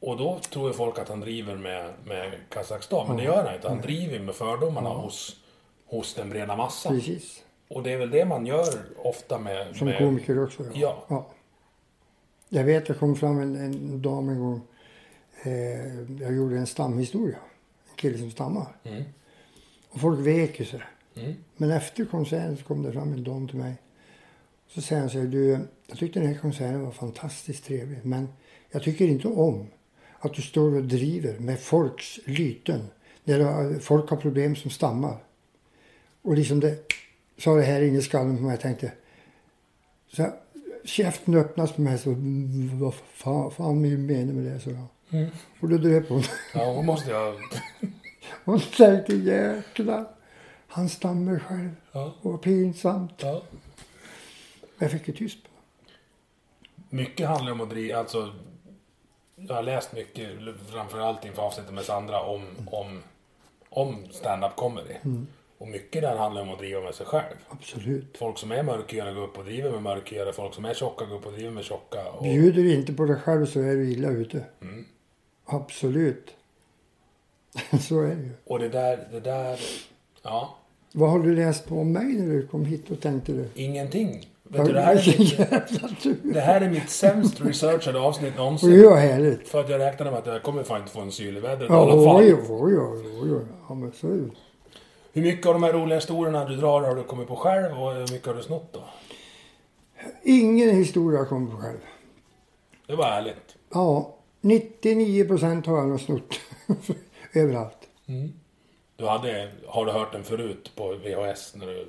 [0.00, 3.08] Och då tror ju folk att han driver med, med Kazakstan.
[3.08, 3.68] Men det gör han inte.
[3.68, 5.36] Han driver med fördomarna hos,
[5.86, 6.92] hos den breda massan.
[6.94, 7.42] precis.
[7.68, 8.68] Och det är väl det man gör
[9.04, 9.76] ofta med...
[9.76, 10.62] Som med komiker också.
[10.74, 11.24] Ja.
[12.54, 14.60] Jag vet, det kom fram en, en dam en gång.
[15.42, 17.36] Eh, jag gjorde en stamhistoria.
[17.90, 18.76] En kille som stammar.
[18.84, 19.02] Mm.
[19.88, 20.82] Och folk vek ju sig.
[21.14, 21.34] Mm.
[21.56, 23.74] Men efter konserten så kom det fram en dam till mig.
[24.68, 27.98] Så säger han så här, du, jag tyckte den här konserten var fantastiskt trevlig.
[28.02, 28.28] Men
[28.70, 29.66] jag tycker inte om
[30.18, 32.86] att du står och driver med folks lyten.
[33.24, 35.16] När folk har problem som stammar.
[36.22, 36.92] Och liksom det
[37.38, 38.52] sa det här inne i skallen på mig.
[38.52, 38.92] Jag tänkte,
[40.08, 40.32] så
[40.84, 41.98] käften öppnas på mig.
[41.98, 44.60] Så, "Mm, vad fan, fan menar med det?
[44.60, 44.86] Så jag.
[45.20, 45.30] Mm.
[45.60, 46.22] Och då dröp hon.
[46.54, 47.34] Ja, hon måste jag...
[48.44, 50.04] Hon tänkte jäklar.
[50.66, 51.70] Han stammar själv.
[51.92, 53.12] Ja, Och pinsamt.
[53.16, 53.42] ja.
[54.78, 55.48] Jag fick ju tyst på
[56.90, 57.98] Mycket handlar om att driva...
[57.98, 58.34] Alltså,
[59.36, 60.30] jag har läst mycket,
[60.72, 63.02] framförallt inför avsnittet med Sandra, om, om,
[63.68, 64.94] om stand-up comedy.
[65.62, 67.34] Och mycket där handlar om att driva med sig själv.
[67.48, 68.16] Absolut.
[68.18, 70.32] Folk som är mörkhyade går upp och driver med mörkhyade.
[70.32, 71.98] Folk som är tjocka går upp och driver med tjocka.
[72.10, 74.44] Och, Bjuder du inte på dig själv så är du illa ute.
[74.62, 74.84] Mm.
[75.44, 76.30] Absolut.
[77.80, 78.30] så är det ju.
[78.44, 79.60] och det där, det där...
[80.22, 80.56] Ja,
[80.92, 83.48] Vad har du läst på om mig när du kom hit och tänkte du?
[83.54, 84.28] ingenting.
[84.42, 88.70] Vet du, det, här är mitt, det här är mitt sämst researchade avsnitt någonsin.
[88.70, 89.48] det var härligt.
[89.48, 91.70] För att jag räknade med att jag kommer fan inte få en syl i vädret
[91.70, 92.16] i Ja, alla fall.
[92.22, 92.78] oj, oj, oj,
[93.22, 93.40] oj, oj.
[93.68, 94.30] Ja, men så är det.
[95.12, 97.94] Hur mycket av de här roliga historierna du drar har du kommit på själv och
[97.94, 98.84] hur mycket har du snott då?
[100.22, 101.78] Ingen historia kom på själv.
[102.86, 103.56] Det var ärligt.
[103.70, 106.40] Ja, 99 procent har jag nog snott.
[107.32, 107.88] Överallt.
[108.96, 111.54] Du hade, har du hört den förut på VHS?
[111.56, 111.86] När du,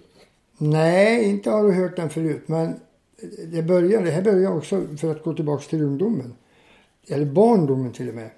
[0.58, 2.44] Nej, inte har du hört den förut.
[2.46, 2.80] Men
[3.48, 6.36] det, började, det här började också för att gå tillbaka till ungdomen.
[7.08, 8.30] Eller barndomen till och med.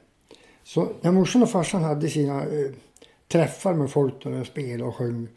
[0.64, 2.72] Så när morsan och farsan hade sina eh,
[3.28, 5.28] träffar med folk där de spelade och sjöng.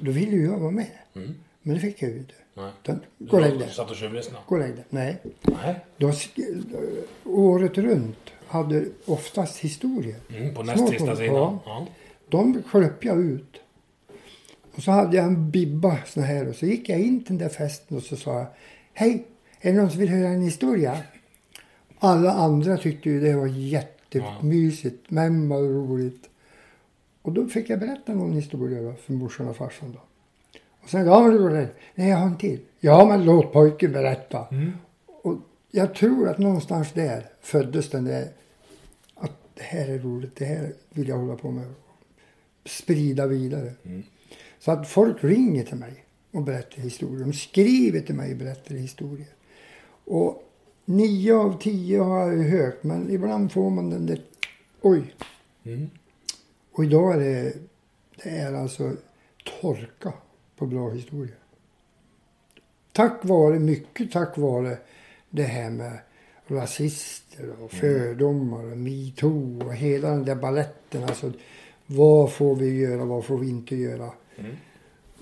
[0.00, 0.90] Då ville ju jag vara med.
[1.62, 2.34] Men det fick jag ju inte.
[2.54, 2.70] nej.
[2.82, 3.70] Utan, Gå och lägg dig.
[3.70, 4.44] Satt och tjuvlyssnade?
[4.46, 4.84] Gå och lägg dig.
[4.90, 5.16] Nej.
[5.42, 5.84] Nej.
[5.96, 6.12] De,
[7.24, 10.16] året runt hade oftast historier.
[10.36, 11.58] Mm, på näst sista sidan?
[11.64, 11.86] ja.
[12.28, 13.60] De klöp jag ut.
[14.74, 17.48] Och så hade jag en bibba sån här och så gick jag in till den
[17.48, 18.46] där festen och så sa jag
[18.92, 19.26] Hej,
[19.60, 20.98] är det någon som vill höra en historia?
[21.98, 26.27] Alla andra tyckte ju det var jättemysigt, men vad roligt.
[27.28, 29.98] Och då fick jag berätta någon historia för morsan och farsan då.
[30.82, 31.68] Och sen, ja men det.
[31.94, 32.60] Nej, jag har en till.
[32.80, 34.46] Ja, men låt pojken berätta.
[35.22, 35.36] Och
[35.70, 38.28] jag tror att någonstans där föddes den där
[39.14, 41.64] att det här är roligt, det här vill jag hålla på med.
[42.64, 43.72] Sprida vidare.
[44.58, 47.24] Så att folk ringer till mig och berättar historier.
[47.24, 49.28] De skriver till mig och berättar historier.
[50.04, 50.42] Och
[50.84, 54.20] nio av tio har jag ju hört, men ibland får man den där,
[54.80, 55.14] oj.
[56.78, 57.52] Och idag är det,
[58.22, 58.92] det är alltså
[59.60, 60.12] torka
[60.56, 61.36] på bra historier.
[62.92, 64.78] Tack vare, mycket tack vare
[65.30, 65.98] det här med
[66.46, 71.04] rasister och fördomar och metoo och hela den där balletten.
[71.04, 71.32] Alltså,
[71.86, 74.10] vad får vi göra, vad får vi inte göra?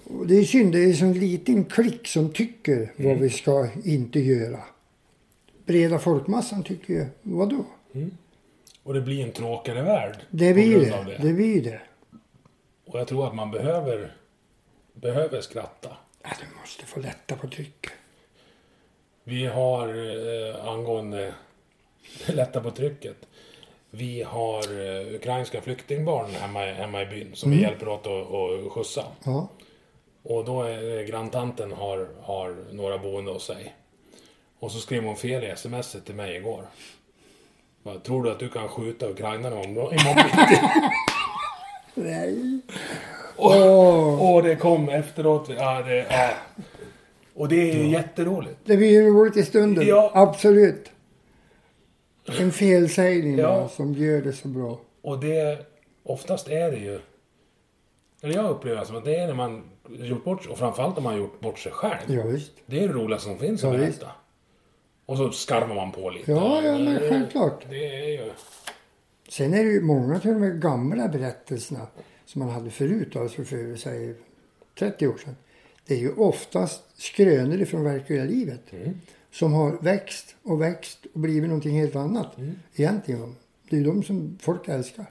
[0.04, 3.68] Och det är synd, det är en sån liten klick som tycker vad vi ska
[3.84, 4.60] inte göra.
[5.66, 7.64] Breda folkmassan tycker ju, vadå?
[8.86, 10.16] Och det blir en tråkigare värld.
[10.30, 11.18] Det blir av det.
[11.22, 11.80] Det blir det.
[12.84, 14.16] Och jag tror att man behöver,
[14.92, 15.96] behöver skratta.
[16.22, 17.92] Ja, du måste få lätta på trycket.
[19.24, 21.34] Vi har eh, angående
[22.26, 23.16] lätta på trycket.
[23.90, 28.72] Vi har eh, ukrainska flyktingbarn hemma, hemma i byn som vi hjälper åt att, att
[28.72, 29.04] skjutsa.
[29.24, 29.48] Ja.
[30.22, 33.74] Och då är eh, granntanten har, har några boende hos sig.
[34.58, 36.66] Och så skrev hon fel i sms till mig igår.
[37.86, 40.60] Bara, Tror du att du kan skjuta ukrainarna om- imorgon bitti?
[41.94, 42.60] Nej.
[43.36, 45.48] Och, och det kom efteråt.
[45.58, 46.30] Ja, det, ja.
[47.34, 48.56] Och det är jätteroligt.
[48.64, 49.86] Det blir roligt i stunden.
[49.86, 50.10] Ja.
[50.14, 50.90] Absolut.
[52.40, 53.68] En felsägning Ja.
[53.68, 54.78] som gör det så bra.
[55.02, 55.66] Och det,
[56.04, 57.00] oftast är det ju...
[58.22, 61.04] Eller jag upplever det som att det är när man gjort bort och framförallt om
[61.04, 61.96] man gjort bort sig själv.
[62.06, 62.52] Ja, visst.
[62.66, 64.06] Det är det roligaste som finns att Ja, berätta.
[65.06, 66.30] Och så skarvar man på lite.
[66.30, 67.66] Ja, ja, men självklart.
[67.70, 68.30] Det är ju...
[69.28, 71.86] Sen är det ju många och med gamla berättelserna
[72.24, 74.14] som man hade förut, alltså för säg
[74.78, 75.36] 30 år sedan.
[75.86, 78.62] Det är ju oftast skrönor ifrån verkliga livet.
[79.30, 82.36] Som har växt och växt och blivit någonting helt annat.
[82.74, 83.36] Egentligen.
[83.70, 85.06] Det är ju de som folk älskar.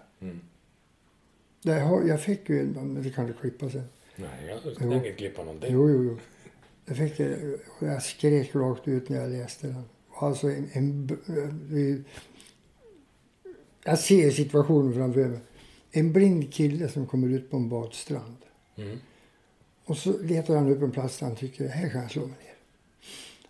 [1.62, 3.84] Det har, jag fick ju, men det kan du klippa sen.
[4.16, 5.74] Nej, jag tänker inte klippa någonting.
[5.74, 6.18] Jo, jo, jo.
[6.86, 7.20] Jag, fick,
[7.80, 9.84] jag skrek rakt ut när jag läste den.
[10.20, 12.06] Alltså en, en,
[13.84, 15.40] jag ser situationen framför mig.
[15.92, 18.38] En blind kille som kommer ut på en badstrand.
[18.76, 18.98] Mm.
[19.86, 22.30] Och så letar han upp en plats där han tycker här kan jag slå mig
[22.30, 22.56] ner.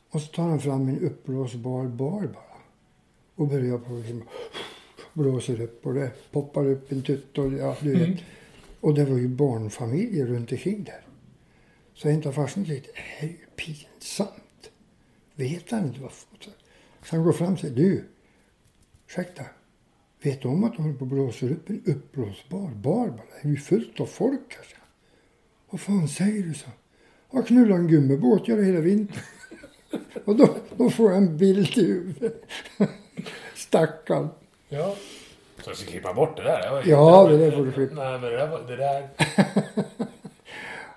[0.09, 2.61] Och så tar han fram en uppblåsbar bar bara.
[3.36, 4.23] Och börjar på liksom,
[5.13, 8.19] blåser upp och det poppar upp en tutt och ja, du vet.
[8.79, 11.05] Och det var ju barnfamiljer runt omkring där.
[11.96, 14.72] Så en av farsan tyckte, det här är ju pinsamt.
[15.36, 16.12] Vet han inte vad
[17.04, 18.06] Så han går fram och säger, du,
[19.08, 19.43] ursäkta.
[20.22, 23.26] Vet du om att de håller på och blåser upp en uppblåsbar bar bara?
[23.41, 24.66] Det är ju fullt av folk han.
[25.70, 26.70] Vad fan säger du, så?
[27.32, 29.24] Jag knullar en gummibåt, gör det hela vintern.
[30.26, 32.43] och då, då får jag en bild i huvudet.
[33.56, 34.30] Stackarn.
[34.70, 34.96] Ja.
[35.64, 36.84] Så jag ska klippa bort det där.
[36.84, 37.96] Det Ja, det där får du klippa.
[37.96, 39.10] Nej, men det där, det där...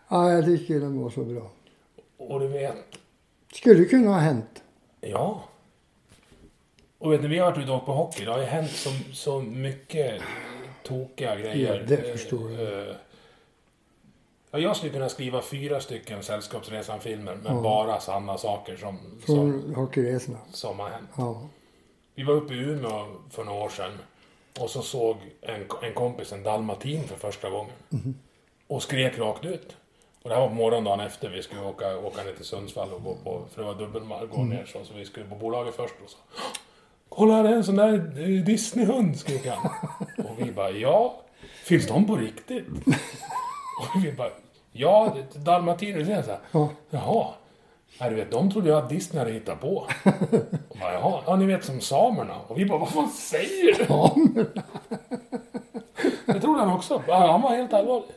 [0.09, 1.51] Ja, jag tycker den var så bra.
[2.17, 2.77] Och du vet...
[3.55, 4.63] Skulle kunna ha hänt.
[5.01, 5.45] Ja.
[6.99, 8.25] Och vet ni, vi har varit ute och på hockey.
[8.25, 10.23] Det har ju hänt så, så mycket
[10.83, 11.75] tokiga grejer.
[11.81, 12.89] Ja, det förstår jag.
[12.89, 12.95] Eh,
[14.51, 17.61] Ja, jag skulle kunna skriva fyra stycken Sällskapsresan-filmer med Ja.
[17.61, 20.39] bara sanna saker som, som, Från hockeyresorna.
[20.53, 21.09] som har hänt.
[21.17, 21.49] Ja.
[22.15, 23.91] Vi var uppe i Umeå för några år sedan
[24.61, 27.73] och så såg en, en kompis en dalmatin för första gången.
[28.67, 29.77] Och skrek rakt ut.
[30.23, 33.14] Och det här var morgondagen efter vi skulle åka, åka ner till Sundsvall och gå
[33.25, 36.11] på, för det var dubbelmark, gå ner så, så vi skulle på bolaget först och
[36.11, 36.19] så.
[37.09, 37.99] Kolla det är en sån där
[38.45, 39.71] Disneyhund, skrek han.
[40.19, 41.21] Och vi bara, ja,
[41.64, 42.66] finns de på riktigt?
[43.81, 44.31] Och vi bara,
[44.73, 46.41] ja, dalmatiner, det så här.
[46.53, 46.69] Ja.
[46.91, 47.27] Jaha.
[48.01, 49.87] Nej, du vet, de trodde jag att Disney hade hittat på.
[50.69, 52.35] Och bara, Jaha, ja ni vet som samerna.
[52.49, 53.85] Och vi bara, vad fan säger du?
[56.27, 57.03] Det trodde han också.
[57.09, 58.09] Han var helt allvarlig.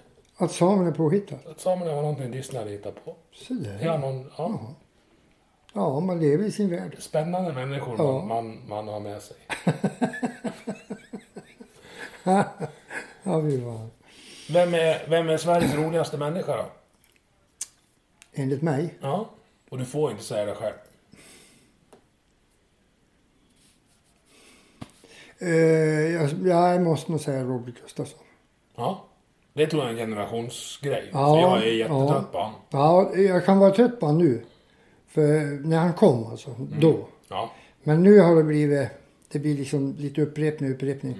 [0.41, 1.37] Att samerna är påhittad.
[1.51, 3.15] Att samerna var någonting Disney hade hittat på.
[3.33, 3.79] Så där.
[3.83, 4.59] Ja, någon, ja,
[5.73, 6.95] Ja, man lever i sin värld.
[6.99, 8.03] spännande människor Ja.
[8.13, 9.37] man, man, man har med sig.
[13.23, 13.87] Ja, vi var.
[14.49, 16.65] Vem är, vem är Sveriges roligaste människa då?
[18.33, 18.97] Enligt mig.
[19.01, 19.29] Ja.
[19.69, 20.73] Och du får inte säga det själv.
[25.39, 25.49] Eh,
[26.13, 28.19] jag, jag måste nog säga Robert Gustafsson.
[28.75, 29.05] Ja.
[29.53, 31.09] Det tror jag är en generationsgrej.
[31.13, 32.25] Ja, för jag är jättetrött ja.
[32.31, 32.55] på honom.
[32.69, 34.41] Ja, jag kan vara trött på honom nu.
[35.07, 35.21] För
[35.67, 36.49] när han kom alltså,
[36.79, 37.07] då.
[37.29, 37.51] Ja.
[37.83, 38.87] Men nu har det blivit,
[39.31, 41.17] det blir liksom lite upprepning, upprepning.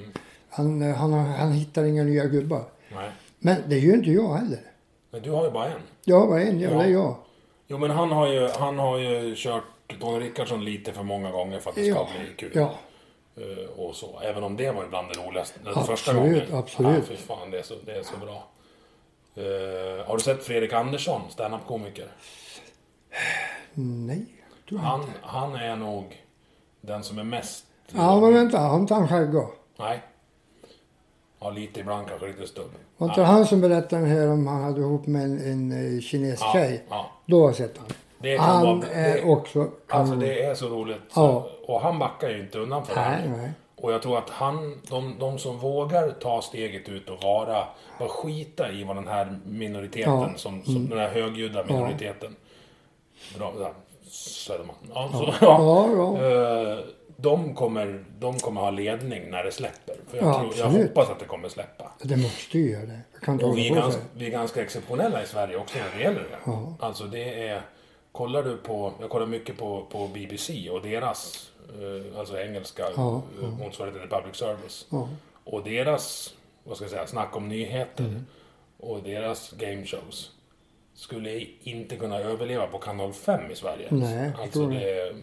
[0.49, 2.63] Han, eh, han, har- han hittar inga nya gubbar.
[2.95, 3.09] Nej.
[3.39, 4.59] Men det gör inte jag heller.
[5.11, 5.81] Men du har ju bara en.
[6.03, 6.77] Jag var en, ja, Ja.
[6.77, 7.15] det är jag.
[7.67, 9.63] Jo men han har ju, han har ju kört
[9.99, 12.07] Don Rickardsson lite för många gånger för att det ska Ja.
[12.19, 12.51] bli kul.
[12.53, 12.73] Ja,
[13.75, 14.19] och så.
[14.23, 15.59] Även om det var ibland det roligaste.
[15.63, 16.41] Den Absolut, första gången.
[16.53, 17.07] absolut.
[17.07, 18.47] Fy fan, det är så, det är så bra.
[19.35, 22.07] Eh, har du sett Fredrik Andersson, standup-komiker?
[23.73, 24.25] nej.
[24.69, 24.87] tror jag.
[24.87, 26.23] Han, han är nog
[26.81, 27.65] den som är mest...
[27.93, 29.47] Ja, men vänta, har inte han skägga?
[29.79, 30.01] Nej.
[31.39, 32.71] Ja, lite ibland kanske lite stubb.
[32.97, 35.39] Var inte han som berättade här om han hade ihop med en,
[35.71, 36.83] en eh, kines Ja, tjej?
[36.89, 37.11] ja.
[37.25, 37.87] Då har jag sett han.
[38.21, 40.19] Det kan Han vara- är det- också Alltså kanon.
[40.19, 40.97] det är så roligt.
[41.15, 41.47] Ja.
[41.67, 43.27] Och han backar ju inte undan för det Nej, här.
[43.37, 43.51] nej.
[43.75, 47.63] Och jag tror att han, de, de som vågar ta steget ut och vara,
[47.99, 50.23] bara skita i vad den här minoriteten, Ja.
[50.23, 50.37] Mm.
[50.37, 52.35] som, som den här högljudda minoriteten.
[53.37, 53.73] Bra, där,
[54.11, 54.75] Söderman.
[54.93, 56.25] Ja, så, Ja, ja.
[56.25, 56.79] Eh,
[57.17, 59.95] De kommer, de kommer ha ledning när det släpper.
[60.07, 61.91] För jag, Ja, tror, jag hoppas att det kommer släppa.
[62.01, 62.99] Det måste ju göra det.
[63.13, 65.97] Jag kan inte Och vi är, ganska, vi är ganska exceptionella i Sverige också när
[65.97, 66.37] det gäller det.
[66.45, 66.73] Ja.
[66.79, 67.61] Alltså det är...
[68.11, 68.93] Kollar du på...
[68.99, 71.51] Jag kollar mycket på, på BBC och deras...
[71.69, 74.87] eh, alltså engelska Ja, ja, motsvarigheten till public service.
[74.89, 75.09] Ja.
[75.43, 76.33] Och deras,
[76.63, 78.25] vad ska jag säga, snack om nyheter Mm.
[78.77, 80.31] och deras game shows
[80.93, 83.87] skulle inte kunna överleva på kanal 5 i Sverige.
[83.91, 85.15] Nej, jag alltså det eh,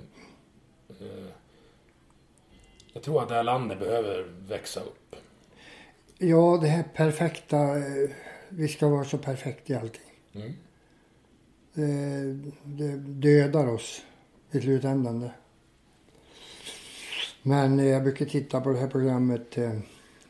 [2.93, 5.17] Jag tror att det här landet behöver växa upp.
[6.19, 7.57] Ja, det här perfekta.
[7.57, 8.11] eh,
[8.49, 10.03] Vi ska vara så perfekt i allting.
[10.35, 10.53] Mm.
[11.79, 14.03] Det, det dödar oss
[14.51, 15.31] i slutändan.
[17.43, 19.73] Men eh, jag brukar titta på det här programmet eh,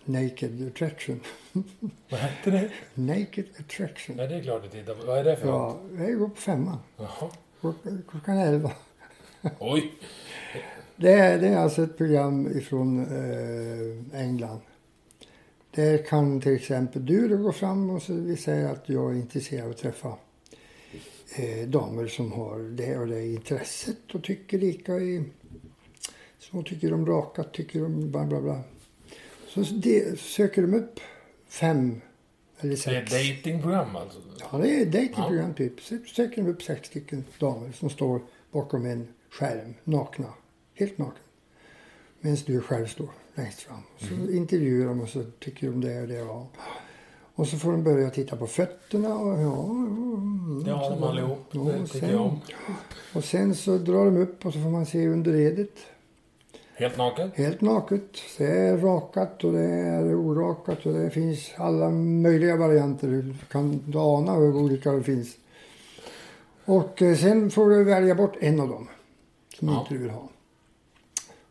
[0.04, 1.20] Naked Attraction.
[2.10, 2.70] Vad hette det?
[2.94, 4.16] Naked Attraction.
[4.16, 5.06] Nej, det är klart vi tittar på.
[5.06, 5.80] Vad är det för något?
[5.96, 6.78] Ja, jag går på femman.
[6.96, 7.30] Jaha.
[8.08, 8.72] Klockan elva.
[9.58, 9.92] Oj!
[10.96, 14.60] Det är, det är alltså ett program ifrån eh, England.
[15.70, 19.16] Där kan till exempel du då gå fram och så vi säger att jag är
[19.16, 20.16] intresserad av att träffa
[21.36, 25.24] eh, damer som har det och det intresset och tycker lika i...
[26.38, 28.60] Som tycker om rakat, tycker om bla bla bla.
[29.48, 31.00] Så det, söker de upp
[31.48, 32.00] fem
[32.60, 33.12] eller Det är sex.
[33.12, 34.18] datingprogram alltså?
[34.52, 35.80] Ja, det är ett dejtingprogram typ.
[35.80, 38.20] Så söker de upp sex stycken damer som står
[38.50, 40.34] bakom en skärm, nakna.
[40.74, 41.14] Helt nakna.
[42.20, 43.82] Medan du själv står längst fram.
[43.98, 46.14] Så intervjuar de och så tycker de det och det.
[46.14, 46.48] Ja.
[47.38, 49.64] Och så får de börja titta på fötterna och ja.
[49.64, 51.38] mm, Det har de allihop.
[51.50, 52.38] Ja, Det och sen- jag.
[53.14, 55.70] Och sen så drar de upp och så får man se underredet.
[56.74, 57.30] Helt naken?
[57.34, 58.02] Helt naket.
[58.38, 63.08] Det är rakat och det är orakat och det finns alla möjliga varianter.
[63.08, 65.36] Du kan ana hur olika det finns.
[66.64, 68.88] Och eh, sen får du välja bort en av dem
[69.58, 69.80] som Ja.
[69.80, 70.28] inte du vill ha.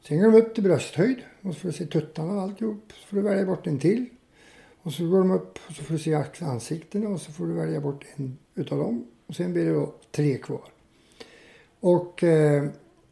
[0.07, 2.83] Sen går de upp till brösthöjd och så får du se tuttarna och alltihop.
[2.93, 4.05] Så får du välja bort en till.
[4.87, 7.53] Och så går de upp och så får du se ansiktena och så får du
[7.53, 9.05] välja bort en utav dem.
[9.27, 10.61] Och sen blir det då tre kvar.
[11.79, 12.63] Och eh,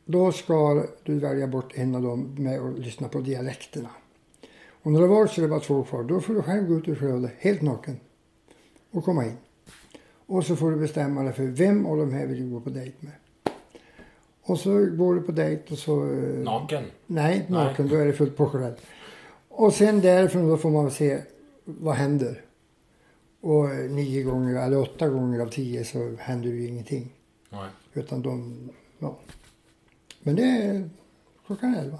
[0.05, 3.89] då ska du välja bort en av dem med att lyssna på dialekterna.
[4.69, 6.87] Och när det var så det var två kvar, då får du själv gå ut
[6.87, 7.99] ur flödet helt naken
[8.91, 9.37] och komma in.
[10.25, 12.69] Och så får du bestämma dig för vem av de här vill du gå på
[12.69, 13.13] dejt med.
[14.43, 16.03] Och så går du på dejt och så...
[16.13, 16.83] eh, Naken?
[17.07, 17.87] Nej, naken.
[17.87, 18.75] Då är det fullt påklädd.
[19.49, 21.21] Och sen därifrån då får man se
[21.65, 22.41] vad händer.
[23.41, 27.13] Och eh, nio gånger, eller åtta gånger av tio så händer ju ingenting.
[27.49, 27.69] Nej.
[27.93, 29.17] Utan de, ja.
[30.19, 30.89] Men det är
[31.45, 31.99] klockan elva.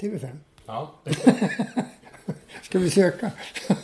[0.00, 0.28] TV5.
[0.66, 0.94] Ja,
[2.62, 3.30] Ska vi söka?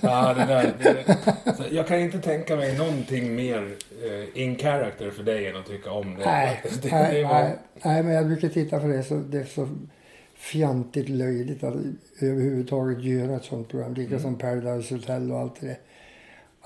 [0.00, 5.22] Ja, det där, det, jag kan inte tänka mig någonting mer eh, in character för
[5.22, 6.24] dig än att tycka om det.
[6.24, 9.44] Nej, det, nej, det var, nej, nej, men jag brukar titta på det så det
[9.46, 9.68] så
[10.40, 11.74] fjantigt löjligt att
[12.20, 13.94] överhuvudtaget göra ett sånt program.
[13.94, 14.22] Lika Mm.
[14.22, 15.78] som Paradise Hotel och allt det där.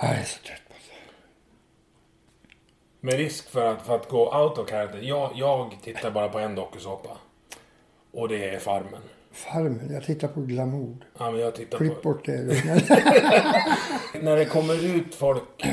[0.01, 0.95] Jag är så trött på det.
[3.01, 4.99] Med risk för att, för att gå out of character.
[5.03, 7.11] Jag, jag tittar bara på en dokusåpa.
[8.13, 9.01] Och det är Farmen.
[9.33, 10.97] Farmen, jag tittar på Glamour.
[11.19, 12.13] Ja, men jag tittar Klipp på...
[12.13, 12.43] bort det.
[14.23, 15.67] När det kommer ut folk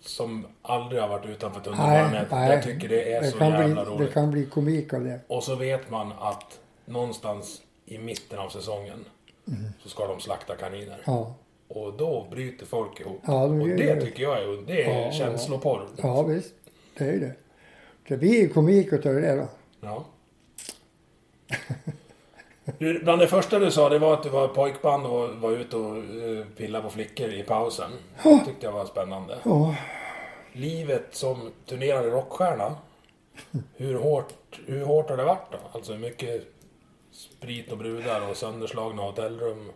[0.00, 2.30] som aldrig har varit utanför tunnelbanenätet.
[2.30, 2.50] nej.
[2.52, 4.08] Jag tycker det är så kan jävla bli, roligt.
[4.08, 5.20] Det kan bli komik av det.
[5.26, 6.58] Och så vet man att
[6.88, 9.04] någonstans i mitten av säsongen
[9.82, 10.86] så ska de slakta kaniner.
[10.94, 11.00] Mm.
[11.06, 11.34] Ja,
[11.68, 13.20] Och då bryter folk ihop.
[13.26, 14.00] Ja, de och det det.
[14.00, 15.86] tycker jag är, det är Ja, känsloporr.
[15.96, 16.54] ja visst.
[16.98, 17.32] Det är det.
[18.08, 19.48] Det blir komik utav det då.
[19.80, 20.04] Ja.
[22.78, 25.76] Du, Bland det första du sa det var att du var pojkband och var ute
[25.76, 27.90] och uh, pillade på flickor i pausen.
[28.22, 29.38] Det tyckte jag var spännande.
[29.44, 29.74] Ja,
[30.52, 32.76] Livet som turnerande rockstjärna.
[33.76, 34.34] Hur hårt,
[34.66, 35.58] hur hårt har det varit då?
[35.72, 36.44] Alltså hur mycket
[37.38, 39.70] sprit och brudar och sönderslagna hotellrum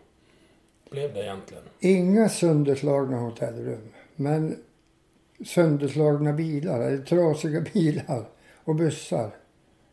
[0.91, 1.63] blev det egentligen?
[1.79, 3.89] inga sönderslagna hotellrum.
[4.15, 4.63] Men
[5.45, 8.29] sönderslagna bilar, eller trasiga bilar
[8.63, 9.31] och bussar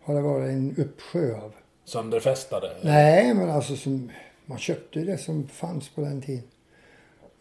[0.01, 1.53] har det varit en uppsjö av.
[1.85, 2.77] Sönderfestade?
[2.83, 4.11] Nej, men alltså som,
[4.47, 6.45] man köpte det som fanns på den tiden.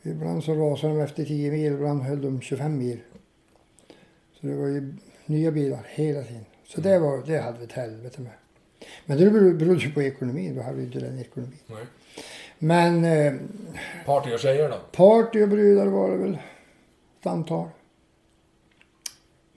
[0.02, 3.00] Ibland så rasade de efter 10 mil, ibland höll de 25 mil.
[4.34, 4.94] Så det var ju
[5.26, 6.46] nya bilar hela tiden.
[6.68, 8.32] Så det, var, det hade vi ett helvete med.
[9.06, 11.60] Men det berodde ju på ekonomin, då hade vi inte den ekonomin.
[11.68, 11.86] Nej.
[12.60, 13.34] Men eh,
[14.06, 14.78] Party och tjejer då?
[14.92, 16.38] party och brudar var det väl
[17.20, 17.68] ett antal.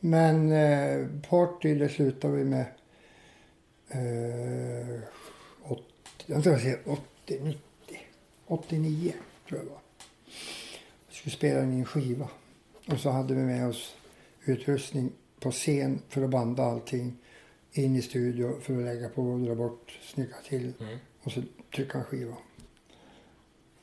[0.00, 2.66] Men eh, party det slutade vi med
[3.88, 5.00] eh,
[5.62, 5.82] 80,
[6.26, 7.60] jag tror jag säger 80, 90,
[8.46, 9.12] 89
[9.48, 9.80] tror jag det var.
[11.08, 12.28] Vi skulle spela in en skiva.
[12.88, 13.96] Och så hade vi med oss
[14.44, 17.16] utrustning på scen för att banda allting.
[17.72, 20.98] In i studio för att lägga på och dra bort, snygga till Mm.
[21.22, 21.42] och så
[21.74, 22.36] trycka en skiva.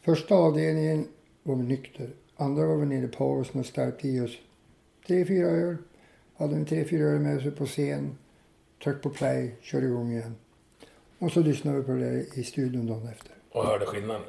[0.01, 1.07] Första avdelningen
[1.43, 2.09] var vi nykter.
[2.35, 4.37] Andra var vi nere i pausen och stärkte i oss
[5.07, 5.77] tre, fyra öl.
[6.37, 8.17] Hade en tre, fyra öl med oss på scen.
[8.83, 10.35] Tryck på play, körde igång igen.
[11.19, 13.31] Och så lyssnade vi på det i studion dagen efter.
[13.51, 14.21] Och hörde skillnaden?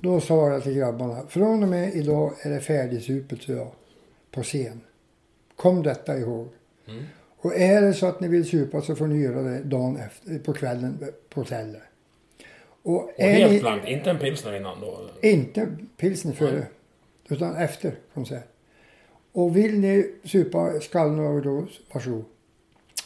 [0.00, 3.72] Då sa jag till grabbarna, från och med idag är det färdigsupet jag
[4.30, 4.80] på scen.
[5.56, 6.48] Kom detta ihåg.
[6.88, 7.04] Mm.
[7.46, 10.38] Och är det så att ni vill supa så får ni göra det dagen efter,
[10.38, 11.82] på kvällen på hotellet.
[12.82, 15.10] Och, Och helt ni, blankt, inte en pilsner innan då?
[15.22, 16.66] inte pilsner före,
[17.28, 18.48] utan efter konsert.
[19.32, 22.24] Och vill ni supa skallen över då, varsågod.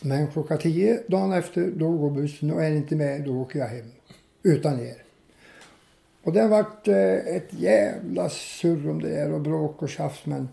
[0.02, 3.58] Men klockan tio dagen efter, då går bussen och är ni inte med, då åker
[3.58, 3.92] jag hem.
[4.42, 5.02] Utan er.
[6.22, 10.26] Och det har varit eh, ett jävla surr om det där och bråk och tjafs,
[10.26, 10.48] men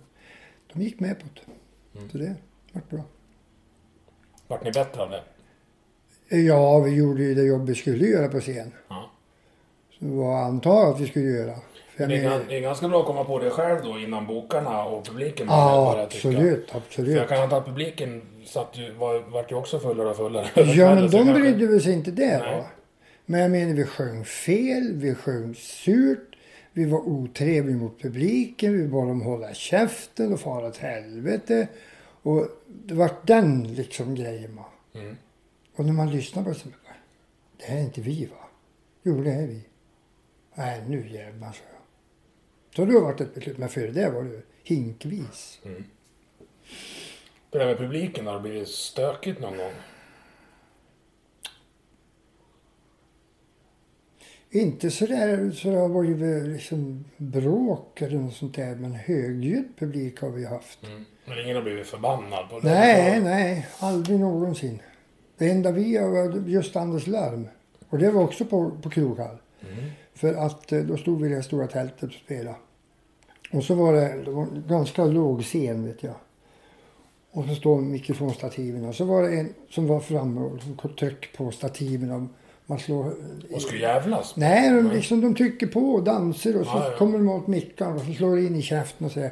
[0.74, 2.12] de gick med på det.
[2.12, 2.36] Så det
[2.74, 3.04] vart bra.
[4.48, 5.22] Vart ni bättre av det?
[6.38, 8.72] Ja, vi gjorde ju det jobb vi skulle göra på scen.
[8.88, 9.12] Ja.
[10.00, 11.54] Så jag antar att vi skulle göra.
[11.98, 14.28] För Det är, gan- det är ganska bra att komma på det själv då innan
[14.28, 16.28] bokarna och publiken Ja, börjar tycka.
[16.28, 17.28] absolut, För jag absolut.
[17.30, 20.48] kan anta att publiken satt ju, var, vart ju också fullare och fullare.
[20.56, 22.58] Ja, men de brydde väl sig inte det Nej.
[22.58, 22.66] va.
[23.26, 26.36] Men jag menar, vi sjöng fel, vi sjöng surt,
[26.74, 31.68] vi var otrevliga mot publiken, vi bad dem hålla käften och fara åt helvete.
[32.28, 34.66] Och det var den liksom grejen va.
[34.94, 35.18] Mm.
[35.76, 36.70] Och när man lyssnar på det så
[37.58, 38.50] det här är inte vi va?
[39.04, 39.62] Jo, det är vi.
[40.56, 41.82] Nej, nu jävlar så jag.
[42.76, 45.60] Så det har varit ett beslut, men före det var det hinkvis.
[47.50, 49.74] Det där med publiken har det blivit stökigt någon gång.
[54.50, 58.76] Inte sådär så det har varit liksom bråk eller något sånt där.
[58.76, 60.84] Men högljudd publik har vi haft.
[60.84, 61.06] Mm.
[61.28, 62.68] Men ingen har blivit förbannad på det.
[62.70, 63.68] Nej, nej.
[63.80, 64.80] Aldrig någonsin.
[65.38, 67.48] Det enda vi var just Anders Larm.
[67.90, 69.38] Och det var också på, på Kroghall.
[70.14, 72.56] För att eh, då stod vi i det stora tältet och spelade.
[73.52, 76.16] Och så var det, det var en ganska låg scen vet jag.
[77.32, 81.38] Och så står mikrofonstativen och så var det en som var framme och som tryck
[81.38, 82.12] på stativen.
[82.12, 82.22] Och
[82.66, 83.14] man slår
[83.54, 84.36] Och skulle jävlas.
[84.36, 86.98] Nej, de, liksom, de trycker på och dansar och så Ja, ja.
[86.98, 89.30] kommer de åt mickan och så slår in i käften och så.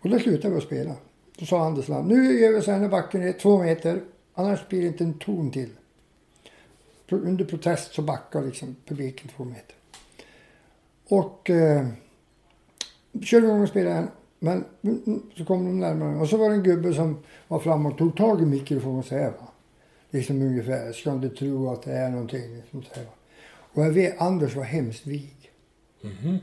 [0.00, 0.94] Och då slutade vi att spela.
[1.42, 4.02] Då sa Andersland, nu gör vi så här när backen är två meter,
[4.34, 5.70] annars blir det inte en ton till.
[7.10, 9.76] Under protest så backar liksom publiken två meter.
[11.08, 11.86] Och eh,
[13.22, 14.08] körde igång och spelade igen.
[14.38, 17.18] Men mm, mm, så kom de närmare och så var det en gubbe som
[17.48, 19.48] var framme och tog tag i mikrofonen och så här va.
[20.10, 22.56] Liksom ungefär, jag ska inte tro att det är någonting.
[22.56, 23.12] Liksom så här, va.
[23.72, 25.50] Och jag vet, Anders var hemskt vig.
[26.02, 26.38] Mm -hmm.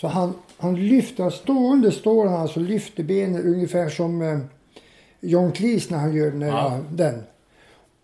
[0.00, 4.38] Så han, han lyfter, stående står han alltså, lyfter benen ungefär som eh,
[5.20, 6.78] John Cleese när han gör den, Ja.
[6.90, 7.22] den.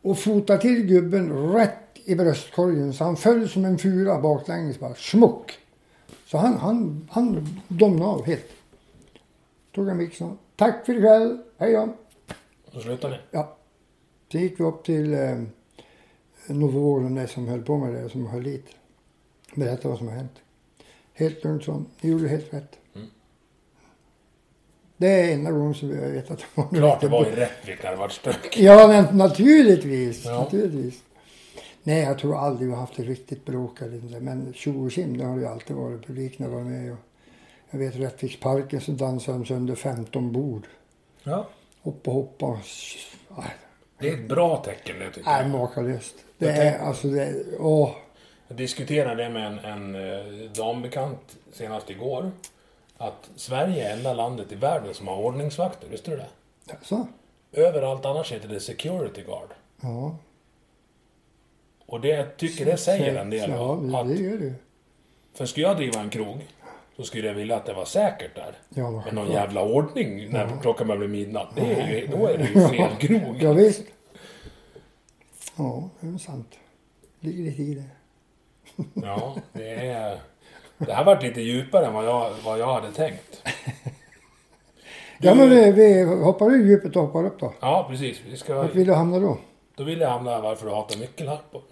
[0.03, 4.95] Och fotar till gubben rätt i bröstkorgen så han föll som en fura baklänges bara.
[4.95, 5.53] Smuck!
[6.27, 8.49] Så han, han, han domnade av helt.
[9.75, 10.39] Tog han mixen.
[10.57, 11.89] Tack för ikväll, hej då.
[12.73, 13.17] Så slutar ni?
[13.31, 13.57] Ja.
[14.33, 15.43] Sen gick vi upp till eh,
[16.47, 18.67] Novovården, som höll på med det, som höll dit.
[19.55, 20.33] Berättade vad som har hänt.
[21.19, 21.87] Helt han.
[22.01, 22.79] Ni gjorde helt rätt.
[22.95, 23.07] Mm.
[24.97, 27.83] Det är enda gången som jag vet att det var Klart det var i Rättvik
[27.83, 28.57] när det vart stök.
[28.59, 30.25] Ja, men naturligtvis.
[30.25, 30.41] Ja.
[30.41, 31.03] naturligtvis.
[31.83, 34.21] Nej, jag tror aldrig vi har haft ett riktigt bråk eller inte.
[34.21, 36.07] Men tjo och det har ju alltid varit.
[36.07, 36.93] Publiken har varit med.
[36.93, 36.99] Och
[37.71, 40.67] jag vet Rättviksparken så dansade de sönder 15 bord.
[41.23, 41.49] Ja.
[41.83, 42.61] Hoppa, hoppa.
[43.29, 43.55] Nej,
[43.99, 45.51] Det är ett bra tecken det tycker Nej, jag.
[45.51, 46.15] makalöst.
[46.39, 47.35] Det Jag är alltså det.
[47.59, 47.91] Åh.
[48.49, 52.31] Jag diskuterade det med en, en eh, dambekant senast igår.
[52.99, 55.89] Att Sverige är enda landet i världen som har ordningsvakter.
[55.89, 56.27] Visste du det?
[56.71, 57.07] Alltså,
[57.53, 59.49] Överallt annars heter det security guard.
[59.81, 60.17] ja.
[61.89, 63.51] Och det jag tycker det säger en del.
[63.51, 64.55] Ja, det, att, det gör det.
[65.35, 66.47] för skulle jag driva en krog
[66.97, 68.59] så skulle jag vilja att det var säkert där.
[68.69, 71.49] Ja, men någon jävla ordning när klockan börjar bli midnatt.
[71.57, 73.43] Det är ju, då är det ju fel krog.
[73.43, 73.83] Ja, visst.
[75.57, 76.59] Ja, det är sant.
[77.21, 77.85] ligger lite i det.
[78.95, 80.19] Ja, det är...
[80.79, 83.43] Det här varit lite djupare än vad jag, vad jag hade tänkt.
[85.19, 87.53] Ja, men vi, vi hoppar ur djupet och hoppar upp då.
[87.61, 88.21] Ja, precis.
[88.31, 88.55] Vi ska...
[88.55, 89.39] Vart vill du hamna då?
[89.77, 91.63] Då vill jag hamna varför du hatar nyckelharpor.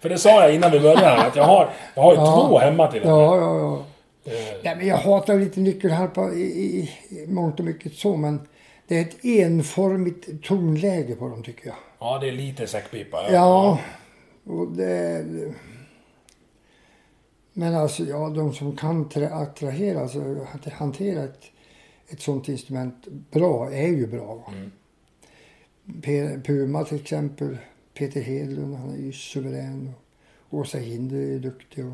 [0.00, 2.46] För det sa jag innan vi började här, att jag har, jag har ju Ja.
[2.48, 3.14] två hemma till och med.
[3.16, 3.84] Ja, ja, ja.
[4.64, 8.48] Nej, men jag hatar lite nyckelharpa i, i, i mångt och mycket så, men
[8.86, 11.76] det är ett enformigt tonläge på dem tycker jag.
[11.98, 13.32] Ja, det är lite säckpipa.
[13.32, 13.78] Ja,
[14.46, 15.24] och det...
[17.58, 20.18] Men alltså, ja, de som kan tra- attrahera, alltså
[20.52, 21.40] att hantera ett,
[22.08, 24.52] ett sånt instrument bra, är ju bra.
[24.52, 26.42] Mm.
[26.42, 27.56] Puma till exempel,
[27.98, 29.92] Peter Hedlund, han är ju suverän.
[30.50, 31.86] Och Åsa Hinder är duktig.
[31.86, 31.92] Och,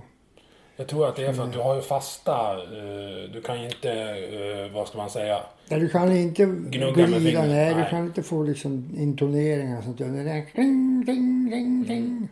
[0.77, 2.53] Jag tror att det är för att du har ju fasta...
[2.63, 5.39] eh, Du kan ju inte, eh, vad ska man säga?
[5.69, 7.91] ja, du kan inte Gnugga med fingret, nej, du nej.
[7.91, 10.09] kan inte få liksom intoneringar och sånt där.
[10.09, 12.29] Det där, ring, ring, ring, ring.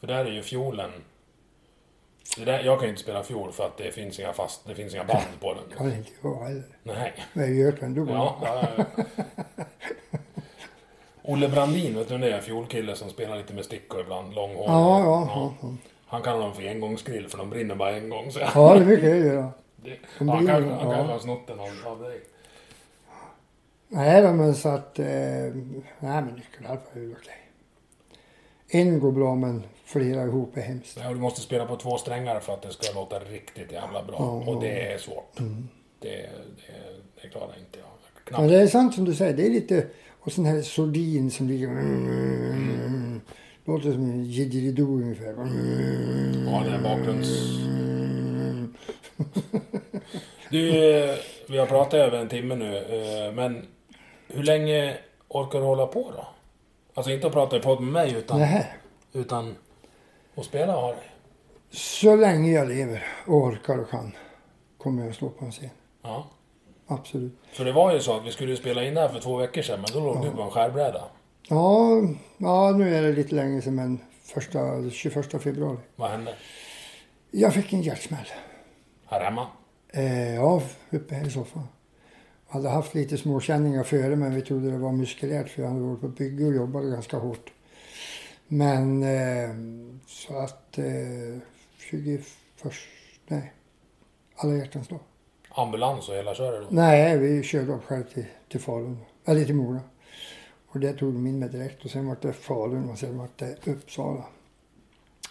[0.00, 0.90] För där är ju fiolen...
[2.36, 4.74] Det där, jag kan ju inte spela fiol för att det finns inga fast, det
[4.74, 5.62] finns inga band på den.
[5.78, 6.62] Kan inte jag heller.
[6.82, 7.12] Nej.
[7.32, 8.06] Men jag gör det ändå.
[8.08, 9.04] Ja, ja, ja.
[11.22, 12.40] Olle Brandin, vet du vem det är?
[12.40, 14.70] Fiolkille som spelar lite med stickor ibland, långhårig.
[14.70, 15.68] Ja, ja, ja.
[16.06, 18.30] Han kallar dem för engångsgrill för de brinner bara en gång.
[18.32, 19.52] Så Ja, det brukar jag göra.
[19.76, 20.94] det, de han brinner, kan, ja.
[20.96, 22.20] kan ha snott den av, dig.
[23.88, 24.98] Nej men så att...
[24.98, 25.52] Eh, nej,
[26.00, 27.34] men nyckelharpa är ju okej.
[28.68, 30.98] En går bra, men flera ihop är hemskt.
[31.02, 34.16] Ja, du måste spela på två strängar för att det ska låta riktigt jävla bra.
[34.18, 35.36] Ja, och det är svårt.
[35.36, 36.30] Det, det,
[37.22, 37.88] det klarar inte jag.
[38.24, 38.40] Knappt.
[38.40, 39.86] Men det är sant som du säger, det är lite...
[40.20, 41.68] Och sån här sordin som ligger...
[41.68, 43.20] Mm,
[43.64, 45.32] låter som en didgeridoo ungefär.
[45.32, 47.28] Mm, Ja, den här bakgrunds...
[50.50, 50.70] Du,
[51.48, 53.66] vi har pratat över en timme nu, eh, men
[54.28, 54.96] hur länge
[55.28, 56.26] orkar du hålla på då?
[56.94, 58.66] Alltså inte att prata i podd med mig, utan, Nej,
[59.12, 59.54] utan
[60.40, 61.10] att spela har dig.
[61.70, 64.12] så länge jag lever och orkar och kan
[64.78, 65.70] kommer jag att stå på en scen.
[66.02, 66.26] Ja.
[66.86, 67.38] Absolut.
[67.52, 69.62] För det var ju så att vi skulle spela in det här för två veckor
[69.62, 71.04] sedan, men då låg du på en skärbräda.
[71.48, 71.90] Ja,
[72.38, 75.78] ja, nu är det lite länge sedan, men första, 21 februari.
[75.96, 76.34] Vad hände?
[77.30, 78.26] Jag fick en hjärtsmäll.
[79.06, 79.46] Här hemma?
[79.92, 81.62] Eh, ja, uppe här i soffan.
[82.46, 85.80] Jag hade haft lite småkänningar före men vi trodde det var muskulärt för jag hade
[85.80, 87.52] varit på bygge och jobbade ganska hårt.
[88.48, 89.54] Men eh,
[90.06, 91.38] så att eh,
[91.78, 92.20] 21...
[93.26, 93.52] Nej.
[94.36, 95.00] Alla hjärtans dag.
[95.48, 96.70] Ambulans och hela köret?
[96.70, 98.98] Nej, vi körde upp själv till, till Falun.
[99.24, 99.80] Eller till Mora.
[100.68, 103.28] Och det tog de in mig direkt och sen var det Falun och sen var
[103.36, 104.24] det Uppsala.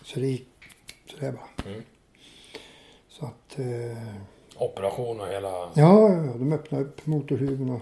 [0.04, 0.50] Så det gick
[1.06, 1.72] sådär bara.
[1.72, 1.84] Mm.
[3.10, 3.60] Så att...
[3.60, 4.16] Eh,
[4.60, 5.72] Operation och hela...
[5.76, 7.82] Ja, de öppnade upp motorhuven och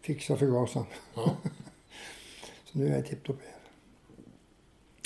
[0.00, 0.86] fixade förgasaren.
[1.14, 1.22] Ja.
[2.64, 3.55] Så nu är jag tipptopp igen.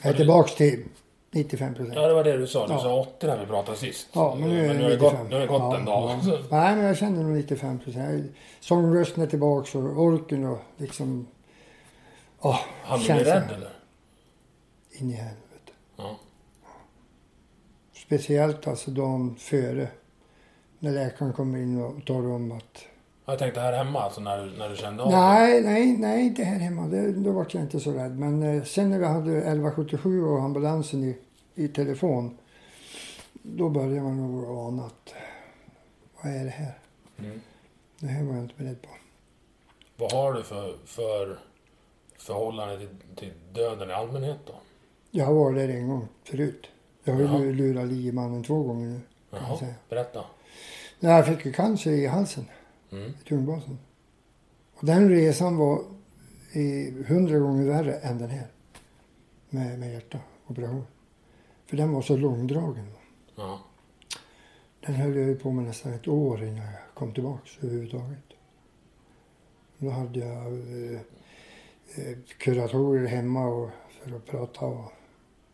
[0.03, 0.85] Jag är tillbaks till
[1.31, 1.95] 95 procent.
[1.97, 2.67] Ja, det var det du sa.
[2.67, 2.79] Du Ja.
[2.79, 4.09] sa 80 när vi pratade sist.
[4.13, 5.23] Ja, men nu är men nu det har det 95.
[5.23, 6.11] gått, nu det gått ja, en dag.
[6.25, 6.39] ja.
[6.51, 8.33] Nej, men jag känner nog 95 procent.
[8.61, 11.27] Sångrösten är tillbaks och orken och liksom...
[12.43, 13.73] Ja, Han blir rädd eller?
[14.91, 15.73] In i helvete.
[15.97, 16.17] Ja.
[18.07, 19.89] Speciellt alltså dagen före.
[20.79, 22.85] När läkaren kommer in och talar om att...
[23.31, 25.17] Jag tänkte här hemma, alltså när, du- när du kände av det.
[25.17, 26.87] Nej, nej, nej, inte här hemma.
[26.87, 28.19] Det, då var jag inte så rädd.
[28.19, 31.17] Men eh, sen när vi hade 1177 och ambulansen i,
[31.55, 32.39] i telefon.
[33.33, 35.15] då börjar man nog ana att
[36.23, 36.79] vad är det här?
[37.19, 37.41] Mm.
[37.99, 38.89] Det här var jag inte beredd på.
[39.97, 41.39] Vad har du för, för
[42.19, 44.53] förhållande till, till döden i allmänhet då?
[45.11, 46.67] Jag har varit där en gång förut.
[47.05, 49.01] Jag har ju lurat liemannen två gånger nu.
[49.31, 49.59] Jaha,
[49.89, 50.25] berätta.
[51.01, 52.45] Nej, jag fick ju cancer i halsen,
[52.93, 53.11] Mm.
[53.21, 53.79] i tungbasen.
[54.75, 55.85] Och den resan var
[57.07, 58.47] hundra gånger värre än den här.
[59.51, 60.87] Med, med hjärtaoperation.
[61.67, 62.87] För den var så långdragen.
[63.35, 63.61] Ja.
[64.81, 68.25] Den höll jag ju på med nästan ett år innan jag kom tillbaks överhuvudtaget.
[69.79, 71.01] Då hade jag eh,
[71.95, 73.71] eh, kuratorer hemma och
[74.03, 74.93] för att prata och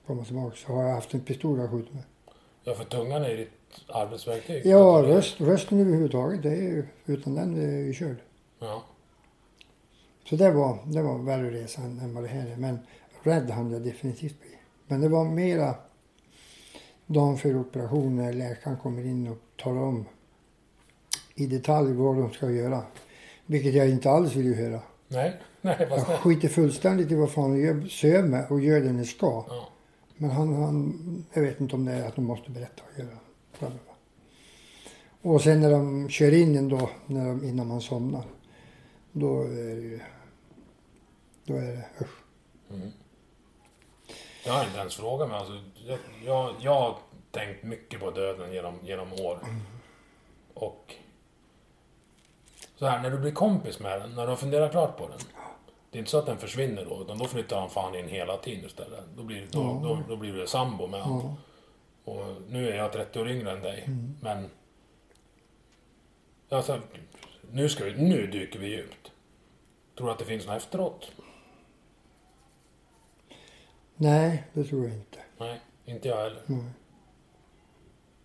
[0.06, 0.60] komma tillbaks.
[0.60, 2.02] Så har jag haft en pistol jag skjutit med.
[2.64, 3.55] ja, för tungan är ditt
[3.88, 4.66] arbetsverktyg.
[4.66, 8.16] Ja, röst, rösten överhuvudtaget, det är ju, utan den är ju körd.
[8.58, 8.84] Ja.
[10.28, 12.56] Så det var, det var en värre resa än, än vad det här är.
[12.56, 12.78] Men
[13.22, 14.50] rädd hann jag definitivt bli.
[14.86, 15.74] Men det var mera
[17.06, 20.04] dagen för operation när läkaren kommer in och talar om
[21.34, 22.82] i detalj vad de ska göra.
[23.46, 24.80] Vilket jag inte alls vill ju höra.
[25.08, 28.80] Nej, nej, vad Jag skiter fullständigt i vad fan de gör, söv med och gör
[28.80, 29.44] det ni ska.
[29.48, 29.68] Ja.
[30.16, 33.18] Men han, han, jag vet inte om det är att de måste berätta och göra.
[35.22, 38.24] Och sen när de kör in en då, när de, innan man somnar.
[39.12, 40.00] Då är det ju,
[41.44, 42.22] då är det usch.
[42.70, 42.90] Mm.
[44.44, 45.38] Jag har inte ens frågat mig.
[45.38, 46.96] Alltså, jag, jag, jag har
[47.30, 49.38] tänkt mycket på döden genom, genom år.
[50.54, 50.94] Och
[52.76, 55.18] så här, när du blir kompis med den, när du har funderat klart på den.
[55.90, 58.36] Det är inte så att den försvinner då, utan då flyttar han fan in hela
[58.36, 59.04] tiden istället.
[59.16, 59.80] Då blir, då, Ja.
[59.88, 61.26] då, då blir du sambo med honom.
[61.26, 61.36] Ja.
[62.06, 63.88] Och nu är jag 30 år yngre än dig,
[64.22, 64.50] men...
[66.48, 66.80] Alltså,
[67.50, 69.12] nu, ska vi, nu dyker vi djupt.
[69.96, 71.12] Tror du att det finns något efteråt?
[73.96, 75.18] Nej, det tror jag inte.
[75.38, 76.42] Nej, inte jag heller.
[76.46, 76.70] Nej.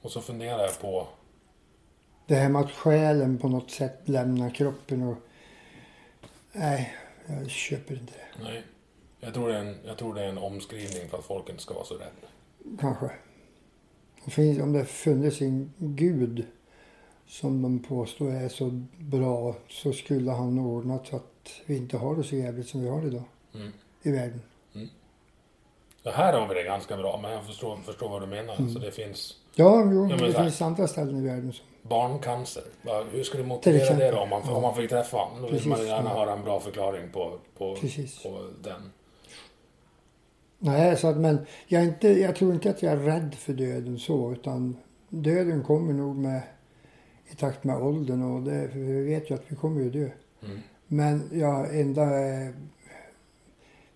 [0.01, 1.07] Och så funderar jag på...
[2.27, 5.17] Det här med att själen på något sätt lämnar kroppen och...
[6.51, 6.95] Nej,
[7.27, 8.43] jag köper inte det.
[8.43, 8.63] Nej.
[9.19, 11.61] Jag tror, det är en, jag tror det är en omskrivning för att folk inte
[11.61, 12.27] ska vara så rädda.
[12.79, 13.11] Kanske.
[14.25, 16.45] Det finns, om det funnits en gud
[17.27, 18.69] som de påstår är så
[18.99, 22.89] bra så skulle han ordnat så att vi inte har det så jävligt som vi
[22.89, 23.23] har idag
[23.55, 23.71] Mm.
[24.03, 24.41] i världen.
[26.03, 28.55] Så här har vi det ganska bra, men jag förstår, förstår vad du menar.
[28.55, 31.65] Så det finns Ja, jo, men det finns andra ställen i världen som...
[31.81, 32.63] barncancer.
[33.11, 34.17] Hur skulle du motivera det då?
[34.19, 35.41] Om man, om man fick träffa honom?
[35.41, 36.19] Då vill Precis, man gärna ja.
[36.19, 38.23] höra en bra förklaring på, på, Precis.
[38.23, 38.91] på den.
[40.63, 41.37] Nej, så att, men
[41.67, 44.77] jag, inte, jag tror inte att jag är rädd för döden så, utan
[45.09, 46.41] döden kommer nog med
[47.31, 50.09] i takt med åldern och det, vi vet ju att vi kommer ju dö.
[50.45, 50.59] Mm.
[50.87, 52.09] Men jag enda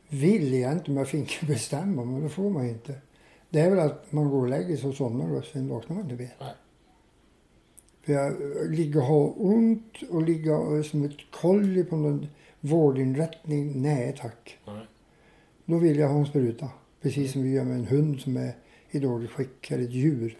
[0.09, 2.95] vill egentligen om jag fick bestämma, men det får man inte.
[3.49, 6.11] Det är väl att man går och lägger sig och somnar och sen vaknar man
[6.11, 6.55] inte mer.
[8.01, 8.34] För jag
[8.70, 12.28] ligger och har ont och ligga som ett kolli på någon
[12.59, 14.57] vårdinrättning, nej tack.
[14.68, 14.86] Nej.
[15.66, 16.70] Då vill jag ha en spruta.
[17.01, 18.53] Precis som vi gör med en hund som är
[18.91, 20.38] i dåligt skick, eller ett djur.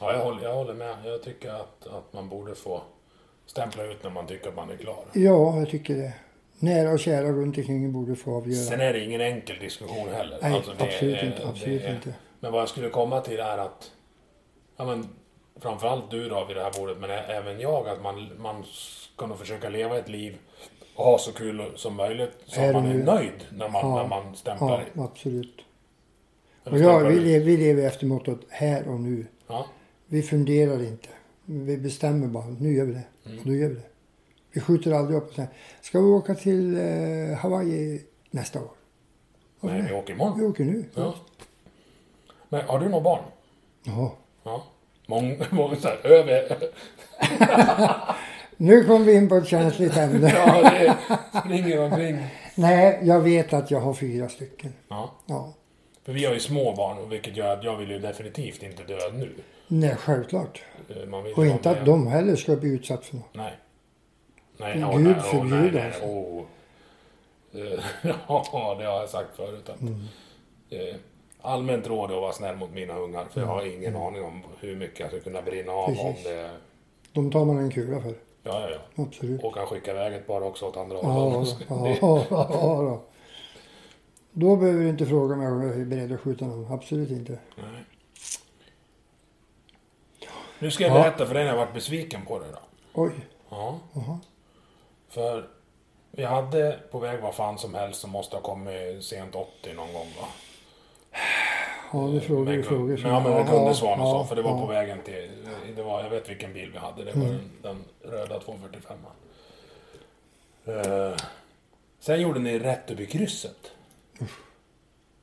[0.00, 0.96] Ja, jag håller, jag håller med.
[1.04, 2.82] Jag tycker att, att man borde få
[3.46, 5.04] stämpla ut när man tycker att man är klar.
[5.12, 6.12] Ja, jag tycker det.
[6.58, 8.64] Nära och kära runt omkring borde få avgöra.
[8.64, 10.38] Sen är det ingen enkel diskussion heller.
[10.42, 11.48] Nej, Alltså, absolut är- inte.
[11.48, 12.14] Absolut är- inte.
[12.40, 13.90] Men vad jag skulle komma till är att,
[14.76, 15.08] ja men,
[15.60, 18.64] framförallt du då vid det här bordet, men även jag, att man, man
[19.16, 20.36] ska nog försöka leva ett liv
[20.94, 24.08] och ha så kul som möjligt så Är man är nöjd när man, Ja, när
[24.08, 24.84] man stämplar.
[24.94, 25.60] Ja, absolut.
[26.64, 29.26] Och ja, vi, lever, vi lever efter mottot här och nu.
[29.46, 29.66] Ja,
[30.06, 31.08] Vi funderar inte.
[31.44, 32.44] Vi bestämmer bara.
[32.44, 33.04] Nu gör vi det.
[33.26, 33.38] Mm.
[33.38, 33.86] Och då gör vi det.
[34.52, 35.50] Vi skjuter aldrig upp och säger,
[35.80, 38.70] ska vi åka till eh, Hawaii nästa år?
[39.60, 40.40] Varför nej, vi åker imorgon.
[40.40, 40.84] Vi åker nu.
[40.94, 41.14] Ja.
[42.48, 43.22] Men har du några barn?
[43.82, 44.14] Ja.
[44.42, 44.64] Ja.
[45.06, 46.58] Många, många så här, över...
[48.64, 50.28] Nu kom vi in på ett känsligt ämne.
[50.46, 50.96] Ja, det
[51.40, 52.18] springer omkring.
[52.54, 54.72] Nej, jag vet att jag har fyra stycken.
[54.88, 55.12] Ja.
[55.26, 55.52] Ja.
[56.04, 58.98] För vi har ju små barn, vilket gör att jag vill ju definitivt inte dö
[59.12, 59.32] nu.
[59.68, 60.62] Nej, självklart.
[60.88, 63.28] Eh, Och inte att de heller ska bli utsatt för något.
[63.34, 63.52] Nej.
[64.56, 66.06] Nej, Gud åh, nej, förbjude, nej, alltså.
[67.54, 67.84] Eh,
[68.28, 69.68] Ja, det har jag sagt förut.
[69.68, 70.00] Att, Mm.
[70.70, 70.94] eh,
[71.40, 73.24] allmänt råd är att vara snäll mot mina ungar.
[73.32, 76.12] För jag har ingen aning om hur mycket jag ska kunna brinna av om Mm.
[76.12, 76.24] Precis.
[76.26, 76.50] det...
[77.12, 78.14] De tar man en kula för.
[78.46, 79.02] Ja, ja, ja.
[79.04, 79.44] Absolut.
[79.44, 81.56] Och kan skicka iväg ett par också åt andra hållet.
[81.68, 82.46] ja, ja, ja,
[82.82, 83.02] då.
[84.32, 86.72] Då behöver du inte fråga mig om jag är beredd att skjuta någon.
[86.72, 87.38] Absolut inte.
[87.56, 87.84] Nej.
[90.58, 91.02] Nu ska jag Ja.
[91.02, 92.58] berätta för dig när jag varit besviken på dig då.
[93.02, 93.12] Oj.
[93.50, 93.78] Ja.
[93.92, 94.18] Jaha.
[95.08, 95.48] För
[96.10, 99.92] vi hade på väg vad fan som helst som måste ha kommit sent 80 någon
[99.92, 100.26] gång va?
[101.94, 102.12] Ja, du
[102.44, 102.96] med, frågor.
[102.96, 104.24] som- Ja, men med Kundesvan och ja, så.
[104.24, 104.60] För det var ja.
[104.60, 105.30] på vägen till...
[105.76, 107.04] Det var, jag vet vilken bil vi hade.
[107.04, 107.38] Det var Mm.
[107.62, 108.96] den, den röda 245.
[110.68, 111.16] Uh,
[112.00, 113.28] sen gjorde ni rätt upp i.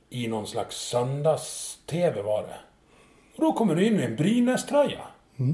[0.08, 2.56] I någon slags söndags-TV var det.
[3.36, 5.00] Och då kommer du in med en Brynäs-tröja.
[5.36, 5.44] Ja,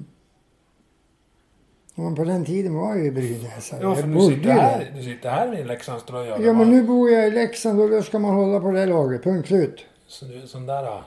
[2.04, 3.72] Men på den tiden var jag ju i Brynäs.
[3.82, 6.38] Ja, för du sitter, här, du sitter här en Leksandströja.
[6.40, 9.22] Ja, men nu bor jag i Leksand och då ska man hålla på det laget.
[9.22, 9.84] Punkt slut.
[10.08, 11.00] Så du är en sån där äh,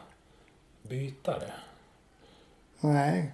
[0.82, 1.52] bytare.
[2.80, 3.32] Nej.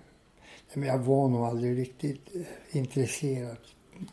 [0.73, 3.57] Men jag var nog aldrig riktigt eh, intresserad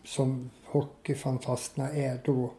[0.05, 2.51] som hockeyfantasterna är då.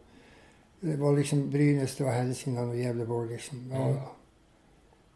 [0.80, 3.70] Det var liksom Brynäs, det var Hälsingland och Gävleborg liksom.
[3.72, 4.00] Ja, Mm.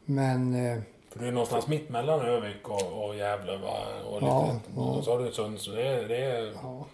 [0.04, 3.78] Men eh, För du är någonstans mitt mellan Övik och, och Gävle va?
[4.04, 5.66] Och, lite, Ja, och så har du Sunds.
[5.66, 6.52] Det, är- det är...
[6.62, 6.86] ja.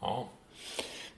[0.00, 0.26] Ja.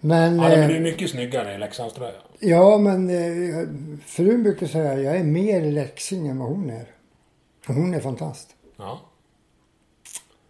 [0.04, 2.20] Men, Ja, det eh, blir mycket snyggare i Leksandströja.
[2.38, 3.68] ja, men eh,
[4.06, 6.86] frun brukar säga att jag är mer leksing än vad hon är.
[7.66, 8.56] Hon är fantast.
[8.76, 9.00] Ja.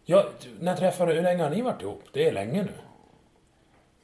[0.04, 0.28] Ja,
[0.60, 1.14] när träffade?
[1.14, 2.02] Hur länge har ni varit ihop?
[2.12, 2.72] Det är länge nu.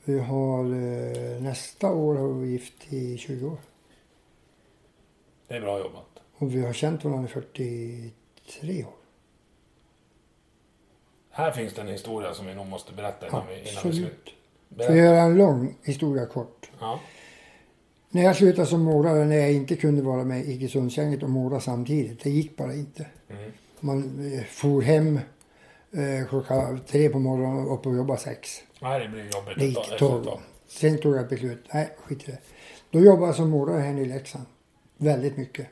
[0.05, 3.59] Vi har eh, nästa år har vi gift i 20 år.
[5.49, 6.09] Det är bra jobbat.
[6.39, 8.93] Och vi har känt varandra i 43 år.
[11.31, 14.35] Här finns det en historia som vi nog måste berätta innan vi, innan vi slutar.
[14.77, 16.71] För att göra en lång historia kort.
[16.81, 17.01] Ja.
[18.11, 21.61] När jag slutade som målare, när jag inte kunde vara med i Iggesundsgänget och måla
[21.61, 22.21] samtidigt.
[22.23, 23.07] Det gick bara inte.
[23.29, 23.53] Mm.
[23.81, 25.21] Man eh, for hem
[25.93, 28.63] eh, klockan tre på morgonen och upp och jobba sex.
[28.83, 29.59] Nej, det blir jobbigt.
[29.59, 30.27] Det gick tolv.
[30.69, 31.65] Sen tog jag ett beslut.
[31.73, 32.39] Nej, skit i det.
[32.91, 34.45] Då jobbade jag som målare här i Leksand.
[34.97, 35.67] Väldigt mycket.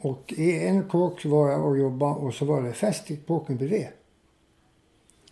[0.00, 3.56] Och i en kåk var jag och jobbade och så var det fest i kåken
[3.56, 3.86] bredvid.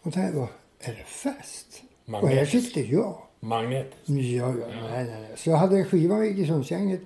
[0.03, 0.49] Och tänkte jag,
[0.81, 1.83] är det fest?
[2.13, 3.23] Och här sitter jag.
[3.41, 4.09] Magnetiskt.
[4.09, 5.31] Ja, ja, nej, nej, nej.
[5.37, 7.01] Så jag hade en skiva med Iggesundsgänget.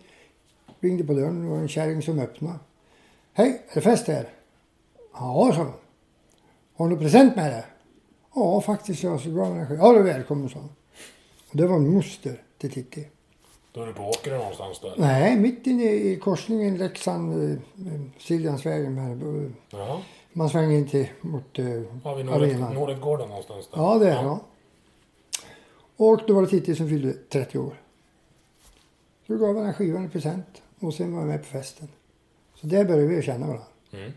[0.80, 2.58] Ringde på dörren, det var en kärring som öppnade.
[3.32, 4.28] Hej, är det fest här?
[5.14, 5.72] Ja, sa hon.
[6.76, 7.64] Har du present med dig?
[8.34, 9.02] Ja, faktiskt.
[9.02, 9.82] Jag så gav henne en skiva.
[9.82, 10.68] Ja, du är välkommen, sa hon.
[11.50, 13.08] Och det var en moster till Titti.
[13.72, 14.92] Då är du på Åkerö någonstans då?
[14.96, 17.58] Nej, mitt inne i korsningen Leksand, eh.
[19.70, 20.00] Jaha.
[20.32, 21.64] Man svänger in till mot eh,
[22.04, 22.74] Har vi arenan.
[22.74, 23.78] Nordetgården någonstans där?
[23.78, 24.40] Ja, det är ja.
[26.02, 27.74] Och då var det Titti som fyllde 30 år.
[29.26, 31.88] Så gav han skivan i present och sen var jag med på festen.
[32.54, 33.66] Så där började vi känna varandra.
[33.92, 34.12] Mm.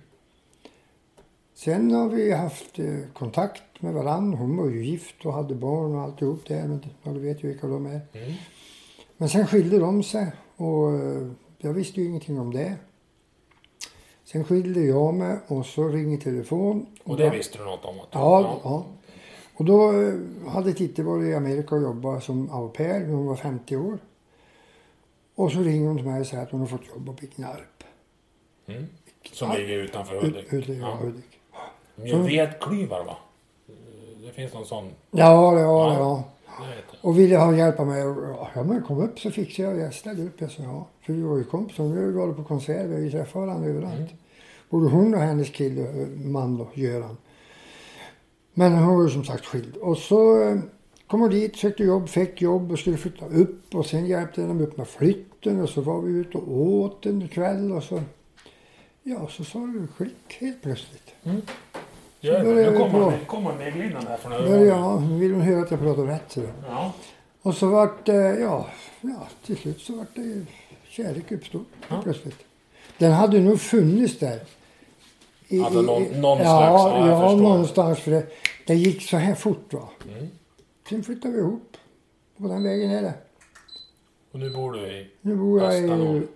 [1.54, 4.38] Sen har vi haft eh, kontakt med varandra.
[4.38, 6.68] Hon var ju gift och hade barn och alltihop det.
[6.68, 8.02] Men ja, du vet ju vilka de är.
[8.14, 8.34] Mm.
[9.18, 11.28] Men sen skilde de sig och eh,
[11.58, 12.76] jag visste ju ingenting om det.
[14.24, 16.86] Sen skilde jag mig och så ringde telefon.
[17.04, 18.00] Och det då- visste du något om?
[18.00, 18.86] Att Ja, ja.
[19.56, 20.14] Och då eh,
[20.50, 23.98] hade Titti varit i Amerika och jobbat som au pair när hon var 50 år.
[25.36, 27.84] Och så ringer hon till mig och säger att hon har fått jobb i Gnarp.
[28.68, 28.86] Mm.
[29.32, 30.52] Som ligger utanför Ut- Hudik.
[30.52, 31.00] Hudik, ja.
[31.96, 32.16] Ja.
[32.18, 32.32] Hudik.
[32.32, 33.18] Vedklyvar va?
[34.26, 34.84] Det finns någon sån.
[35.12, 35.94] Ja, ja, Ja.
[35.98, 36.24] ja.
[37.02, 38.02] Och ville ha hjälp av mig.
[38.56, 39.80] Ja, men kom upp så fixar jag.
[39.80, 40.42] Jag ställde upp.
[40.42, 40.88] Jag sa ja.
[41.02, 41.84] För vi var ju kompisar.
[41.84, 42.88] Nu har vi varit på konserter.
[42.88, 44.12] Vi träffar varandra överallt.
[44.70, 47.18] Både hon och hennes kille, eh, man då, Göran.
[48.54, 49.78] Men hon var ju som sagt skild.
[49.78, 50.58] Och så eh,
[51.08, 53.76] kom hon dit, sökte jobb, fick jobb och skulle flytta upp.
[53.76, 55.62] Och sen hjälpte de upp med flytten.
[55.62, 57.72] Och så var vi ute och åt en kväll.
[57.72, 58.02] Och så,
[59.04, 61.14] ja, så sa det klick helt plötsligt.
[61.24, 61.42] Det.
[62.22, 64.68] börjar Nu vi kommer nu kommer medglidan här från ögonen.
[64.68, 66.32] jag, nu vill hon höra att jag pratar rätt.
[66.32, 66.42] Så.
[66.70, 66.94] Ja.
[67.42, 68.68] Och så vart det, ja,
[69.02, 70.46] ja, till slut så vart det
[70.90, 72.02] kärlek uppstod Ja.
[72.04, 72.40] plötsligt.
[72.98, 74.40] Den hade nog funnits där.
[75.54, 78.00] I, Alltså någon- någon ja, slags, ja, ja, någonstans.
[78.00, 78.28] För det,
[78.68, 79.90] det gick så här fort va.
[80.08, 80.28] Mm.
[80.90, 81.78] Sen flyttade vi ihop.
[82.38, 83.14] På den vägen är det.
[84.32, 85.12] Och nu bor du i...
[85.22, 85.84] Nu bor jag i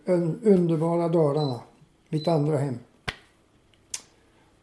[0.05, 1.59] un, underbara Dalarna.
[2.09, 2.79] Mitt andra hem.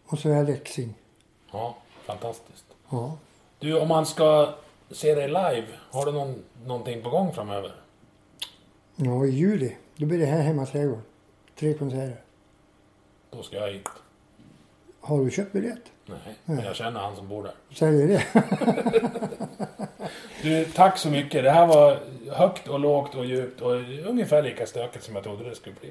[0.07, 0.95] Och så är jag Leksing.
[1.53, 2.65] Ja, fantastiskt.
[2.91, 3.17] Ja.
[3.59, 4.55] Du, om man ska
[4.91, 6.35] se dig live, har du någon,
[6.67, 7.73] någonting på gång framöver?
[8.97, 9.77] ja, i juli.
[9.97, 11.03] Då blir det här hemma trädgården.
[11.59, 12.21] Tre konserter.
[13.31, 13.89] Då ska jag hit.
[15.05, 15.83] Har du köpt biljett?
[16.07, 17.53] Nej, men jag känner han som bor där.
[17.75, 18.25] Säger det.
[20.43, 21.45] Du, tack så mycket.
[21.45, 21.99] Det här var
[22.33, 23.73] högt och lågt och djupt och
[24.07, 25.91] ungefär lika stökigt som jag trodde det skulle bli.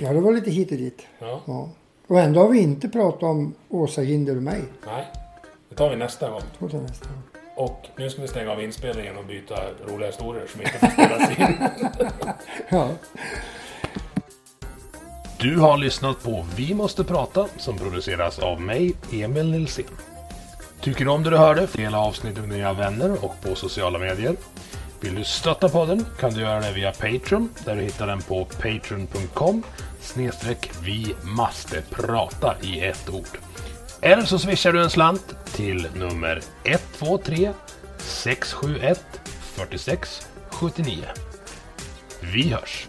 [0.00, 1.06] Ja, det var lite hit och dit.
[1.18, 1.68] Ja, Ja.
[2.06, 4.62] Och ändå har vi inte pratat om Åsa Ginder och mig.
[4.86, 5.04] nej.
[5.68, 6.40] Det tar vi nästa gång.
[6.58, 7.22] Två till nästa gång.
[7.56, 9.54] Och nu ska vi stänga av inspelningen och byta
[9.88, 11.68] roliga historier som inte får spelas in.
[12.68, 12.88] Ja.
[15.38, 19.84] Du har lyssnat på Vi måste prata som produceras av mig, Emil Nilsson.
[20.80, 21.68] Tycker du om det du hörde?
[21.72, 24.36] Dela avsnittet med dina vänner och på sociala medier.
[25.00, 28.44] Vill du stötta podden kan du göra det via Patreon där du hittar den på
[28.44, 29.62] patreon.com
[30.00, 33.38] snedstreck vi måste prata i ett ord.
[34.00, 37.52] Eller så swishar du en slant till nummer 123
[37.98, 39.04] 671
[39.56, 41.04] 46 79.
[42.20, 42.88] Vi hörs!